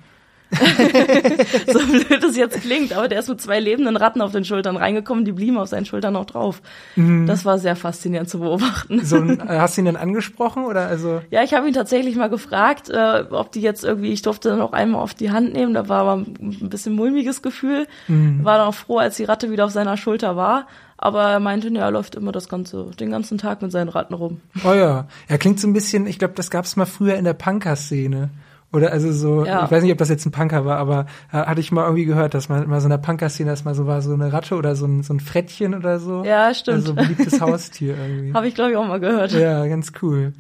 so 1.74 1.80
blöd 1.80 2.24
es 2.24 2.38
jetzt 2.38 2.62
klingt, 2.62 2.94
aber 2.94 3.08
der 3.08 3.20
ist 3.20 3.30
mit 3.30 3.42
zwei 3.42 3.60
lebenden 3.60 3.98
Ratten 3.98 4.22
auf 4.22 4.32
den 4.32 4.46
Schultern 4.46 4.78
reingekommen, 4.78 5.26
die 5.26 5.32
blieben 5.32 5.58
auf 5.58 5.70
seinen 5.70 5.86
Schultern 5.86 6.14
noch 6.14 6.26
drauf. 6.26 6.62
Mhm. 6.96 7.26
Das 7.26 7.46
war 7.46 7.60
sehr 7.60 7.76
faszinierend 7.76 8.30
zu 8.30 8.40
beobachten. 8.40 9.04
So, 9.04 9.18
äh, 9.18 9.38
hast 9.48 9.78
du 9.78 9.82
ihn 9.82 9.86
denn 9.86 9.98
angesprochen 9.98 10.66
oder 10.66 10.88
also? 10.88 11.22
Ja, 11.30 11.44
ich 11.44 11.54
habe 11.54 11.68
ihn 11.68 11.74
tatsächlich 11.74 12.16
mal 12.16 12.30
gefragt, 12.30 12.90
äh, 12.90 13.26
ob 13.30 13.52
die 13.52 13.62
jetzt 13.62 13.84
irgendwie, 13.84 14.12
ich 14.12 14.22
durfte 14.22 14.50
dann 14.50 14.62
auch 14.62 14.74
einmal 14.74 15.02
auf 15.02 15.14
die 15.14 15.32
Hand 15.32 15.54
nehmen, 15.54 15.74
da 15.74 15.90
war 15.90 16.02
aber 16.02 16.22
ein 16.22 16.70
bisschen 16.70 16.94
mulmiges 16.94 17.42
Gefühl. 17.42 17.88
Mhm. 18.08 18.44
War 18.44 18.58
dann 18.58 18.68
auch 18.68 18.76
froh, 18.76 18.98
als 18.98 19.18
die 19.18 19.26
Ratte 19.26 19.52
wieder 19.52 19.66
auf 19.66 19.72
seiner 19.72 19.98
Schulter 19.98 20.36
war. 20.36 20.68
Aber 20.98 21.24
er 21.24 21.40
meinte, 21.42 21.68
ja, 21.68 21.82
er 21.82 21.92
läuft 21.92 22.16
immer 22.16 22.32
das 22.32 22.48
ganze, 22.48 22.92
den 22.98 23.12
ganzen 23.12 23.38
Tag 23.38 23.62
mit 23.62 23.72
seinen 23.74 23.90
Ratten 23.90 24.14
rum. 24.14 24.40
Oh 24.64 24.74
ja, 24.74 25.08
er 25.28 25.38
klingt 25.38 25.60
so 25.60 25.68
ein 25.68 25.74
bisschen, 25.74 26.08
ich 26.08 26.18
glaube, 26.18 26.34
das 26.36 26.50
gab 26.50 26.64
es 26.64 26.78
mal 26.78 26.86
früher 26.86 27.16
in 27.16 27.26
der 27.26 27.34
Punker-Szene. 27.34 28.30
Oder 28.74 28.92
also 28.92 29.12
so, 29.12 29.46
ja. 29.46 29.66
ich 29.66 29.72
weiß 29.72 29.84
nicht, 29.84 29.92
ob 29.92 30.00
das 30.00 30.10
jetzt 30.10 30.26
ein 30.26 30.32
Punker 30.32 30.66
war, 30.66 30.78
aber 30.78 31.06
äh, 31.32 31.38
hatte 31.38 31.62
ich 31.62 31.72
mal 31.72 31.84
irgendwie 31.84 32.06
gehört, 32.06 32.34
dass 32.34 32.50
man 32.50 32.68
mal 32.68 32.82
so 32.82 32.88
in 32.88 32.90
der 32.90 32.98
Punker-Szene, 32.98 33.52
dass 33.52 33.64
mal 33.64 33.76
so 33.76 33.86
war, 33.86 34.02
so 34.02 34.14
eine 34.14 34.34
Ratte 34.34 34.56
oder 34.56 34.76
so 34.76 34.88
ein, 34.88 35.04
so 35.04 35.14
ein 35.14 35.20
Frettchen 35.20 35.76
oder 35.76 36.00
so. 36.00 36.24
Ja, 36.24 36.52
stimmt. 36.56 36.78
Also 36.78 36.96
beliebtes 36.96 37.40
Haustier 37.40 37.96
irgendwie. 37.96 38.34
Habe 38.34 38.48
ich, 38.48 38.56
glaube 38.56 38.72
ich, 38.72 38.78
auch 38.78 38.88
mal 38.88 39.00
gehört. 39.00 39.32
Ja, 39.32 39.66
ganz 39.68 39.92
cool. 40.02 40.34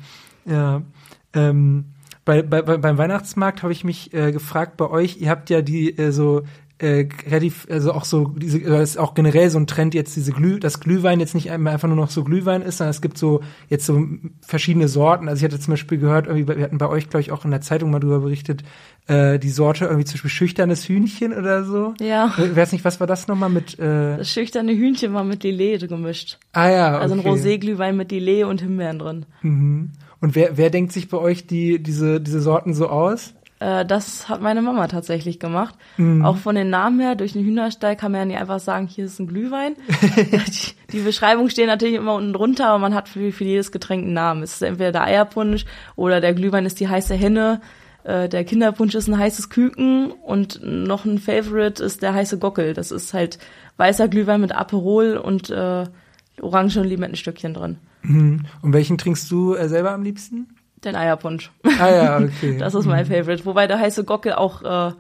Ja. 0.46 0.82
Ähm, 1.36 1.86
bei, 2.26 2.42
bei, 2.42 2.62
beim 2.62 2.98
Weihnachtsmarkt 2.98 3.64
habe 3.64 3.74
ich 3.74 3.84
mich 3.84 4.14
äh, 4.14 4.32
gefragt, 4.32 4.78
bei 4.78 4.90
euch, 4.90 5.18
ihr 5.22 5.30
habt 5.30 5.50
ja 5.50 5.62
die 5.62 5.98
äh, 5.98 6.12
so 6.12 6.44
äh, 6.84 7.08
relativ, 7.30 7.66
also 7.70 7.94
auch 7.94 8.04
so, 8.04 8.28
diese, 8.36 8.60
äh, 8.60 8.84
ist 8.84 8.98
auch 8.98 9.14
generell 9.14 9.50
so 9.50 9.58
ein 9.58 9.68
Trend 9.68 9.94
jetzt, 9.94 10.16
diese 10.18 10.34
Glüh, 10.34 10.60
dass 10.60 10.82
Glühwein 10.82 11.22
jetzt 11.22 11.34
nicht 11.34 11.50
einfach 11.50 11.88
nur 11.88 11.96
noch 11.96 12.10
so 12.10 12.24
Glühwein 12.26 12.62
ist, 12.62 12.78
sondern 12.78 12.92
es 12.92 13.02
gibt 13.02 13.18
so 13.18 13.42
jetzt 13.70 13.86
so 13.86 14.06
verschiedene 14.42 14.90
Sorten. 14.90 15.30
Also 15.30 15.40
ich 15.40 15.52
hatte 15.52 15.62
zum 15.62 15.72
Beispiel 15.72 15.98
gehört, 15.98 16.28
irgendwie, 16.28 16.58
wir 16.58 16.64
hatten 16.64 16.78
bei 16.78 16.90
euch, 16.90 17.10
glaube 17.10 17.22
ich, 17.22 17.32
auch 17.32 17.46
in 17.46 17.52
der 17.52 17.62
Zeitung 17.62 17.90
mal 17.90 18.00
drüber 18.00 18.20
berichtet, 18.20 18.64
äh, 19.08 19.40
die 19.40 19.50
Sorte 19.50 19.86
irgendwie 19.86 20.04
zum 20.04 20.16
Beispiel 20.16 20.30
schüchternes 20.30 20.88
Hühnchen 20.90 21.34
oder 21.34 21.64
so. 21.64 21.94
Ja. 22.02 22.34
Ich 22.38 22.56
weiß 22.56 22.74
nicht, 22.74 22.84
was 22.84 23.00
war 23.00 23.08
das 23.08 23.28
nochmal 23.28 23.50
mit? 23.50 23.80
Äh 23.80 24.18
das 24.18 24.30
schüchterne 24.30 24.74
Hühnchen 24.74 25.14
war 25.14 25.24
mit 25.24 25.44
Lillet 25.44 25.88
gemischt. 25.88 26.38
Ah 26.52 26.70
ja. 26.70 26.96
Okay. 26.96 27.02
Also 27.02 27.16
ein 27.16 27.22
Rosé-Glühwein 27.22 27.96
mit 27.96 28.12
Lillet 28.12 28.44
und 28.44 28.62
Himbeeren 28.62 29.00
drin. 29.00 29.26
Mhm. 29.42 29.92
Und 30.20 30.36
wer, 30.36 30.58
wer 30.58 30.70
denkt 30.70 30.92
sich 30.92 31.08
bei 31.08 31.18
euch 31.18 31.48
die, 31.48 31.82
diese, 31.82 32.20
diese 32.20 32.42
Sorten 32.42 32.74
so 32.74 32.90
aus? 32.90 33.34
Äh, 33.64 33.86
das 33.86 34.28
hat 34.28 34.42
meine 34.42 34.62
Mama 34.62 34.88
tatsächlich 34.88 35.40
gemacht. 35.40 35.76
Mhm. 35.96 36.26
Auch 36.26 36.36
von 36.36 36.56
den 36.56 36.70
Namen 36.70 37.00
her, 37.00 37.16
durch 37.16 37.32
den 37.32 37.46
Hühnerstall 37.46 37.96
kann 37.96 38.12
man 38.12 38.20
ja 38.20 38.26
nicht 38.26 38.40
einfach 38.42 38.60
sagen, 38.60 38.88
hier 38.88 39.06
ist 39.06 39.20
ein 39.20 39.28
Glühwein. 39.28 39.76
die, 40.18 40.74
die 40.92 41.00
Beschreibungen 41.00 41.50
stehen 41.50 41.68
natürlich 41.68 41.96
immer 41.96 42.16
unten 42.16 42.34
drunter, 42.34 42.68
aber 42.68 42.80
man 42.80 42.94
hat 42.94 43.08
für, 43.08 43.32
für 43.32 43.46
jedes 43.46 43.72
Getränk 43.72 44.04
einen 44.04 44.14
Namen. 44.14 44.44
Es 44.44 44.56
ist 44.56 44.64
entweder 44.64 44.92
der 44.92 45.04
Eierpunsch 45.04 45.66
oder 45.96 46.20
der 46.20 46.34
Glühwein 46.34 46.66
ist 46.66 46.82
die 46.82 46.90
heiße 46.90 47.16
Henne. 47.16 47.62
Äh, 48.04 48.28
der 48.28 48.44
Kinderpunsch 48.44 48.96
ist 48.96 49.08
ein 49.08 49.18
heißes 49.18 49.50
Küken 49.50 50.12
und 50.12 50.60
noch 50.62 51.06
ein 51.06 51.18
Favorite 51.18 51.82
ist 51.82 52.02
der 52.02 52.14
heiße 52.14 52.40
Gockel. 52.40 52.74
Das 52.74 52.92
ist 52.92 53.14
halt 53.14 53.40
weißer 53.78 54.10
Glühwein 54.10 54.42
mit 54.42 54.54
Aperol 54.54 55.16
und 55.16 55.50
äh, 55.50 55.86
Orange- 56.42 56.82
und 56.82 56.88
Limettenstückchen 56.88 57.54
drin. 57.54 57.78
Mhm. 58.02 58.42
Und 58.62 58.74
welchen 58.74 58.98
trinkst 58.98 59.32
du 59.32 59.54
äh, 59.56 59.70
selber 59.70 59.92
am 59.92 60.04
liebsten? 60.04 60.50
Den 60.84 60.98
Eierpunsch. 60.98 61.50
Ah 61.80 61.90
ja, 61.90 62.18
okay. 62.20 62.58
Das 62.60 62.74
ist 62.74 62.86
mein 62.86 63.06
mhm. 63.06 63.12
Favorite. 63.12 63.46
Wobei 63.46 63.68
der 63.68 63.80
heiße 63.80 64.04
Gockel 64.04 64.34
auch 64.34 64.62
äh, 64.64 64.94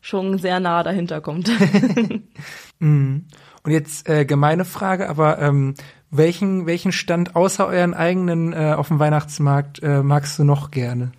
schon 0.00 0.38
sehr 0.38 0.60
nah 0.60 0.82
dahinter 0.82 1.20
kommt. 1.20 1.50
mhm. 2.78 3.24
Und 3.62 3.72
jetzt 3.72 4.08
äh, 4.08 4.24
gemeine 4.24 4.64
Frage, 4.64 5.08
aber 5.08 5.38
ähm, 5.38 5.74
welchen, 6.10 6.66
welchen 6.66 6.92
Stand 6.92 7.36
außer 7.36 7.66
euren 7.66 7.94
eigenen 7.94 8.52
äh, 8.52 8.74
auf 8.76 8.88
dem 8.88 8.98
Weihnachtsmarkt 8.98 9.82
äh, 9.82 10.02
magst 10.02 10.38
du 10.38 10.44
noch 10.44 10.70
gerne? 10.70 11.12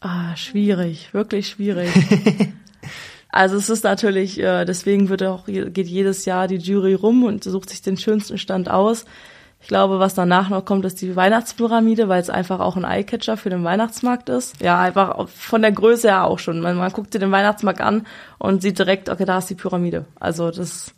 Ah, 0.00 0.34
schwierig, 0.34 1.12
wirklich 1.12 1.48
schwierig. 1.48 1.90
also 3.28 3.56
es 3.56 3.68
ist 3.68 3.84
natürlich, 3.84 4.40
äh, 4.40 4.64
deswegen 4.64 5.10
wird 5.10 5.22
auch 5.22 5.44
geht 5.46 5.86
jedes 5.86 6.24
Jahr 6.24 6.48
die 6.48 6.56
Jury 6.56 6.94
rum 6.94 7.22
und 7.22 7.44
sucht 7.44 7.68
sich 7.68 7.82
den 7.82 7.98
schönsten 7.98 8.38
Stand 8.38 8.70
aus. 8.70 9.04
Ich 9.62 9.68
glaube, 9.68 9.98
was 9.98 10.14
danach 10.14 10.48
noch 10.48 10.64
kommt, 10.64 10.84
ist 10.86 11.00
die 11.02 11.14
Weihnachtspyramide, 11.14 12.08
weil 12.08 12.20
es 12.20 12.30
einfach 12.30 12.60
auch 12.60 12.76
ein 12.76 12.84
Eyecatcher 12.84 13.36
für 13.36 13.50
den 13.50 13.62
Weihnachtsmarkt 13.62 14.28
ist. 14.30 14.60
Ja, 14.60 14.80
einfach 14.80 15.28
von 15.28 15.60
der 15.60 15.72
Größe 15.72 16.08
her 16.08 16.24
auch 16.24 16.38
schon. 16.38 16.60
Man, 16.60 16.76
man 16.76 16.92
guckt 16.92 17.12
sich 17.12 17.20
den 17.20 17.30
Weihnachtsmarkt 17.30 17.80
an 17.80 18.06
und 18.38 18.62
sieht 18.62 18.78
direkt, 18.78 19.10
okay, 19.10 19.26
da 19.26 19.38
ist 19.38 19.50
die 19.50 19.54
Pyramide. 19.54 20.06
Also 20.18 20.50
das 20.50 20.94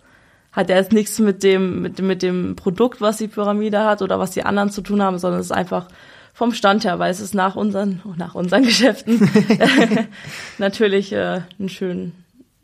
hat 0.53 0.69
ja 0.69 0.77
jetzt 0.77 0.93
nichts 0.93 1.19
mit 1.19 1.43
dem, 1.43 1.83
mit, 1.83 2.01
mit 2.01 2.23
dem 2.23 2.55
Produkt, 2.57 3.01
was 3.01 3.17
die 3.17 3.29
Pyramide 3.29 3.85
hat 3.85 4.01
oder 4.01 4.19
was 4.19 4.31
die 4.31 4.45
anderen 4.45 4.71
zu 4.71 4.83
tun 4.83 5.03
haben, 5.03 5.19
sondern 5.19 5.41
es 5.41 5.47
ist 5.47 5.53
einfach 5.53 5.89
vom 6.35 6.53
Stand 6.53 6.85
her, 6.85 6.99
weil 6.99 7.11
es 7.11 7.21
ist 7.21 7.35
nach 7.35 7.57
unseren, 7.57 8.01
nach 8.17 8.35
unseren 8.35 8.63
Geschäften 8.63 9.29
natürlich 10.59 11.13
äh, 11.13 11.41
ein 11.59 11.69
schön, 11.69 12.13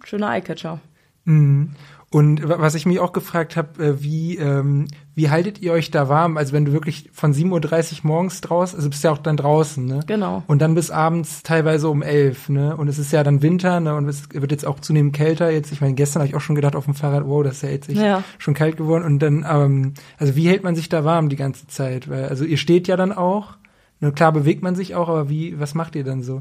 schöner 0.05 0.31
Eyecatcher. 0.31 0.81
Mhm. 1.25 1.75
Und 2.11 2.49
was 2.49 2.75
ich 2.75 2.87
mich 2.87 3.01
auch 3.01 3.13
gefragt 3.13 3.57
habe, 3.57 3.85
äh, 3.85 4.03
wie, 4.03 4.39
ähm, 4.39 4.89
wie 5.19 5.31
haltet 5.31 5.61
ihr 5.61 5.73
euch 5.73 5.91
da 5.91 6.09
warm? 6.09 6.37
Also 6.37 6.53
wenn 6.53 6.65
du 6.65 6.73
wirklich 6.73 7.11
von 7.13 7.35
7.30 7.35 7.51
Uhr 7.93 7.99
morgens 8.05 8.41
draußen, 8.41 8.79
also 8.79 8.89
bist 8.89 9.03
ja 9.03 9.11
auch 9.11 9.19
dann 9.19 9.37
draußen, 9.37 9.85
ne? 9.85 9.99
Genau. 10.07 10.45
Und 10.47 10.63
dann 10.63 10.77
bis 10.77 10.93
abends 10.93 11.43
teilweise 11.43 11.89
um 11.89 12.03
elf, 12.03 12.49
ne? 12.49 12.77
Und 12.77 12.87
es 12.87 13.01
ist 13.01 13.13
ja 13.13 13.25
dann 13.25 13.43
Winter, 13.43 13.81
ne? 13.81 13.97
Und 13.97 14.09
es 14.09 14.29
wird 14.33 14.53
jetzt 14.53 14.65
auch 14.65 14.79
zunehmend 14.79 15.17
kälter. 15.17 15.51
Jetzt, 15.51 15.73
ich 15.73 15.81
meine, 15.81 15.95
gestern 15.95 16.21
habe 16.21 16.29
ich 16.29 16.37
auch 16.37 16.41
schon 16.41 16.55
gedacht 16.55 16.77
auf 16.77 16.85
dem 16.85 16.95
Fahrrad, 16.95 17.27
wow, 17.27 17.43
das 17.43 17.55
ist 17.55 17.63
ja 17.63 17.69
jetzt 17.71 17.91
ja. 17.91 18.23
schon 18.39 18.55
kalt 18.55 18.77
geworden. 18.77 19.03
Und 19.03 19.19
dann, 19.19 19.45
ähm, 19.51 19.95
also 20.19 20.37
wie 20.37 20.49
hält 20.49 20.63
man 20.63 20.77
sich 20.77 20.89
da 20.89 21.05
warm 21.05 21.29
die 21.29 21.37
ganze 21.37 21.67
Zeit? 21.67 22.09
Weil, 22.09 22.27
also 22.27 22.45
ihr 22.45 22.57
steht 22.57 22.87
ja 22.87 22.97
dann 22.97 23.11
auch. 23.11 23.57
Nur 24.01 24.13
klar 24.13 24.31
bewegt 24.31 24.63
man 24.63 24.77
sich 24.77 24.95
auch, 24.95 25.09
aber 25.09 25.29
wie, 25.29 25.59
was 25.59 25.75
macht 25.75 25.97
ihr 25.97 26.05
dann 26.05 26.23
so? 26.23 26.41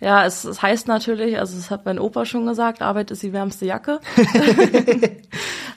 Ja, 0.00 0.24
es, 0.24 0.44
es 0.44 0.62
heißt 0.62 0.88
natürlich, 0.88 1.38
also 1.38 1.58
es 1.58 1.70
hat 1.70 1.84
mein 1.84 1.98
Opa 1.98 2.24
schon 2.24 2.46
gesagt, 2.46 2.80
Arbeit 2.80 3.10
ist 3.10 3.22
die 3.22 3.34
wärmste 3.34 3.66
Jacke. 3.66 4.00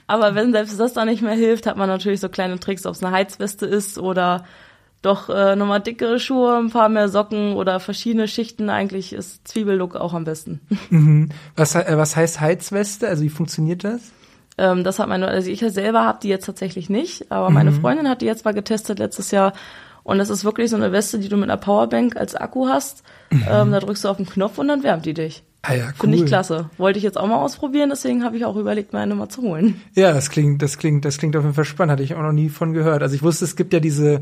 aber 0.07 0.35
wenn 0.35 0.53
selbst 0.53 0.79
das 0.79 0.93
dann 0.93 1.07
nicht 1.07 1.21
mehr 1.21 1.35
hilft, 1.35 1.67
hat 1.67 1.77
man 1.77 1.89
natürlich 1.89 2.21
so 2.21 2.29
kleine 2.29 2.59
Tricks, 2.59 2.85
ob 2.85 2.95
es 2.95 3.03
eine 3.03 3.15
Heizweste 3.15 3.65
ist 3.65 3.97
oder 3.99 4.45
doch 5.01 5.29
äh, 5.29 5.55
nochmal 5.55 5.81
dickere 5.81 6.19
Schuhe, 6.19 6.57
ein 6.57 6.71
paar 6.71 6.89
mehr 6.89 7.09
Socken 7.09 7.53
oder 7.53 7.79
verschiedene 7.79 8.27
Schichten. 8.27 8.69
Eigentlich 8.69 9.13
ist 9.13 9.47
Zwiebellook 9.47 9.95
auch 9.95 10.13
am 10.13 10.23
besten. 10.23 10.61
Mhm. 10.89 11.29
Was, 11.55 11.75
äh, 11.75 11.97
was 11.97 12.15
heißt 12.15 12.39
Heizweste? 12.39 13.07
Also 13.07 13.23
wie 13.23 13.29
funktioniert 13.29 13.83
das? 13.83 14.01
Ähm, 14.57 14.83
das 14.83 14.99
hat 14.99 15.09
meine, 15.09 15.27
also 15.27 15.49
ich 15.49 15.59
selber 15.59 16.03
habe 16.05 16.19
die 16.23 16.29
jetzt 16.29 16.45
tatsächlich 16.45 16.89
nicht, 16.89 17.31
aber 17.31 17.49
meine 17.49 17.71
mhm. 17.71 17.81
Freundin 17.81 18.09
hat 18.09 18.21
die 18.21 18.25
jetzt 18.25 18.45
mal 18.45 18.53
getestet 18.53 18.99
letztes 18.99 19.31
Jahr 19.31 19.53
und 20.03 20.17
das 20.17 20.29
ist 20.29 20.45
wirklich 20.45 20.69
so 20.69 20.77
eine 20.77 20.93
Weste, 20.93 21.19
die 21.19 21.27
du 21.27 21.35
mit 21.35 21.49
einer 21.49 21.59
Powerbank 21.59 22.15
als 22.15 22.35
Akku 22.35 22.67
hast. 22.67 23.03
Mhm. 23.29 23.45
Ähm, 23.49 23.71
da 23.71 23.79
drückst 23.81 24.05
du 24.05 24.07
auf 24.07 24.17
den 24.17 24.25
Knopf 24.25 24.57
und 24.57 24.69
dann 24.69 24.81
wärmt 24.81 25.05
die 25.05 25.13
dich. 25.13 25.43
Ah 25.69 25.73
ja, 25.73 25.87
cool. 25.87 25.93
Finde 25.99 26.17
ich 26.17 26.25
klasse. 26.25 26.69
Wollte 26.77 26.97
ich 26.97 27.03
jetzt 27.03 27.17
auch 27.17 27.27
mal 27.27 27.35
ausprobieren, 27.35 27.89
deswegen 27.89 28.23
habe 28.23 28.37
ich 28.37 28.45
auch 28.45 28.55
überlegt, 28.55 28.93
meine 28.93 29.15
mal 29.15 29.27
zu 29.27 29.41
holen. 29.41 29.81
Ja, 29.95 30.13
das 30.13 30.29
klingt, 30.29 30.61
das 30.61 30.77
klingt, 30.77 31.03
das 31.03 31.17
klingt 31.17 31.35
auf 31.35 31.43
jeden 31.43 31.55
Fall 31.55 31.65
spannend. 31.65 31.91
Hatte 31.91 32.03
ich 32.03 32.15
auch 32.15 32.21
noch 32.21 32.31
nie 32.31 32.47
von 32.47 32.71
gehört. 32.71 33.01
Also 33.01 33.15
ich 33.15 33.21
wusste, 33.21 33.43
es 33.43 33.57
gibt 33.57 33.73
ja 33.73 33.81
diese, 33.81 34.21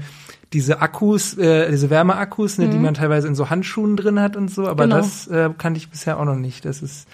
diese 0.54 0.82
Akkus, 0.82 1.38
äh, 1.38 1.70
diese 1.70 1.92
Wärmeakkus, 1.92 2.58
ne, 2.58 2.66
mhm. 2.66 2.72
die 2.72 2.78
man 2.80 2.94
teilweise 2.96 3.28
in 3.28 3.36
so 3.36 3.52
Handschuhen 3.52 3.96
drin 3.96 4.20
hat 4.20 4.36
und 4.36 4.50
so, 4.50 4.68
aber 4.68 4.86
genau. 4.86 4.98
das 4.98 5.28
äh, 5.28 5.52
kannte 5.56 5.78
ich 5.78 5.90
bisher 5.90 6.20
auch 6.20 6.26
noch 6.26 6.36
nicht. 6.36 6.66
Das 6.66 6.82
ist 6.82 7.08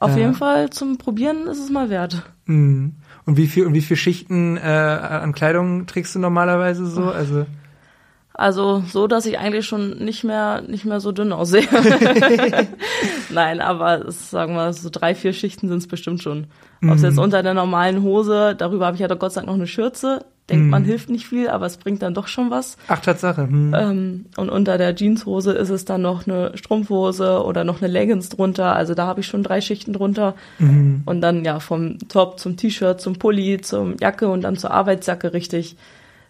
auf 0.00 0.16
äh, 0.16 0.20
jeden 0.20 0.34
Fall 0.34 0.70
zum 0.70 0.98
Probieren 0.98 1.46
ist 1.46 1.62
es 1.62 1.70
mal 1.70 1.88
wert. 1.88 2.24
Mh. 2.46 2.90
Und 3.24 3.36
wie 3.36 3.46
viel 3.46 3.66
und 3.66 3.74
wie 3.74 3.82
viel 3.82 3.96
Schichten 3.96 4.56
äh, 4.56 4.60
an 4.60 5.32
Kleidung 5.32 5.86
trägst 5.86 6.14
du 6.14 6.18
normalerweise 6.18 6.86
so? 6.86 7.04
Also 7.04 7.46
also 8.38 8.82
so, 8.86 9.06
dass 9.06 9.24
ich 9.24 9.38
eigentlich 9.38 9.66
schon 9.66 9.96
nicht 9.98 10.22
mehr 10.22 10.62
nicht 10.66 10.84
mehr 10.84 11.00
so 11.00 11.10
dünn 11.10 11.32
aussehe. 11.32 11.66
Nein, 13.30 13.62
aber 13.62 14.06
es, 14.06 14.30
sagen 14.30 14.54
wir 14.54 14.74
so 14.74 14.90
drei, 14.92 15.14
vier 15.14 15.32
Schichten 15.32 15.68
sind 15.68 15.78
es 15.78 15.88
bestimmt 15.88 16.22
schon. 16.22 16.46
Ob 16.84 16.90
es 16.90 17.00
mhm. 17.00 17.06
jetzt 17.06 17.18
unter 17.18 17.42
der 17.42 17.54
normalen 17.54 18.02
Hose, 18.02 18.54
darüber 18.54 18.86
habe 18.86 18.96
ich 18.96 19.00
ja 19.00 19.08
doch 19.08 19.18
Gott 19.18 19.32
sei 19.32 19.40
Dank 19.40 19.48
noch 19.48 19.54
eine 19.54 19.66
Schürze. 19.66 20.26
Denkt 20.50 20.64
mhm. 20.64 20.70
man 20.70 20.84
hilft 20.84 21.08
nicht 21.08 21.26
viel, 21.26 21.48
aber 21.48 21.64
es 21.64 21.78
bringt 21.78 22.02
dann 22.02 22.12
doch 22.12 22.28
schon 22.28 22.50
was. 22.50 22.76
Ach, 22.88 23.00
Tatsache. 23.00 23.46
Mhm. 23.46 23.74
Ähm, 23.74 24.26
und 24.36 24.50
unter 24.50 24.76
der 24.76 24.94
Jeanshose 24.94 25.52
ist 25.52 25.70
es 25.70 25.86
dann 25.86 26.02
noch 26.02 26.26
eine 26.26 26.52
Strumpfhose 26.56 27.42
oder 27.42 27.64
noch 27.64 27.80
eine 27.80 27.90
Leggings 27.90 28.28
drunter. 28.28 28.76
Also 28.76 28.94
da 28.94 29.06
habe 29.06 29.20
ich 29.20 29.26
schon 29.26 29.42
drei 29.42 29.62
Schichten 29.62 29.94
drunter. 29.94 30.34
Mhm. 30.58 31.02
Und 31.06 31.22
dann 31.22 31.44
ja 31.44 31.58
vom 31.58 31.98
Top 32.08 32.38
zum 32.38 32.58
T-Shirt, 32.58 33.00
zum 33.00 33.16
Pulli, 33.16 33.62
zum 33.62 33.96
Jacke 33.98 34.28
und 34.28 34.42
dann 34.42 34.56
zur 34.56 34.72
Arbeitsjacke 34.72 35.32
richtig 35.32 35.76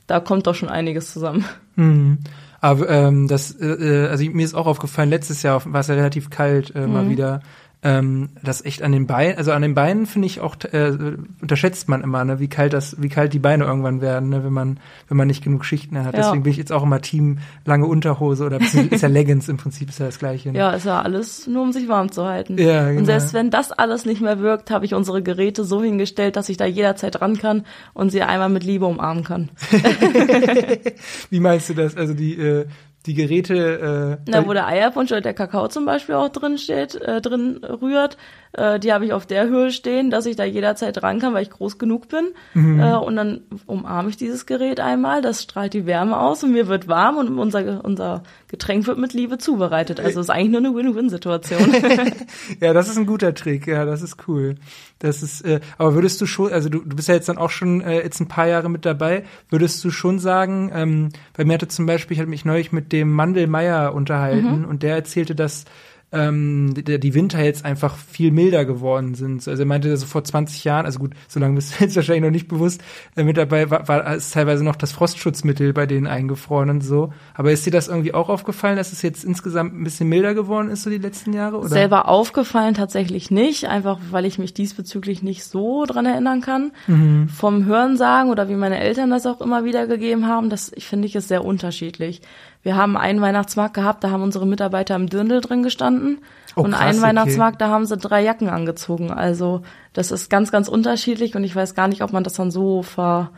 da 0.07 0.21
kommt 0.21 0.47
doch 0.47 0.55
schon 0.55 0.69
einiges 0.69 1.13
zusammen. 1.13 1.45
Mhm. 1.77 2.19
Aber 2.61 2.89
ähm, 2.89 3.29
das, 3.29 3.53
äh, 3.53 3.67
äh 3.67 4.09
also 4.09 4.25
mir 4.25 4.45
ist 4.45 4.55
auch 4.55 4.67
aufgefallen, 4.67 5.11
letztes 5.11 5.43
Jahr 5.43 5.63
war 5.67 5.81
es 5.81 5.89
ja 5.89 5.95
relativ 5.95 6.31
kalt 6.31 6.75
äh, 6.75 6.87
mhm. 6.87 6.93
mal 6.93 7.11
wieder 7.11 7.41
ähm, 7.83 8.31
das 8.43 8.65
echt 8.65 8.83
an 8.83 8.93
den 8.93 9.07
Beinen, 9.07 9.37
also 9.37 9.53
an 9.53 9.63
den 9.63 9.75
Beinen 9.75 10.07
finde 10.07 10.27
ich 10.27 10.41
auch, 10.41 10.57
äh, 10.73 10.93
unterschätzt 11.41 11.89
man 11.89 12.03
immer, 12.03 12.25
ne, 12.25 12.41
wie 12.41 12.49
kalt 12.49 12.73
das, 12.73 13.01
wie 13.01 13.09
kalt 13.09 13.33
die 13.33 13.39
Beine 13.39 13.65
irgendwann 13.65 14.01
werden, 14.01 14.31
ne, 14.31 14.43
wenn 14.43 14.53
man, 14.53 14.81
wenn 15.09 15.17
man 15.17 15.29
nicht 15.29 15.45
genug 15.45 15.65
Schichten 15.65 15.99
hat. 15.99 16.15
Ja. 16.15 16.23
Deswegen 16.23 16.43
bin 16.43 16.53
ich 16.53 16.59
jetzt 16.59 16.73
auch 16.73 16.83
immer 16.83 17.01
Team 17.01 17.39
lange 17.65 17.87
Unterhose 17.87 18.45
oder 18.45 18.61
ist 18.61 19.03
ja 19.03 19.09
Leggings 19.09 19.49
im 19.49 19.59
Prinzip 19.59 19.91
ist 19.91 20.01
ja 20.01 20.07
das 20.07 20.19
gleiche. 20.19 20.53
Ne? 20.53 20.59
Ja, 20.59 20.71
ist 20.71 20.87
ja 20.87 21.03
alles 21.03 21.47
nur, 21.47 21.63
um 21.63 21.73
sich 21.73 21.87
warm 21.89 22.11
zu 22.11 22.25
halten. 22.25 22.59
Ja, 22.59 22.89
genau. 22.89 23.01
Und 23.01 23.05
selbst 23.05 23.35
wenn 23.35 23.51
das 23.51 23.73
alles 23.73 24.07
nicht 24.07 24.23
mehr 24.23 24.41
wirkt, 24.41 24.71
habe 24.71 24.85
ich 24.85 24.95
unsere 24.95 25.23
Geräte 25.23 25.65
so 25.65 25.83
hingestellt, 25.83 26.37
dass 26.37 26.49
ich 26.49 26.57
da 26.57 26.65
jederzeit 26.65 27.21
ran 27.21 27.37
kann 27.37 27.65
und 27.93 28.11
sie 28.11 28.23
einmal 28.23 28.49
mit 28.49 28.65
Liebe 28.65 28.87
umarmen 28.87 29.23
kann. 29.23 29.51
wie 31.31 31.41
meinst 31.41 31.69
du 31.69 31.75
das? 31.75 31.97
Also 31.97 32.15
die, 32.15 32.37
äh, 32.37 32.67
die 33.07 33.15
Geräte. 33.15 34.19
Äh, 34.27 34.31
Na, 34.31 34.47
wo 34.47 34.53
der 34.53 34.67
Eierpunsch 34.67 35.13
oder 35.13 35.21
der 35.21 35.35
Kakao 35.35 35.69
zum 35.69 35.85
Beispiel 35.87 36.15
auch 36.15 36.29
drin 36.29 36.59
steht, 36.59 36.95
äh, 36.97 37.21
drin 37.21 37.61
rührt, 37.65 38.17
äh, 38.53 38.79
die 38.79 38.93
habe 38.93 39.05
ich 39.05 39.13
auf 39.13 39.27
der 39.27 39.49
Höhe 39.49 39.71
stehen, 39.71 40.11
dass 40.11 40.27
ich 40.27 40.37
da 40.37 40.45
jederzeit 40.45 41.03
ran 41.03 41.21
kann, 41.21 41.35
weil 41.35 41.43
ich 41.43 41.51
groß 41.51 41.79
genug 41.79 42.09
bin. 42.09 42.33
Mhm. 42.55 42.81
Äh, 42.81 42.97
und 42.97 43.17
dann 43.17 43.43
umarme 43.67 44.09
ich 44.09 44.17
dieses 44.17 44.47
Gerät 44.47 44.81
einmal, 44.81 45.23
das 45.23 45.43
strahlt 45.43 45.75
die 45.75 45.87
Wärme 45.87 46.19
aus 46.19 46.43
und 46.43 46.53
mir 46.53 46.67
wird 46.67 46.89
warm 46.89 47.19
und 47.19 47.39
unser, 47.39 47.85
unser 47.85 48.23
Getränk 48.49 48.87
wird 48.87 48.99
mit 48.99 49.13
Liebe 49.13 49.39
zubereitet. 49.39 50.01
Also 50.01 50.21
ist 50.21 50.31
eigentlich 50.31 50.51
nur 50.51 50.61
eine 50.61 50.75
Win-Win-Situation. 50.75 51.75
ja, 52.61 52.73
das 52.73 52.89
ist 52.89 52.97
ein 52.97 53.07
guter 53.07 53.35
Trick. 53.35 53.67
Ja, 53.67 53.85
das 53.85 54.03
ist 54.03 54.27
cool. 54.27 54.57
Das 54.99 55.23
ist, 55.23 55.43
äh, 55.43 55.61
aber 55.77 55.95
würdest 55.95 56.21
du 56.23 56.27
schon, 56.27 56.51
also 56.51 56.71
du, 56.71 56.81
du 56.81 56.97
bist 56.97 57.09
ja 57.09 57.15
jetzt 57.15 57.29
dann 57.29 57.37
auch 57.37 57.51
schon 57.51 57.83
äh, 57.83 58.03
jetzt 58.03 58.21
ein 58.21 58.29
paar 58.29 58.47
Jahre 58.47 58.71
mit 58.71 58.87
dabei, 58.87 59.25
würdest 59.51 59.85
du 59.85 59.91
schon 59.91 60.19
sagen, 60.19 60.71
ähm, 60.73 61.11
bei 61.37 61.45
mir 61.45 61.55
hatte 61.55 61.69
zum 61.69 61.85
Beispiel, 61.85 62.15
ich 62.15 62.21
hatte 62.21 62.31
mich 62.31 62.47
neulich 62.47 62.73
mit 62.73 62.93
dem 62.93 62.96
Mandel 63.05 63.47
Meier 63.47 63.95
unterhalten 63.95 64.61
mhm. 64.61 64.65
und 64.65 64.83
der 64.83 64.95
erzählte, 64.95 65.35
dass 65.35 65.65
ähm, 66.13 66.73
die, 66.75 67.01
die 67.01 67.15
Winter 67.15 67.43
jetzt 67.43 67.65
einfach 67.65 67.97
viel 67.97 68.31
milder 68.31 68.65
geworden 68.65 69.15
sind. 69.15 69.47
Also 69.47 69.63
er 69.63 69.67
meinte, 69.67 69.95
so 69.97 70.07
vor 70.07 70.23
20 70.23 70.63
Jahren, 70.63 70.87
also 70.87 71.01
gut, 71.01 71.15
so 71.27 71.41
lange 71.41 71.57
bist 71.57 71.75
du 71.75 71.85
jetzt 71.85 71.97
wahrscheinlich 71.97 72.23
noch 72.23 72.31
nicht 72.31 72.47
bewusst, 72.47 72.81
äh, 73.17 73.25
mit 73.25 73.37
dabei 73.37 73.71
war, 73.71 73.89
war 73.89 74.15
ist 74.15 74.33
teilweise 74.33 74.65
noch 74.65 74.77
das 74.77 74.93
Frostschutzmittel 74.93 75.73
bei 75.73 75.87
denen 75.87 76.07
eingefroren 76.07 76.71
und 76.71 76.81
so. 76.83 77.13
Aber 77.35 77.51
ist 77.51 77.67
dir 77.67 77.73
das 77.73 77.89
irgendwie 77.89 78.15
auch 78.15 78.29
aufgefallen, 78.29 78.77
dass 78.77 78.93
es 78.93 79.03
jetzt 79.03 79.25
insgesamt 79.25 79.75
ein 79.75 79.83
bisschen 79.83 80.09
milder 80.09 80.35
geworden 80.35 80.71
ist, 80.71 80.85
so 80.85 80.91
die 80.91 80.99
letzten 80.99 81.33
Jahre? 81.33 81.59
Oder? 81.59 81.69
Selber 81.69 82.09
aufgefallen 82.09 82.75
tatsächlich 82.75 83.33
nicht, 83.33 83.65
einfach 83.65 83.99
weil 84.11 84.27
ich 84.27 84.39
mich 84.39 84.55
diesbezüglich 84.55 85.23
nicht 85.25 85.45
so 85.45 85.87
dran 85.87 86.07
erinnern 86.07 86.41
kann. 86.41 86.71
Mhm. 86.87 87.29
Vom 87.29 87.65
Hörensagen 87.65 88.31
oder 88.31 88.49
wie 88.49 88.55
meine 88.55 88.79
Eltern 88.79 89.11
das 89.11 89.27
auch 89.27 89.41
immer 89.41 89.65
wieder 89.65 89.89
gegeben 89.89 90.29
haben, 90.29 90.51
das 90.51 90.73
finde 90.79 91.09
ich 91.09 91.17
ist 91.17 91.29
sehr 91.29 91.45
unterschiedlich. 91.45 92.23
Wir 92.67 92.75
haben 92.75 92.97
einen 92.97 93.21
Weihnachtsmarkt 93.21 93.75
gehabt, 93.75 94.03
da 94.03 94.11
haben 94.11 94.25
unsere 94.25 94.45
Mitarbeiter 94.45 94.97
im 94.97 95.09
Dirndl 95.09 95.41
drin 95.41 95.63
gestanden. 95.63 96.19
Oh, 96.57 96.63
und 96.63 96.73
krass, 96.73 96.81
einen 96.81 97.01
Weihnachtsmarkt, 97.01 97.61
da 97.61 97.69
haben 97.69 97.87
sie 97.87 97.97
drei 97.97 98.25
Jacken 98.25 98.49
angezogen. 98.49 99.13
Also 99.13 99.63
das 99.93 100.11
ist 100.11 100.31
ganz, 100.31 100.51
ganz 100.51 100.67
unterschiedlich 100.67 101.37
und 101.37 101.45
ich 101.45 101.55
weiß 101.55 101.77
gar 101.77 101.87
nicht, 101.87 102.03
ob 102.03 102.13
man 102.13 102.25
das 102.25 102.33
dann 102.33 102.51
so 102.51 102.83
ver 102.83 103.31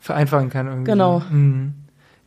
vereinfachen 0.00 0.48
kann 0.48 0.68
irgendwie. 0.68 0.90
Genau. 0.90 1.20
Mhm. 1.30 1.74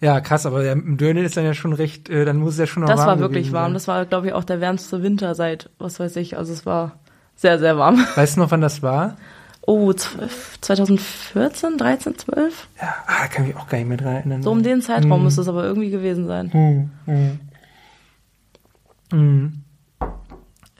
Ja, 0.01 0.21
krass, 0.21 0.45
aber 0.45 0.61
der, 0.61 0.73
im 0.73 0.97
Dirndl 0.97 1.25
ist 1.25 1.35
dann 1.35 1.45
ja 1.45 1.55
schon 1.55 1.73
recht, 1.73 2.09
äh, 2.09 2.25
dann 2.25 2.37
muss 2.37 2.53
es 2.53 2.59
ja 2.59 2.67
schon 2.67 2.83
noch 2.83 2.89
Das 2.89 2.99
warm 2.99 3.07
war 3.07 3.19
wirklich 3.19 3.51
warm. 3.51 3.65
Sein. 3.65 3.73
Das 3.73 3.87
war, 3.87 4.05
glaube 4.05 4.27
ich, 4.27 4.33
auch 4.33 4.43
der 4.43 4.61
wärmste 4.61 5.01
Winter 5.01 5.33
seit, 5.33 5.71
was 5.79 5.99
weiß 5.99 6.15
ich. 6.17 6.37
Also 6.37 6.53
es 6.53 6.63
war 6.63 6.99
sehr, 7.33 7.57
sehr 7.57 7.75
warm. 7.79 8.05
Weißt 8.13 8.37
du 8.37 8.41
noch, 8.41 8.51
wann 8.51 8.61
das 8.61 8.83
war? 8.83 9.17
Oh, 9.61 9.93
2014, 9.93 11.77
13, 11.77 12.17
12? 12.17 12.67
Ja, 12.81 12.95
ah, 13.05 13.27
kann 13.27 13.47
ich 13.47 13.55
auch 13.55 13.67
gar 13.67 13.77
nicht 13.77 13.87
mehr 13.87 13.97
dran 13.97 14.15
erinnern. 14.15 14.43
So 14.43 14.51
um 14.51 14.63
den 14.63 14.81
Zeitraum 14.81 15.17
hm. 15.17 15.23
müsste 15.23 15.41
es 15.41 15.47
aber 15.47 15.63
irgendwie 15.63 15.91
gewesen 15.91 16.27
sein. 16.27 16.51
Hm, 16.51 16.89
hm. 17.05 17.39
Hm. 19.11 19.63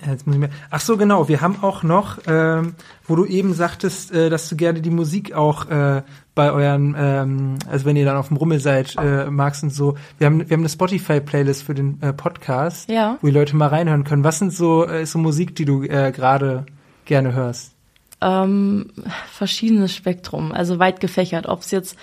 Jetzt 0.06 0.26
muss 0.26 0.36
ich 0.36 0.40
mir. 0.40 0.50
Ach 0.70 0.80
so, 0.80 0.96
genau. 0.98 1.28
Wir 1.28 1.42
haben 1.42 1.62
auch 1.62 1.84
noch, 1.84 2.20
ähm, 2.26 2.76
wo 3.06 3.16
du 3.16 3.26
eben 3.26 3.54
sagtest, 3.54 4.14
äh, 4.14 4.30
dass 4.30 4.48
du 4.48 4.56
gerne 4.56 4.82
die 4.82 4.90
Musik 4.90 5.34
auch 5.34 5.70
äh, 5.70 6.04
bei 6.36 6.52
euren, 6.52 6.96
ähm, 6.98 7.56
also 7.70 7.86
wenn 7.86 7.98
ihr 7.98 8.06
dann 8.06 8.16
auf 8.16 8.30
dem 8.30 8.38
Rummel 8.38 8.60
seid, 8.60 8.96
äh, 8.98 9.30
magst 9.30 9.62
und 9.64 9.72
so. 9.72 9.96
Wir 10.18 10.28
haben, 10.28 10.50
wir 10.50 10.56
haben 10.56 10.62
eine 10.62 10.70
Spotify-Playlist 10.70 11.64
für 11.64 11.74
den 11.74 12.02
äh, 12.02 12.14
Podcast, 12.14 12.90
ja. 12.90 13.18
wo 13.22 13.28
die 13.28 13.34
Leute 13.34 13.56
mal 13.56 13.68
reinhören 13.68 14.06
können. 14.06 14.24
Was 14.24 14.40
sind 14.40 14.54
so, 14.54 14.88
äh, 14.88 15.06
so 15.06 15.20
Musik, 15.20 15.56
die 15.56 15.66
du 15.66 15.84
äh, 15.84 16.12
gerade 16.14 16.66
gerne 17.06 17.34
hörst? 17.34 17.74
Ähm, 18.22 18.92
verschiedenes 19.32 19.96
Spektrum, 19.96 20.52
also 20.52 20.80
weit 20.80 21.00
gefächert. 21.00 21.48
Ob 21.48 21.62
es 21.62 21.72
jetzt 21.72 21.98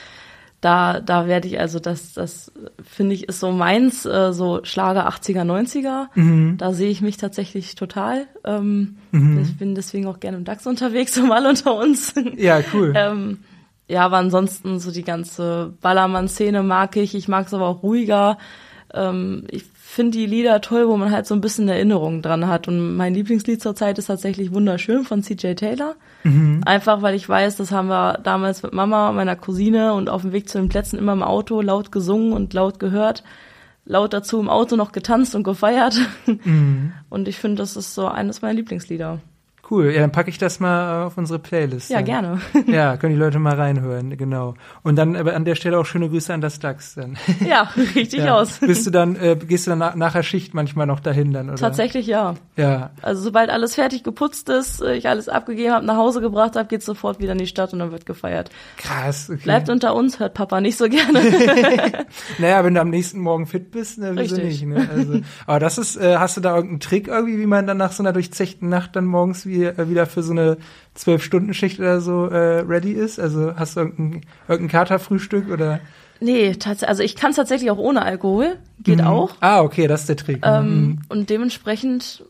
da, 0.60 1.00
da 1.00 1.26
werde 1.26 1.48
ich, 1.48 1.60
also 1.60 1.78
das, 1.78 2.14
das 2.14 2.50
finde 2.82 3.14
ich 3.14 3.28
ist 3.28 3.40
so 3.40 3.52
meins, 3.52 4.06
äh, 4.06 4.32
so 4.32 4.60
Schlager 4.64 5.08
80er, 5.08 5.42
90er. 5.42 6.06
Mhm. 6.14 6.56
Da 6.56 6.72
sehe 6.72 6.90
ich 6.90 7.02
mich 7.02 7.18
tatsächlich 7.18 7.74
total. 7.74 8.26
Ähm, 8.44 8.96
mhm. 9.12 9.42
Ich 9.42 9.56
bin 9.58 9.74
deswegen 9.74 10.06
auch 10.06 10.18
gerne 10.18 10.38
im 10.38 10.44
DAX 10.44 10.66
unterwegs, 10.66 11.14
so 11.14 11.24
mal 11.24 11.46
unter 11.46 11.76
uns. 11.76 12.14
Ja, 12.36 12.60
cool. 12.72 12.94
ähm, 12.96 13.38
ja, 13.86 14.04
aber 14.04 14.16
ansonsten 14.16 14.80
so 14.80 14.90
die 14.90 15.04
ganze 15.04 15.74
Ballermann-Szene 15.80 16.62
mag 16.62 16.96
ich. 16.96 17.14
Ich 17.14 17.28
mag 17.28 17.46
es 17.46 17.54
aber 17.54 17.68
auch 17.68 17.82
ruhiger. 17.82 18.38
Ähm, 18.92 19.44
ich 19.50 19.64
finde 19.96 20.18
die 20.18 20.26
Lieder 20.26 20.60
toll, 20.60 20.88
wo 20.88 20.96
man 20.98 21.10
halt 21.10 21.26
so 21.26 21.34
ein 21.34 21.40
bisschen 21.40 21.68
Erinnerungen 21.70 22.20
dran 22.20 22.46
hat. 22.46 22.68
Und 22.68 22.96
mein 22.96 23.14
Lieblingslied 23.14 23.62
zur 23.62 23.74
Zeit 23.74 23.98
ist 23.98 24.06
tatsächlich 24.06 24.52
Wunderschön 24.52 25.04
von 25.04 25.22
CJ 25.22 25.54
Taylor. 25.54 25.96
Mhm. 26.22 26.60
Einfach, 26.66 27.00
weil 27.00 27.14
ich 27.14 27.26
weiß, 27.26 27.56
das 27.56 27.72
haben 27.72 27.88
wir 27.88 28.18
damals 28.22 28.62
mit 28.62 28.74
Mama, 28.74 29.10
meiner 29.12 29.36
Cousine 29.36 29.94
und 29.94 30.10
auf 30.10 30.20
dem 30.20 30.32
Weg 30.32 30.50
zu 30.50 30.58
den 30.58 30.68
Plätzen 30.68 30.98
immer 30.98 31.14
im 31.14 31.22
Auto 31.22 31.62
laut 31.62 31.92
gesungen 31.92 32.34
und 32.34 32.52
laut 32.52 32.78
gehört. 32.78 33.24
Laut 33.86 34.12
dazu 34.12 34.38
im 34.38 34.50
Auto 34.50 34.76
noch 34.76 34.92
getanzt 34.92 35.34
und 35.34 35.44
gefeiert. 35.44 35.98
Mhm. 36.26 36.92
Und 37.08 37.28
ich 37.28 37.36
finde, 37.36 37.62
das 37.62 37.76
ist 37.76 37.94
so 37.94 38.06
eines 38.06 38.42
meiner 38.42 38.54
Lieblingslieder. 38.54 39.20
Cool, 39.68 39.90
ja, 39.90 40.00
dann 40.00 40.12
packe 40.12 40.30
ich 40.30 40.38
das 40.38 40.60
mal 40.60 41.06
auf 41.06 41.18
unsere 41.18 41.40
Playlist. 41.40 41.90
Ja, 41.90 42.00
gerne. 42.00 42.40
Ja, 42.66 42.96
können 42.98 43.14
die 43.14 43.18
Leute 43.18 43.38
mal 43.38 43.54
reinhören, 43.54 44.16
genau. 44.16 44.54
Und 44.82 44.96
dann 44.96 45.16
aber 45.16 45.34
an 45.34 45.44
der 45.44 45.54
Stelle 45.54 45.78
auch 45.78 45.86
schöne 45.86 46.08
Grüße 46.08 46.32
an 46.32 46.40
das 46.40 46.58
DAX 46.58 46.94
dann. 46.94 47.16
Ja, 47.46 47.70
richtig 47.94 48.24
ja. 48.24 48.36
aus. 48.36 48.58
Bist 48.58 48.86
du 48.86 48.90
dann, 48.90 49.16
äh, 49.16 49.36
gehst 49.36 49.66
du 49.66 49.70
dann 49.70 49.78
nach, 49.78 49.94
nach 49.94 50.12
der 50.12 50.22
Schicht 50.22 50.54
manchmal 50.54 50.86
noch 50.86 51.00
dahin 51.00 51.32
dann, 51.32 51.48
oder? 51.48 51.58
Tatsächlich 51.58 52.06
ja. 52.06 52.34
Ja. 52.56 52.90
Also 53.02 53.22
sobald 53.22 53.50
alles 53.50 53.74
fertig 53.74 54.02
geputzt 54.04 54.48
ist, 54.48 54.80
äh, 54.82 54.94
ich 54.94 55.08
alles 55.08 55.28
abgegeben 55.28 55.72
habe, 55.72 55.86
nach 55.86 55.96
Hause 55.96 56.20
gebracht 56.20 56.56
habe, 56.56 56.68
geht's 56.68 56.86
sofort 56.86 57.20
wieder 57.20 57.32
in 57.32 57.38
die 57.38 57.46
Stadt 57.46 57.72
und 57.72 57.78
dann 57.78 57.92
wird 57.92 58.06
gefeiert. 58.06 58.50
Krass. 58.78 59.30
Okay. 59.30 59.40
Bleibt 59.42 59.68
unter 59.68 59.94
uns, 59.94 60.18
hört 60.18 60.34
Papa 60.34 60.60
nicht 60.60 60.76
so 60.76 60.88
gerne. 60.88 61.20
naja, 62.38 62.64
wenn 62.64 62.74
du 62.74 62.80
am 62.80 62.90
nächsten 62.90 63.20
Morgen 63.20 63.46
fit 63.46 63.70
bist, 63.70 63.98
ne, 63.98 64.12
wieso 64.14 64.36
Richtig. 64.36 64.64
nicht, 64.64 64.66
ne? 64.66 64.88
Also, 64.92 65.20
aber 65.46 65.60
das 65.60 65.78
ist, 65.78 65.96
äh, 65.96 66.16
hast 66.16 66.36
du 66.36 66.40
da 66.40 66.54
irgendeinen 66.54 66.80
Trick 66.80 67.08
irgendwie, 67.08 67.38
wie 67.38 67.46
man 67.46 67.66
dann 67.66 67.76
nach 67.76 67.92
so 67.92 68.02
einer 68.02 68.12
durchzechten 68.12 68.68
Nacht 68.68 68.96
dann 68.96 69.04
morgens 69.04 69.46
wie, 69.46 69.55
äh, 69.64 69.88
wieder 69.88 70.06
für 70.06 70.22
so 70.22 70.32
eine 70.32 70.56
Zwölf-Stunden-Schicht 70.94 71.78
oder 71.78 72.00
so 72.00 72.26
äh, 72.26 72.60
ready 72.60 72.92
ist? 72.92 73.18
Also 73.18 73.56
hast 73.56 73.76
du 73.76 73.80
irgendein, 73.80 74.22
irgendein 74.48 74.70
Katerfrühstück 74.70 75.50
oder? 75.50 75.80
Nee, 76.20 76.54
tatsächlich, 76.54 76.88
also 76.88 77.02
ich 77.02 77.16
kann 77.16 77.30
es 77.30 77.36
tatsächlich 77.36 77.70
auch 77.70 77.78
ohne 77.78 78.02
Alkohol, 78.02 78.56
geht 78.82 79.00
mhm. 79.00 79.06
auch. 79.06 79.34
Ah, 79.40 79.60
okay, 79.60 79.86
das 79.86 80.00
ist 80.00 80.08
der 80.08 80.16
Trick. 80.16 80.40
Ähm, 80.44 80.66
mhm. 80.66 80.98
Und 81.08 81.30
dementsprechend 81.30 82.24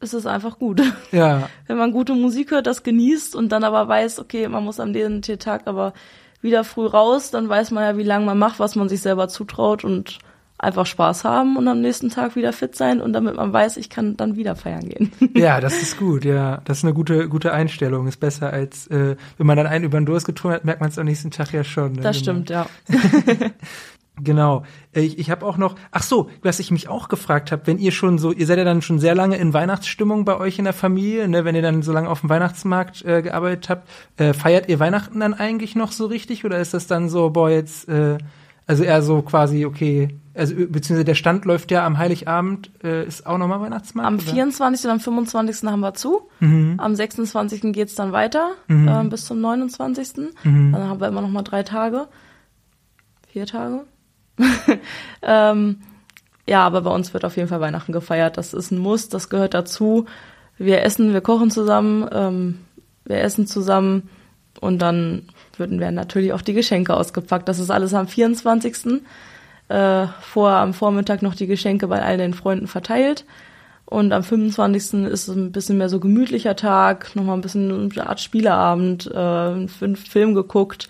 ist 0.00 0.14
es 0.14 0.26
einfach 0.26 0.58
gut. 0.58 0.82
Ja. 1.12 1.48
Wenn 1.66 1.76
man 1.76 1.92
gute 1.92 2.14
Musik 2.14 2.50
hört, 2.50 2.66
das 2.66 2.82
genießt 2.82 3.34
und 3.36 3.50
dann 3.50 3.64
aber 3.64 3.88
weiß, 3.88 4.18
okay, 4.20 4.48
man 4.48 4.64
muss 4.64 4.80
am 4.80 4.90
nächsten 4.90 5.38
Tag 5.38 5.66
aber 5.66 5.92
wieder 6.40 6.64
früh 6.64 6.86
raus, 6.86 7.30
dann 7.30 7.48
weiß 7.48 7.70
man 7.70 7.84
ja, 7.84 7.96
wie 7.96 8.02
lange 8.02 8.26
man 8.26 8.38
macht, 8.38 8.58
was 8.58 8.74
man 8.74 8.88
sich 8.88 9.00
selber 9.00 9.28
zutraut 9.28 9.84
und 9.84 10.18
einfach 10.58 10.86
Spaß 10.86 11.24
haben 11.24 11.56
und 11.56 11.66
am 11.66 11.80
nächsten 11.80 12.10
Tag 12.10 12.36
wieder 12.36 12.52
fit 12.52 12.76
sein 12.76 13.00
und 13.00 13.12
damit 13.12 13.36
man 13.36 13.52
weiß, 13.52 13.76
ich 13.76 13.90
kann 13.90 14.16
dann 14.16 14.36
wieder 14.36 14.56
feiern 14.56 14.88
gehen. 14.88 15.12
Ja, 15.34 15.60
das 15.60 15.82
ist 15.82 15.98
gut, 15.98 16.24
ja. 16.24 16.60
Das 16.64 16.78
ist 16.78 16.84
eine 16.84 16.94
gute, 16.94 17.28
gute 17.28 17.52
Einstellung. 17.52 18.06
Ist 18.06 18.20
besser 18.20 18.52
als, 18.52 18.86
äh, 18.86 19.16
wenn 19.36 19.46
man 19.46 19.56
dann 19.56 19.66
einen 19.66 19.84
über 19.84 19.98
den 19.98 20.06
Durst 20.06 20.26
getrunken 20.26 20.56
hat, 20.56 20.64
merkt 20.64 20.80
man 20.80 20.90
es 20.90 20.98
am 20.98 21.06
nächsten 21.06 21.30
Tag 21.30 21.52
ja 21.52 21.64
schon. 21.64 21.94
Ne? 21.94 22.02
Das 22.02 22.22
genau. 22.22 22.22
stimmt, 22.22 22.50
ja. 22.50 22.66
Genau. 24.22 24.62
Ich, 24.92 25.18
ich 25.18 25.30
habe 25.30 25.44
auch 25.44 25.56
noch, 25.56 25.74
ach 25.90 26.04
so, 26.04 26.30
was 26.42 26.60
ich 26.60 26.70
mich 26.70 26.88
auch 26.88 27.08
gefragt 27.08 27.50
habe, 27.50 27.66
wenn 27.66 27.78
ihr 27.78 27.90
schon 27.90 28.18
so, 28.18 28.30
ihr 28.30 28.46
seid 28.46 28.58
ja 28.58 28.64
dann 28.64 28.80
schon 28.80 29.00
sehr 29.00 29.16
lange 29.16 29.36
in 29.36 29.52
Weihnachtsstimmung 29.52 30.24
bei 30.24 30.38
euch 30.38 30.56
in 30.58 30.64
der 30.64 30.72
Familie, 30.72 31.26
ne, 31.26 31.44
wenn 31.44 31.56
ihr 31.56 31.62
dann 31.62 31.82
so 31.82 31.92
lange 31.92 32.08
auf 32.08 32.20
dem 32.20 32.30
Weihnachtsmarkt 32.30 33.04
äh, 33.04 33.22
gearbeitet 33.22 33.68
habt, 33.68 33.88
äh, 34.16 34.32
feiert 34.32 34.68
ihr 34.68 34.78
Weihnachten 34.78 35.18
dann 35.18 35.34
eigentlich 35.34 35.74
noch 35.74 35.90
so 35.90 36.06
richtig 36.06 36.44
oder 36.44 36.60
ist 36.60 36.74
das 36.74 36.86
dann 36.86 37.08
so, 37.08 37.30
boah, 37.30 37.50
jetzt, 37.50 37.88
äh, 37.88 38.18
also 38.68 38.84
eher 38.84 39.02
so 39.02 39.20
quasi, 39.22 39.66
okay, 39.66 40.16
also 40.34 40.54
beziehungsweise 40.54 41.04
der 41.04 41.14
Stand 41.14 41.44
läuft 41.44 41.70
ja 41.70 41.86
am 41.86 41.98
Heiligabend, 41.98 42.70
äh, 42.82 43.06
ist 43.06 43.26
auch 43.26 43.38
nochmal 43.38 43.60
Weihnachtsmarkt? 43.60 44.08
Am 44.08 44.14
oder? 44.14 44.24
24. 44.24 44.84
und 44.86 44.90
am 44.90 45.00
25. 45.00 45.68
haben 45.70 45.80
wir 45.80 45.94
zu. 45.94 46.28
Mhm. 46.40 46.74
Am 46.78 46.94
26. 46.94 47.72
geht's 47.72 47.94
dann 47.94 48.12
weiter 48.12 48.50
mhm. 48.66 48.88
äh, 48.88 49.04
bis 49.04 49.26
zum 49.26 49.40
29. 49.40 50.32
Mhm. 50.42 50.72
Dann 50.72 50.88
haben 50.88 51.00
wir 51.00 51.08
immer 51.08 51.20
nochmal 51.20 51.44
drei 51.44 51.62
Tage. 51.62 52.08
Vier 53.28 53.46
Tage. 53.46 53.84
ähm, 55.22 55.76
ja, 56.46 56.64
aber 56.64 56.82
bei 56.82 56.90
uns 56.90 57.14
wird 57.14 57.24
auf 57.24 57.36
jeden 57.36 57.48
Fall 57.48 57.60
Weihnachten 57.60 57.92
gefeiert. 57.92 58.36
Das 58.36 58.54
ist 58.54 58.70
ein 58.70 58.78
Muss, 58.78 59.08
das 59.08 59.28
gehört 59.28 59.54
dazu. 59.54 60.06
Wir 60.58 60.82
essen, 60.82 61.12
wir 61.12 61.20
kochen 61.20 61.50
zusammen, 61.50 62.08
ähm, 62.12 62.58
wir 63.04 63.20
essen 63.20 63.46
zusammen 63.46 64.08
und 64.60 64.80
dann 64.80 65.22
würden 65.56 65.80
werden 65.80 65.94
natürlich 65.94 66.32
auch 66.32 66.42
die 66.42 66.54
Geschenke 66.54 66.94
ausgepackt. 66.94 67.48
Das 67.48 67.58
ist 67.58 67.70
alles 67.70 67.94
am 67.94 68.08
24 68.08 68.74
äh, 69.68 70.06
vorher 70.20 70.58
am 70.58 70.74
Vormittag 70.74 71.22
noch 71.22 71.34
die 71.34 71.46
Geschenke 71.46 71.88
bei 71.88 72.02
all 72.02 72.18
den 72.18 72.34
Freunden 72.34 72.66
verteilt. 72.66 73.24
Und 73.86 74.12
am 74.12 74.22
25. 74.22 75.04
ist 75.04 75.28
es 75.28 75.34
ein 75.34 75.52
bisschen 75.52 75.78
mehr 75.78 75.88
so 75.88 76.00
gemütlicher 76.00 76.56
Tag, 76.56 77.14
nochmal 77.14 77.36
ein 77.36 77.42
bisschen 77.42 77.90
eine 77.92 78.08
Art 78.08 78.20
Spieleabend, 78.20 79.10
äh, 79.12 79.18
einen 79.18 79.68
Film 79.68 80.34
geguckt. 80.34 80.88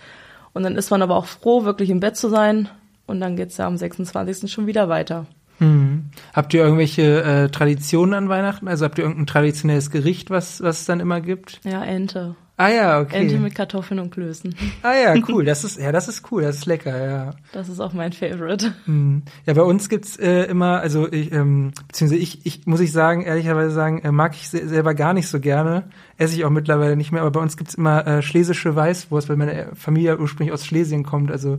Und 0.53 0.63
dann 0.63 0.77
ist 0.77 0.91
man 0.91 1.03
aber 1.03 1.17
auch 1.17 1.27
froh, 1.27 1.65
wirklich 1.65 1.91
im 1.91 2.01
Bett 2.01 2.17
zu 2.17 2.29
sein. 2.29 2.69
Und 3.07 3.21
dann 3.21 3.37
geht's 3.37 3.57
ja 3.57 3.67
am 3.67 3.77
26. 3.77 4.51
schon 4.51 4.67
wieder 4.67 4.89
weiter. 4.89 5.27
Hm. 5.59 6.07
Habt 6.33 6.55
ihr 6.55 6.63
irgendwelche 6.63 7.23
äh, 7.23 7.49
Traditionen 7.49 8.15
an 8.15 8.29
Weihnachten? 8.29 8.69
Also 8.69 8.85
habt 8.85 8.99
ihr 8.99 9.05
irgendein 9.05 9.27
traditionelles 9.27 9.91
Gericht, 9.91 10.31
was, 10.31 10.63
was 10.63 10.81
es 10.81 10.87
dann 10.87 11.01
immer 11.01 11.21
gibt? 11.21 11.61
Ja, 11.65 11.85
Ente. 11.85 12.37
Ah 12.57 12.69
ja, 12.69 13.01
okay. 13.01 13.17
Ente 13.17 13.39
mit 13.39 13.55
Kartoffeln 13.57 13.99
und 13.99 14.13
Klößen. 14.13 14.55
Ah 14.83 14.95
ja, 14.95 15.15
cool. 15.29 15.45
Das 15.45 15.65
ist 15.65 15.77
ja, 15.77 15.91
das 15.91 16.07
ist 16.07 16.31
cool. 16.31 16.43
Das 16.43 16.57
ist 16.57 16.67
lecker. 16.67 17.05
Ja. 17.05 17.31
Das 17.53 17.69
ist 17.69 17.81
auch 17.81 17.93
mein 17.93 18.13
Favorite. 18.13 18.73
Hm. 18.85 19.23
Ja, 19.45 19.55
bei 19.55 19.63
uns 19.63 19.89
gibt's 19.89 20.17
äh, 20.17 20.45
immer, 20.45 20.79
also 20.79 21.11
ich, 21.11 21.33
ähm, 21.33 21.73
beziehungsweise 21.89 22.23
ich, 22.23 22.47
ich 22.47 22.65
muss 22.67 22.79
ich 22.79 22.93
sagen, 22.93 23.23
ehrlicherweise 23.23 23.73
sagen, 23.73 24.03
äh, 24.03 24.13
mag 24.13 24.35
ich 24.35 24.49
se 24.49 24.69
selber 24.69 24.95
gar 24.95 25.15
nicht 25.15 25.27
so 25.27 25.41
gerne. 25.41 25.85
Esse 26.17 26.37
ich 26.37 26.45
auch 26.45 26.51
mittlerweile 26.51 26.97
nicht 26.97 27.11
mehr. 27.11 27.23
Aber 27.23 27.33
bei 27.33 27.41
uns 27.41 27.57
gibt's 27.57 27.75
immer 27.75 28.07
äh, 28.07 28.23
schlesische 28.23 28.77
Weißwurst, 28.77 29.29
weil 29.29 29.37
meine 29.37 29.71
Familie 29.75 30.21
ursprünglich 30.21 30.53
aus 30.53 30.65
Schlesien 30.65 31.03
kommt. 31.03 31.33
Also 31.33 31.59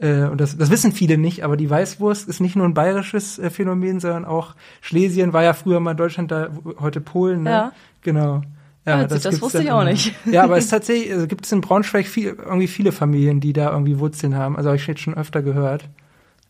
äh, 0.00 0.24
und 0.24 0.40
das, 0.40 0.56
das 0.58 0.70
wissen 0.70 0.90
viele 0.90 1.18
nicht, 1.18 1.44
aber 1.44 1.56
die 1.56 1.70
Weißwurst 1.70 2.28
ist 2.28 2.40
nicht 2.40 2.56
nur 2.56 2.66
ein 2.66 2.74
bayerisches 2.74 3.38
äh, 3.38 3.48
Phänomen, 3.48 4.00
sondern 4.00 4.24
auch 4.24 4.56
Schlesien 4.80 5.32
war 5.32 5.44
ja 5.44 5.52
früher 5.52 5.78
mal 5.78 5.94
Deutschland, 5.94 6.32
da 6.32 6.48
heute 6.80 7.00
Polen. 7.00 7.44
Ne? 7.44 7.50
Ja. 7.50 7.72
Genau. 8.02 8.42
Ja, 8.84 9.04
das, 9.04 9.22
das 9.22 9.40
wusste 9.40 9.62
ich 9.62 9.70
auch 9.70 9.84
nicht. 9.84 10.12
Ja, 10.26 10.42
aber 10.42 10.56
es 10.56 10.64
ist 10.64 10.70
tatsächlich, 10.70 11.12
also 11.12 11.26
gibt 11.26 11.46
es 11.46 11.52
in 11.52 11.60
Braunschweig 11.60 12.06
viel, 12.06 12.36
irgendwie 12.36 12.66
viele 12.66 12.90
Familien, 12.90 13.40
die 13.40 13.52
da 13.52 13.70
irgendwie 13.70 13.98
Wurzeln 13.98 14.34
haben. 14.34 14.56
Also 14.56 14.70
habe 14.70 14.76
ich 14.76 14.86
jetzt 14.86 15.00
schon 15.00 15.14
öfter 15.14 15.42
gehört. 15.42 15.88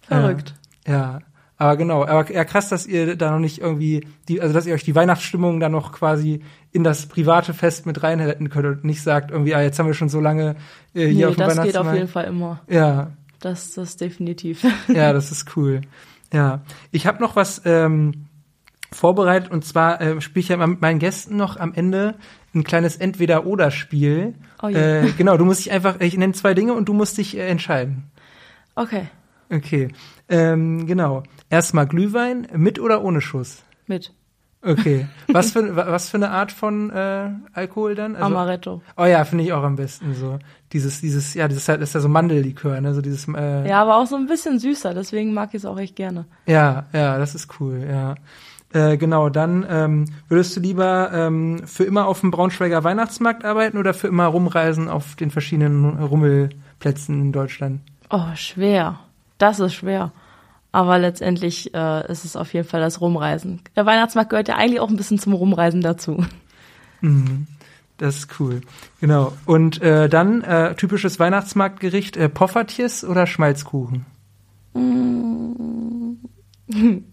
Verrückt. 0.01 0.55
Ja, 0.87 0.93
ja. 0.93 1.19
Aber 1.59 1.77
genau, 1.77 2.05
aber 2.05 2.33
ja 2.33 2.45
krass, 2.45 2.71
dass 2.71 2.87
ihr 2.87 3.15
da 3.15 3.31
noch 3.31 3.39
nicht 3.39 3.61
irgendwie, 3.61 4.05
die, 4.29 4.41
also 4.41 4.53
dass 4.53 4.67
ihr 4.67 4.75
euch 4.75 4.83
die 4.83 4.97
Weihnachtsstimmung 4.97 5.61
da 5.61 5.69
noch 5.69 5.93
quasi 5.93 6.43
in 6.73 6.83
das 6.83 7.07
private 7.07 7.55
Fest 7.55 7.87
mit 7.87 8.03
reinretten 8.03 8.49
könnt 8.49 8.67
und 8.67 8.85
nicht 8.85 9.01
sagt 9.01 9.31
irgendwie, 9.31 9.55
ah, 9.55 9.63
jetzt 9.63 9.79
haben 9.79 9.87
wir 9.87 9.95
schon 9.95 10.09
so 10.09 10.21
lange 10.21 10.57
äh, 10.93 11.07
hier 11.07 11.13
nee, 11.13 11.25
auf 11.27 11.37
dem 11.37 11.47
das 11.47 11.63
geht 11.63 11.77
auf 11.77 11.95
jeden 11.95 12.09
Fall 12.09 12.25
immer. 12.25 12.61
Ja, 12.69 13.13
Das, 13.39 13.75
das 13.75 13.97
definitiv. 13.97 14.65
ja, 14.89 15.13
das 15.13 15.31
ist 15.31 15.57
cool. 15.57 15.83
Ja, 16.33 16.63
ich 16.91 17.07
habe 17.07 17.23
noch 17.23 17.37
was 17.37 17.63
ähm, 17.65 18.27
vorbereitet 18.93 19.51
und 19.51 19.65
zwar 19.65 20.01
äh, 20.01 20.21
spiele 20.21 20.41
ich 20.43 20.49
ja 20.49 20.57
mit 20.67 20.81
meinen 20.81 20.99
Gästen 20.99 21.37
noch 21.37 21.57
am 21.57 21.73
Ende 21.75 22.15
ein 22.55 22.65
kleines 22.65 22.97
Entweder-Oder-Spiel. 22.97 24.35
Oh 24.63 24.69
je. 24.69 24.77
äh, 24.77 25.13
genau, 25.17 25.37
du 25.37 25.45
musst 25.45 25.61
dich 25.65 25.73
einfach, 25.73 26.01
ich 26.01 26.17
nenne 26.17 26.33
zwei 26.35 26.55
Dinge 26.55 26.75
und 26.75 26.89
du 26.89 26.93
musst 26.95 27.19
dich 27.19 27.37
äh, 27.37 27.47
entscheiden. 27.49 28.11
Okay, 28.75 29.09
Okay, 29.55 29.89
ähm, 30.31 30.87
genau. 30.87 31.25
Erstmal 31.51 31.87
Glühwein 31.87 32.47
mit 32.57 32.79
oder 32.81 33.05
ohne 33.05 33.21
Schuss? 33.21 33.63
mit 33.87 34.15
Okay. 34.65 35.07
Was 35.33 35.51
für, 35.53 35.75
wa- 35.75 35.87
was 35.89 36.09
für 36.09 36.17
eine 36.19 36.31
Art 36.31 36.53
von 36.53 36.89
äh, 36.91 37.31
Alkohol 37.53 37.97
dann? 37.97 38.15
Also, 38.15 38.27
Amaretto. 38.27 38.81
Oh 38.97 39.05
ja, 39.05 39.25
finde 39.25 39.43
ich 39.45 39.53
auch 39.53 39.65
am 39.65 39.75
besten 39.75 40.15
so. 40.15 40.39
Dieses, 40.73 41.01
dieses, 41.01 41.35
ja, 41.35 41.49
dieses 41.49 41.69
halt 41.69 41.83
ist 41.83 41.95
ja 41.97 42.01
so 42.01 42.09
Mandellikör, 42.09 42.81
ne? 42.81 42.95
So 42.95 43.03
dieses, 43.03 43.27
äh, 43.29 43.69
Ja, 43.69 43.83
aber 43.83 43.97
auch 43.97 44.07
so 44.07 44.15
ein 44.15 44.27
bisschen 44.29 44.61
süßer, 44.61 44.95
deswegen 44.95 45.35
mag 45.35 45.49
ich 45.51 45.57
es 45.57 45.65
auch 45.67 45.79
echt 45.81 45.97
gerne. 45.97 46.27
Ja, 46.47 46.87
ja, 46.93 47.19
das 47.19 47.35
ist 47.35 47.49
cool, 47.61 47.85
ja. 47.91 48.15
Äh, 48.73 48.97
genau, 48.97 49.29
dann 49.29 49.67
ähm, 49.69 50.07
würdest 50.29 50.57
du 50.57 50.61
lieber 50.61 51.11
ähm, 51.13 51.61
für 51.67 51.85
immer 51.85 52.07
auf 52.07 52.21
dem 52.21 52.31
Braunschweiger 52.31 52.85
Weihnachtsmarkt 52.85 53.45
arbeiten 53.45 53.77
oder 53.77 53.93
für 53.93 54.09
immer 54.09 54.27
rumreisen 54.27 54.89
auf 54.89 55.15
den 55.17 55.31
verschiedenen 55.31 55.99
Rummelplätzen 55.99 57.21
in 57.21 57.33
Deutschland? 57.33 57.81
Oh, 58.09 58.35
schwer. 58.35 59.01
Das 59.39 59.61
ist 59.61 59.75
schwer. 59.75 60.13
Aber 60.71 60.99
letztendlich 60.99 61.75
äh, 61.75 62.11
ist 62.11 62.25
es 62.25 62.35
auf 62.35 62.55
jeden 62.55 62.67
Fall 62.67 62.81
das 62.81 63.03
Rumreisen. 63.03 63.61
Der 63.77 63.85
Weihnachtsmarkt 63.85 64.31
gehört 64.31 64.49
ja 64.49 64.57
eigentlich 64.57 64.81
auch 64.81 64.89
ein 64.89 64.97
bisschen 64.97 65.19
zum 65.19 65.35
Rumreisen 65.35 65.83
dazu. 65.83 66.25
Mhm. 67.03 67.47
Das 67.99 68.17
ist 68.17 68.41
cool. 68.41 68.63
Genau. 69.01 69.35
Und 69.45 69.83
äh, 69.83 70.09
dann 70.09 70.43
äh, 70.43 70.75
typisches 70.75 71.21
Weihnachtsmarktgericht, 71.21 72.17
äh, 72.17 72.31
Poffertjes 72.31 73.05
oder 73.05 73.27
Schmalzkuchen? 73.27 74.07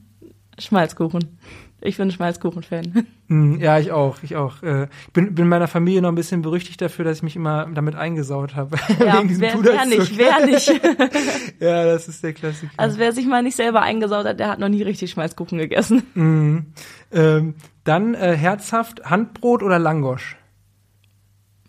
Schmalzkuchen. 0.60 1.40
Ich 1.82 1.98
bin 1.98 2.12
Schmalzkuchen-Fan. 2.12 3.06
Mm, 3.28 3.56
ja, 3.60 3.80
ich 3.80 3.92
auch, 3.92 4.18
ich 4.22 4.36
auch. 4.36 4.62
Äh, 4.64 4.88
ich 5.08 5.14
bin, 5.14 5.34
bin 5.34 5.48
meiner 5.48 5.68
Familie 5.68 6.02
noch 6.02 6.10
ein 6.10 6.16
bisschen 6.16 6.42
berüchtigt 6.42 6.82
dafür, 6.82 7.06
dass 7.06 7.18
ich 7.18 7.24
mich 7.24 7.36
immer 7.36 7.68
damit 7.74 7.96
eingesaut 7.96 8.56
habe. 8.56 8.78
Ja, 9.00 9.18
Wegen 9.18 9.30
diesem 9.30 9.44
wer, 9.44 9.64
wer 9.64 9.86
nicht, 9.86 10.18
wer 10.18 10.46
nicht. 10.46 10.68
Ja, 11.60 11.86
das 11.86 12.08
ist 12.08 12.24
der 12.24 12.34
Klassiker. 12.34 12.72
Also 12.78 12.98
wer 12.98 13.14
sich 13.14 13.26
mal 13.26 13.44
nicht 13.44 13.56
selber 13.56 13.82
eingesaut 13.82 14.26
hat, 14.26 14.40
der 14.40 14.50
hat 14.50 14.60
noch 14.60 14.68
nie 14.68 14.84
richtig 14.84 15.12
Schmalzkuchen 15.12 15.58
gegessen. 15.58 16.04
Mhm. 16.16 16.66
Ähm, 17.12 17.56
dann 17.86 18.14
äh, 18.14 18.36
herzhaft 18.36 19.10
Handbrot 19.10 19.64
oder 19.64 19.80
Langosch? 19.80 20.38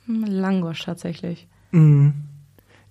Hm, 0.06 0.24
Langosch 0.24 0.84
tatsächlich. 0.84 1.46
Mhm. 1.70 2.14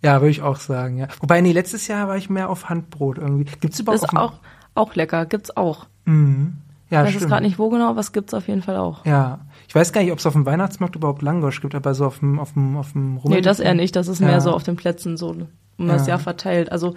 Ja, 0.01 0.21
würde 0.21 0.31
ich 0.31 0.41
auch 0.41 0.57
sagen, 0.57 0.97
ja. 0.97 1.07
Wobei, 1.19 1.41
nee, 1.41 1.51
letztes 1.51 1.87
Jahr 1.87 2.07
war 2.07 2.15
ich 2.15 2.29
mehr 2.29 2.49
auf 2.49 2.69
Handbrot 2.69 3.17
irgendwie. 3.17 3.51
Gibt's 3.59 3.79
überhaupt 3.81 4.03
Ist 4.03 4.15
auch, 4.15 4.39
auch 4.79 4.95
lecker, 4.95 5.25
gibt's 5.25 5.55
auch. 5.55 5.85
Mhm. 6.05 6.57
Ja, 6.89 7.05
Ich 7.05 7.15
weiß 7.15 7.27
gerade 7.27 7.45
nicht 7.45 7.59
wo 7.59 7.69
genau, 7.69 7.95
was 7.95 8.11
gibt's 8.13 8.33
auf 8.33 8.47
jeden 8.47 8.63
Fall 8.63 8.77
auch. 8.77 9.05
Ja. 9.05 9.41
Ich 9.67 9.75
weiß 9.75 9.93
gar 9.93 10.01
nicht, 10.01 10.11
ob 10.11 10.17
es 10.17 10.25
auf 10.25 10.33
dem 10.33 10.47
Weihnachtsmarkt 10.47 10.95
überhaupt 10.95 11.21
Langosch 11.21 11.61
gibt, 11.61 11.75
aber 11.75 11.93
so 11.93 12.05
auf 12.05 12.17
dem, 12.19 12.39
auf 12.39 12.53
dem, 12.53 12.77
auf 12.77 12.93
dem 12.93 13.17
Rummel. 13.17 13.37
Nee, 13.37 13.41
das 13.43 13.59
eher 13.59 13.75
nicht. 13.75 13.95
Das 13.95 14.07
ist 14.07 14.19
Ja. 14.19 14.25
mehr 14.27 14.41
so 14.41 14.51
auf 14.51 14.63
den 14.63 14.75
Plätzen 14.75 15.15
so 15.15 15.35
um 15.77 15.87
das 15.87 16.03
Ja. 16.07 16.13
Jahr 16.13 16.19
verteilt. 16.19 16.71
Also 16.71 16.95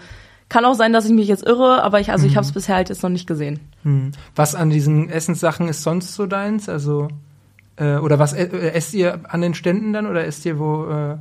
kann 0.49 0.65
auch 0.65 0.75
sein, 0.75 0.93
dass 0.95 1.05
ich 1.05 1.13
mich 1.13 1.29
jetzt 1.29 1.47
irre, 1.47 1.83
aber 1.83 2.01
ich, 2.01 2.11
also 2.11 2.27
ich 2.27 2.37
habe 2.37 2.47
es 2.47 2.53
bisher 2.53 2.77
halt 2.77 2.89
jetzt 2.89 3.03
noch 3.03 3.11
nicht 3.11 3.27
gesehen. 3.27 3.61
Hm. 3.83 4.13
Was 4.35 4.55
an 4.55 4.71
diesen 4.71 5.11
Essenssachen 5.11 5.69
ist 5.69 5.83
sonst 5.83 6.15
so 6.15 6.27
deins? 6.27 6.69
Also, 6.71 7.09
äh, 7.77 7.97
oder 7.97 8.19
was 8.19 8.33
äh, 8.33 8.45
äh, 8.45 8.71
esst 8.73 8.95
ihr 8.95 9.21
an 9.31 9.41
den 9.43 9.53
Ständen 9.55 9.93
dann 9.93 10.07
oder 10.07 10.25
esst 10.27 10.45
ihr 10.47 10.59
wo, 10.59 10.87
äh, 10.87 11.17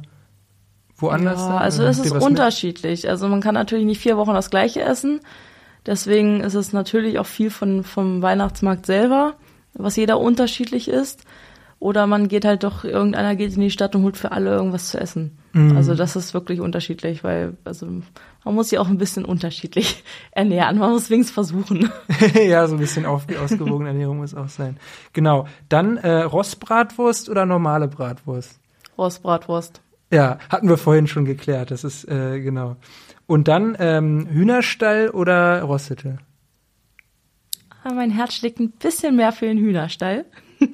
woanders? 0.98 1.40
Ja, 1.42 1.48
dann? 1.50 1.58
also 1.60 1.84
es 1.84 2.00
ist 2.00 2.12
was 2.12 2.24
mit? 2.24 2.32
unterschiedlich. 2.32 3.10
Also 3.10 3.28
man 3.28 3.42
kann 3.42 3.54
natürlich 3.56 3.86
nicht 3.86 4.02
vier 4.02 4.18
Wochen 4.18 4.34
das 4.34 4.50
gleiche 4.50 4.82
essen. 4.82 5.20
Deswegen 5.86 6.42
ist 6.42 6.54
es 6.54 6.74
natürlich 6.74 7.20
auch 7.20 7.26
viel 7.26 7.50
von, 7.50 7.84
vom 7.84 8.22
Weihnachtsmarkt 8.22 8.86
selber, 8.86 9.36
was 9.74 9.96
jeder 9.96 10.20
unterschiedlich 10.20 10.88
ist. 10.88 11.24
Oder 11.80 12.06
man 12.06 12.28
geht 12.28 12.46
halt 12.46 12.64
doch, 12.64 12.84
irgendeiner 12.84 13.36
geht 13.36 13.56
in 13.56 13.62
die 13.62 13.72
Stadt 13.72 13.96
und 13.96 14.04
holt 14.04 14.16
für 14.16 14.32
alle 14.32 14.52
irgendwas 14.52 14.90
zu 14.90 15.00
essen. 15.00 15.40
Mhm. 15.54 15.76
Also 15.76 15.96
das 15.96 16.16
ist 16.16 16.36
wirklich 16.36 16.62
unterschiedlich, 16.62 17.24
weil 17.24 17.58
also 17.66 17.88
man 18.46 18.56
muss 18.56 18.70
sich 18.70 18.78
auch 18.78 18.88
ein 18.88 19.00
bisschen 19.00 19.26
unterschiedlich 19.26 20.04
ernähren. 20.32 20.78
Man 20.78 20.92
muss 20.92 21.10
wenigstens 21.10 21.34
versuchen. 21.34 21.90
ja, 22.36 22.68
so 22.68 22.76
ein 22.76 22.80
bisschen 22.80 23.08
auf, 23.08 23.26
ausgewogene 23.42 23.90
Ernährung 23.90 24.18
muss 24.18 24.36
auch 24.36 24.50
sein. 24.50 24.78
Genau. 25.14 25.48
Dann 25.70 25.98
äh, 25.98 26.22
Rostbratwurst 26.22 27.30
oder 27.30 27.48
normale 27.48 27.88
Bratwurst? 27.88 28.60
Rostbratwurst. 28.96 29.82
Ja, 30.12 30.38
hatten 30.50 30.70
wir 30.70 30.78
vorhin 30.78 31.08
schon 31.08 31.26
geklärt. 31.26 31.72
Das 31.72 31.84
ist 31.84 32.08
äh, 32.08 32.42
genau. 32.42 32.76
Und 33.32 33.48
dann 33.48 33.78
ähm, 33.80 34.28
Hühnerstall 34.30 35.10
oder 35.10 35.62
Rostete? 35.62 36.18
Ah, 37.82 37.94
Mein 37.94 38.12
Herz 38.12 38.34
schlägt 38.34 38.60
ein 38.60 38.72
bisschen 38.72 39.16
mehr 39.16 39.32
für 39.32 39.46
den 39.46 39.58
Hühnerstall. 39.58 40.26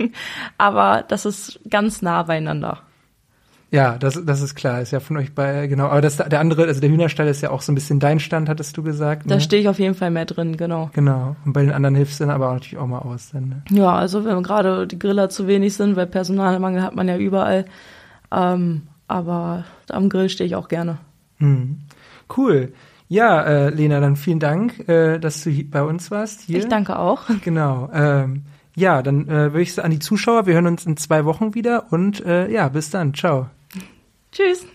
Aber 0.58 1.06
das 1.08 1.28
ist 1.28 1.60
ganz 1.70 2.02
nah 2.02 2.24
beieinander. 2.24 2.80
Ja, 3.70 4.00
das, 4.00 4.20
das 4.26 4.42
ist 4.42 4.56
klar. 4.56 4.82
Ist 4.82 4.90
ja 4.90 5.00
von 5.00 5.18
euch 5.18 5.36
bei 5.36 5.68
genau. 5.68 5.86
Aber 5.90 6.02
das, 6.02 6.18
der 6.18 6.40
andere, 6.40 6.64
also 6.64 6.82
der 6.82 6.90
Hühnerstall 6.90 7.28
ist 7.28 7.42
ja 7.42 7.52
auch 7.52 7.62
so 7.62 7.72
ein 7.72 7.76
bisschen 7.76 8.00
dein 8.00 8.20
Stand, 8.20 8.50
hattest 8.50 8.76
du 8.76 8.82
gesagt. 8.82 9.30
Da 9.30 9.36
ne? 9.36 9.42
stehe 9.42 9.62
ich 9.62 9.70
auf 9.70 9.78
jeden 9.78 9.94
Fall 9.94 10.10
mehr 10.10 10.26
drin, 10.26 10.58
genau. 10.58 10.90
Genau. 10.94 11.36
Und 11.46 11.54
bei 11.54 11.62
den 11.62 11.72
anderen 11.72 11.94
hilfst 11.94 12.20
du 12.20 12.24
dann 12.24 12.34
aber 12.34 12.50
auch 12.50 12.54
natürlich 12.54 12.80
auch 12.80 12.88
mal 12.88 13.04
aus. 13.04 13.30
Dann, 13.34 13.50
ne? 13.50 13.62
Ja, 13.70 13.94
also 13.94 14.26
wenn 14.26 14.42
gerade 14.42 14.88
die 14.88 14.98
Griller 14.98 15.30
zu 15.30 15.46
wenig 15.46 15.76
sind, 15.76 15.96
weil 15.96 16.08
Personalmangel 16.08 16.82
hat 16.82 16.96
man 16.96 17.08
ja 17.08 17.18
überall. 17.18 17.66
Ähm, 18.32 18.88
aber 19.08 19.66
am 19.92 20.10
Grill 20.10 20.30
stehe 20.30 20.48
ich 20.48 20.56
auch 20.56 20.70
gerne. 20.70 20.98
Hm. 21.38 21.82
Cool. 22.36 22.74
Ja, 23.10 23.42
äh, 23.44 23.70
Lena, 23.70 24.00
dann 24.00 24.16
vielen 24.16 24.40
Dank, 24.40 24.88
äh, 24.90 25.18
dass 25.18 25.44
du 25.44 25.64
bei 25.64 25.82
uns 25.82 26.12
warst. 26.12 26.42
Hier. 26.42 26.60
Ich 26.60 26.68
danke 26.68 27.00
auch. 27.00 27.24
Genau. 27.44 27.90
Ähm, 27.94 28.44
ja, 28.76 29.02
dann 29.02 29.28
äh, 29.28 29.54
würde 29.54 29.62
ich 29.62 29.74
sagen 29.74 29.86
an 29.86 29.92
die 29.92 30.00
Zuschauer, 30.00 30.46
wir 30.46 30.54
hören 30.54 30.68
uns 30.68 30.86
in 30.86 30.98
zwei 30.98 31.26
Wochen 31.26 31.56
wieder 31.56 31.86
und 31.92 32.24
äh, 32.26 32.50
ja, 32.52 32.70
bis 32.70 32.90
dann. 32.90 33.14
Ciao. 33.14 33.48
Tschüss. 34.32 34.68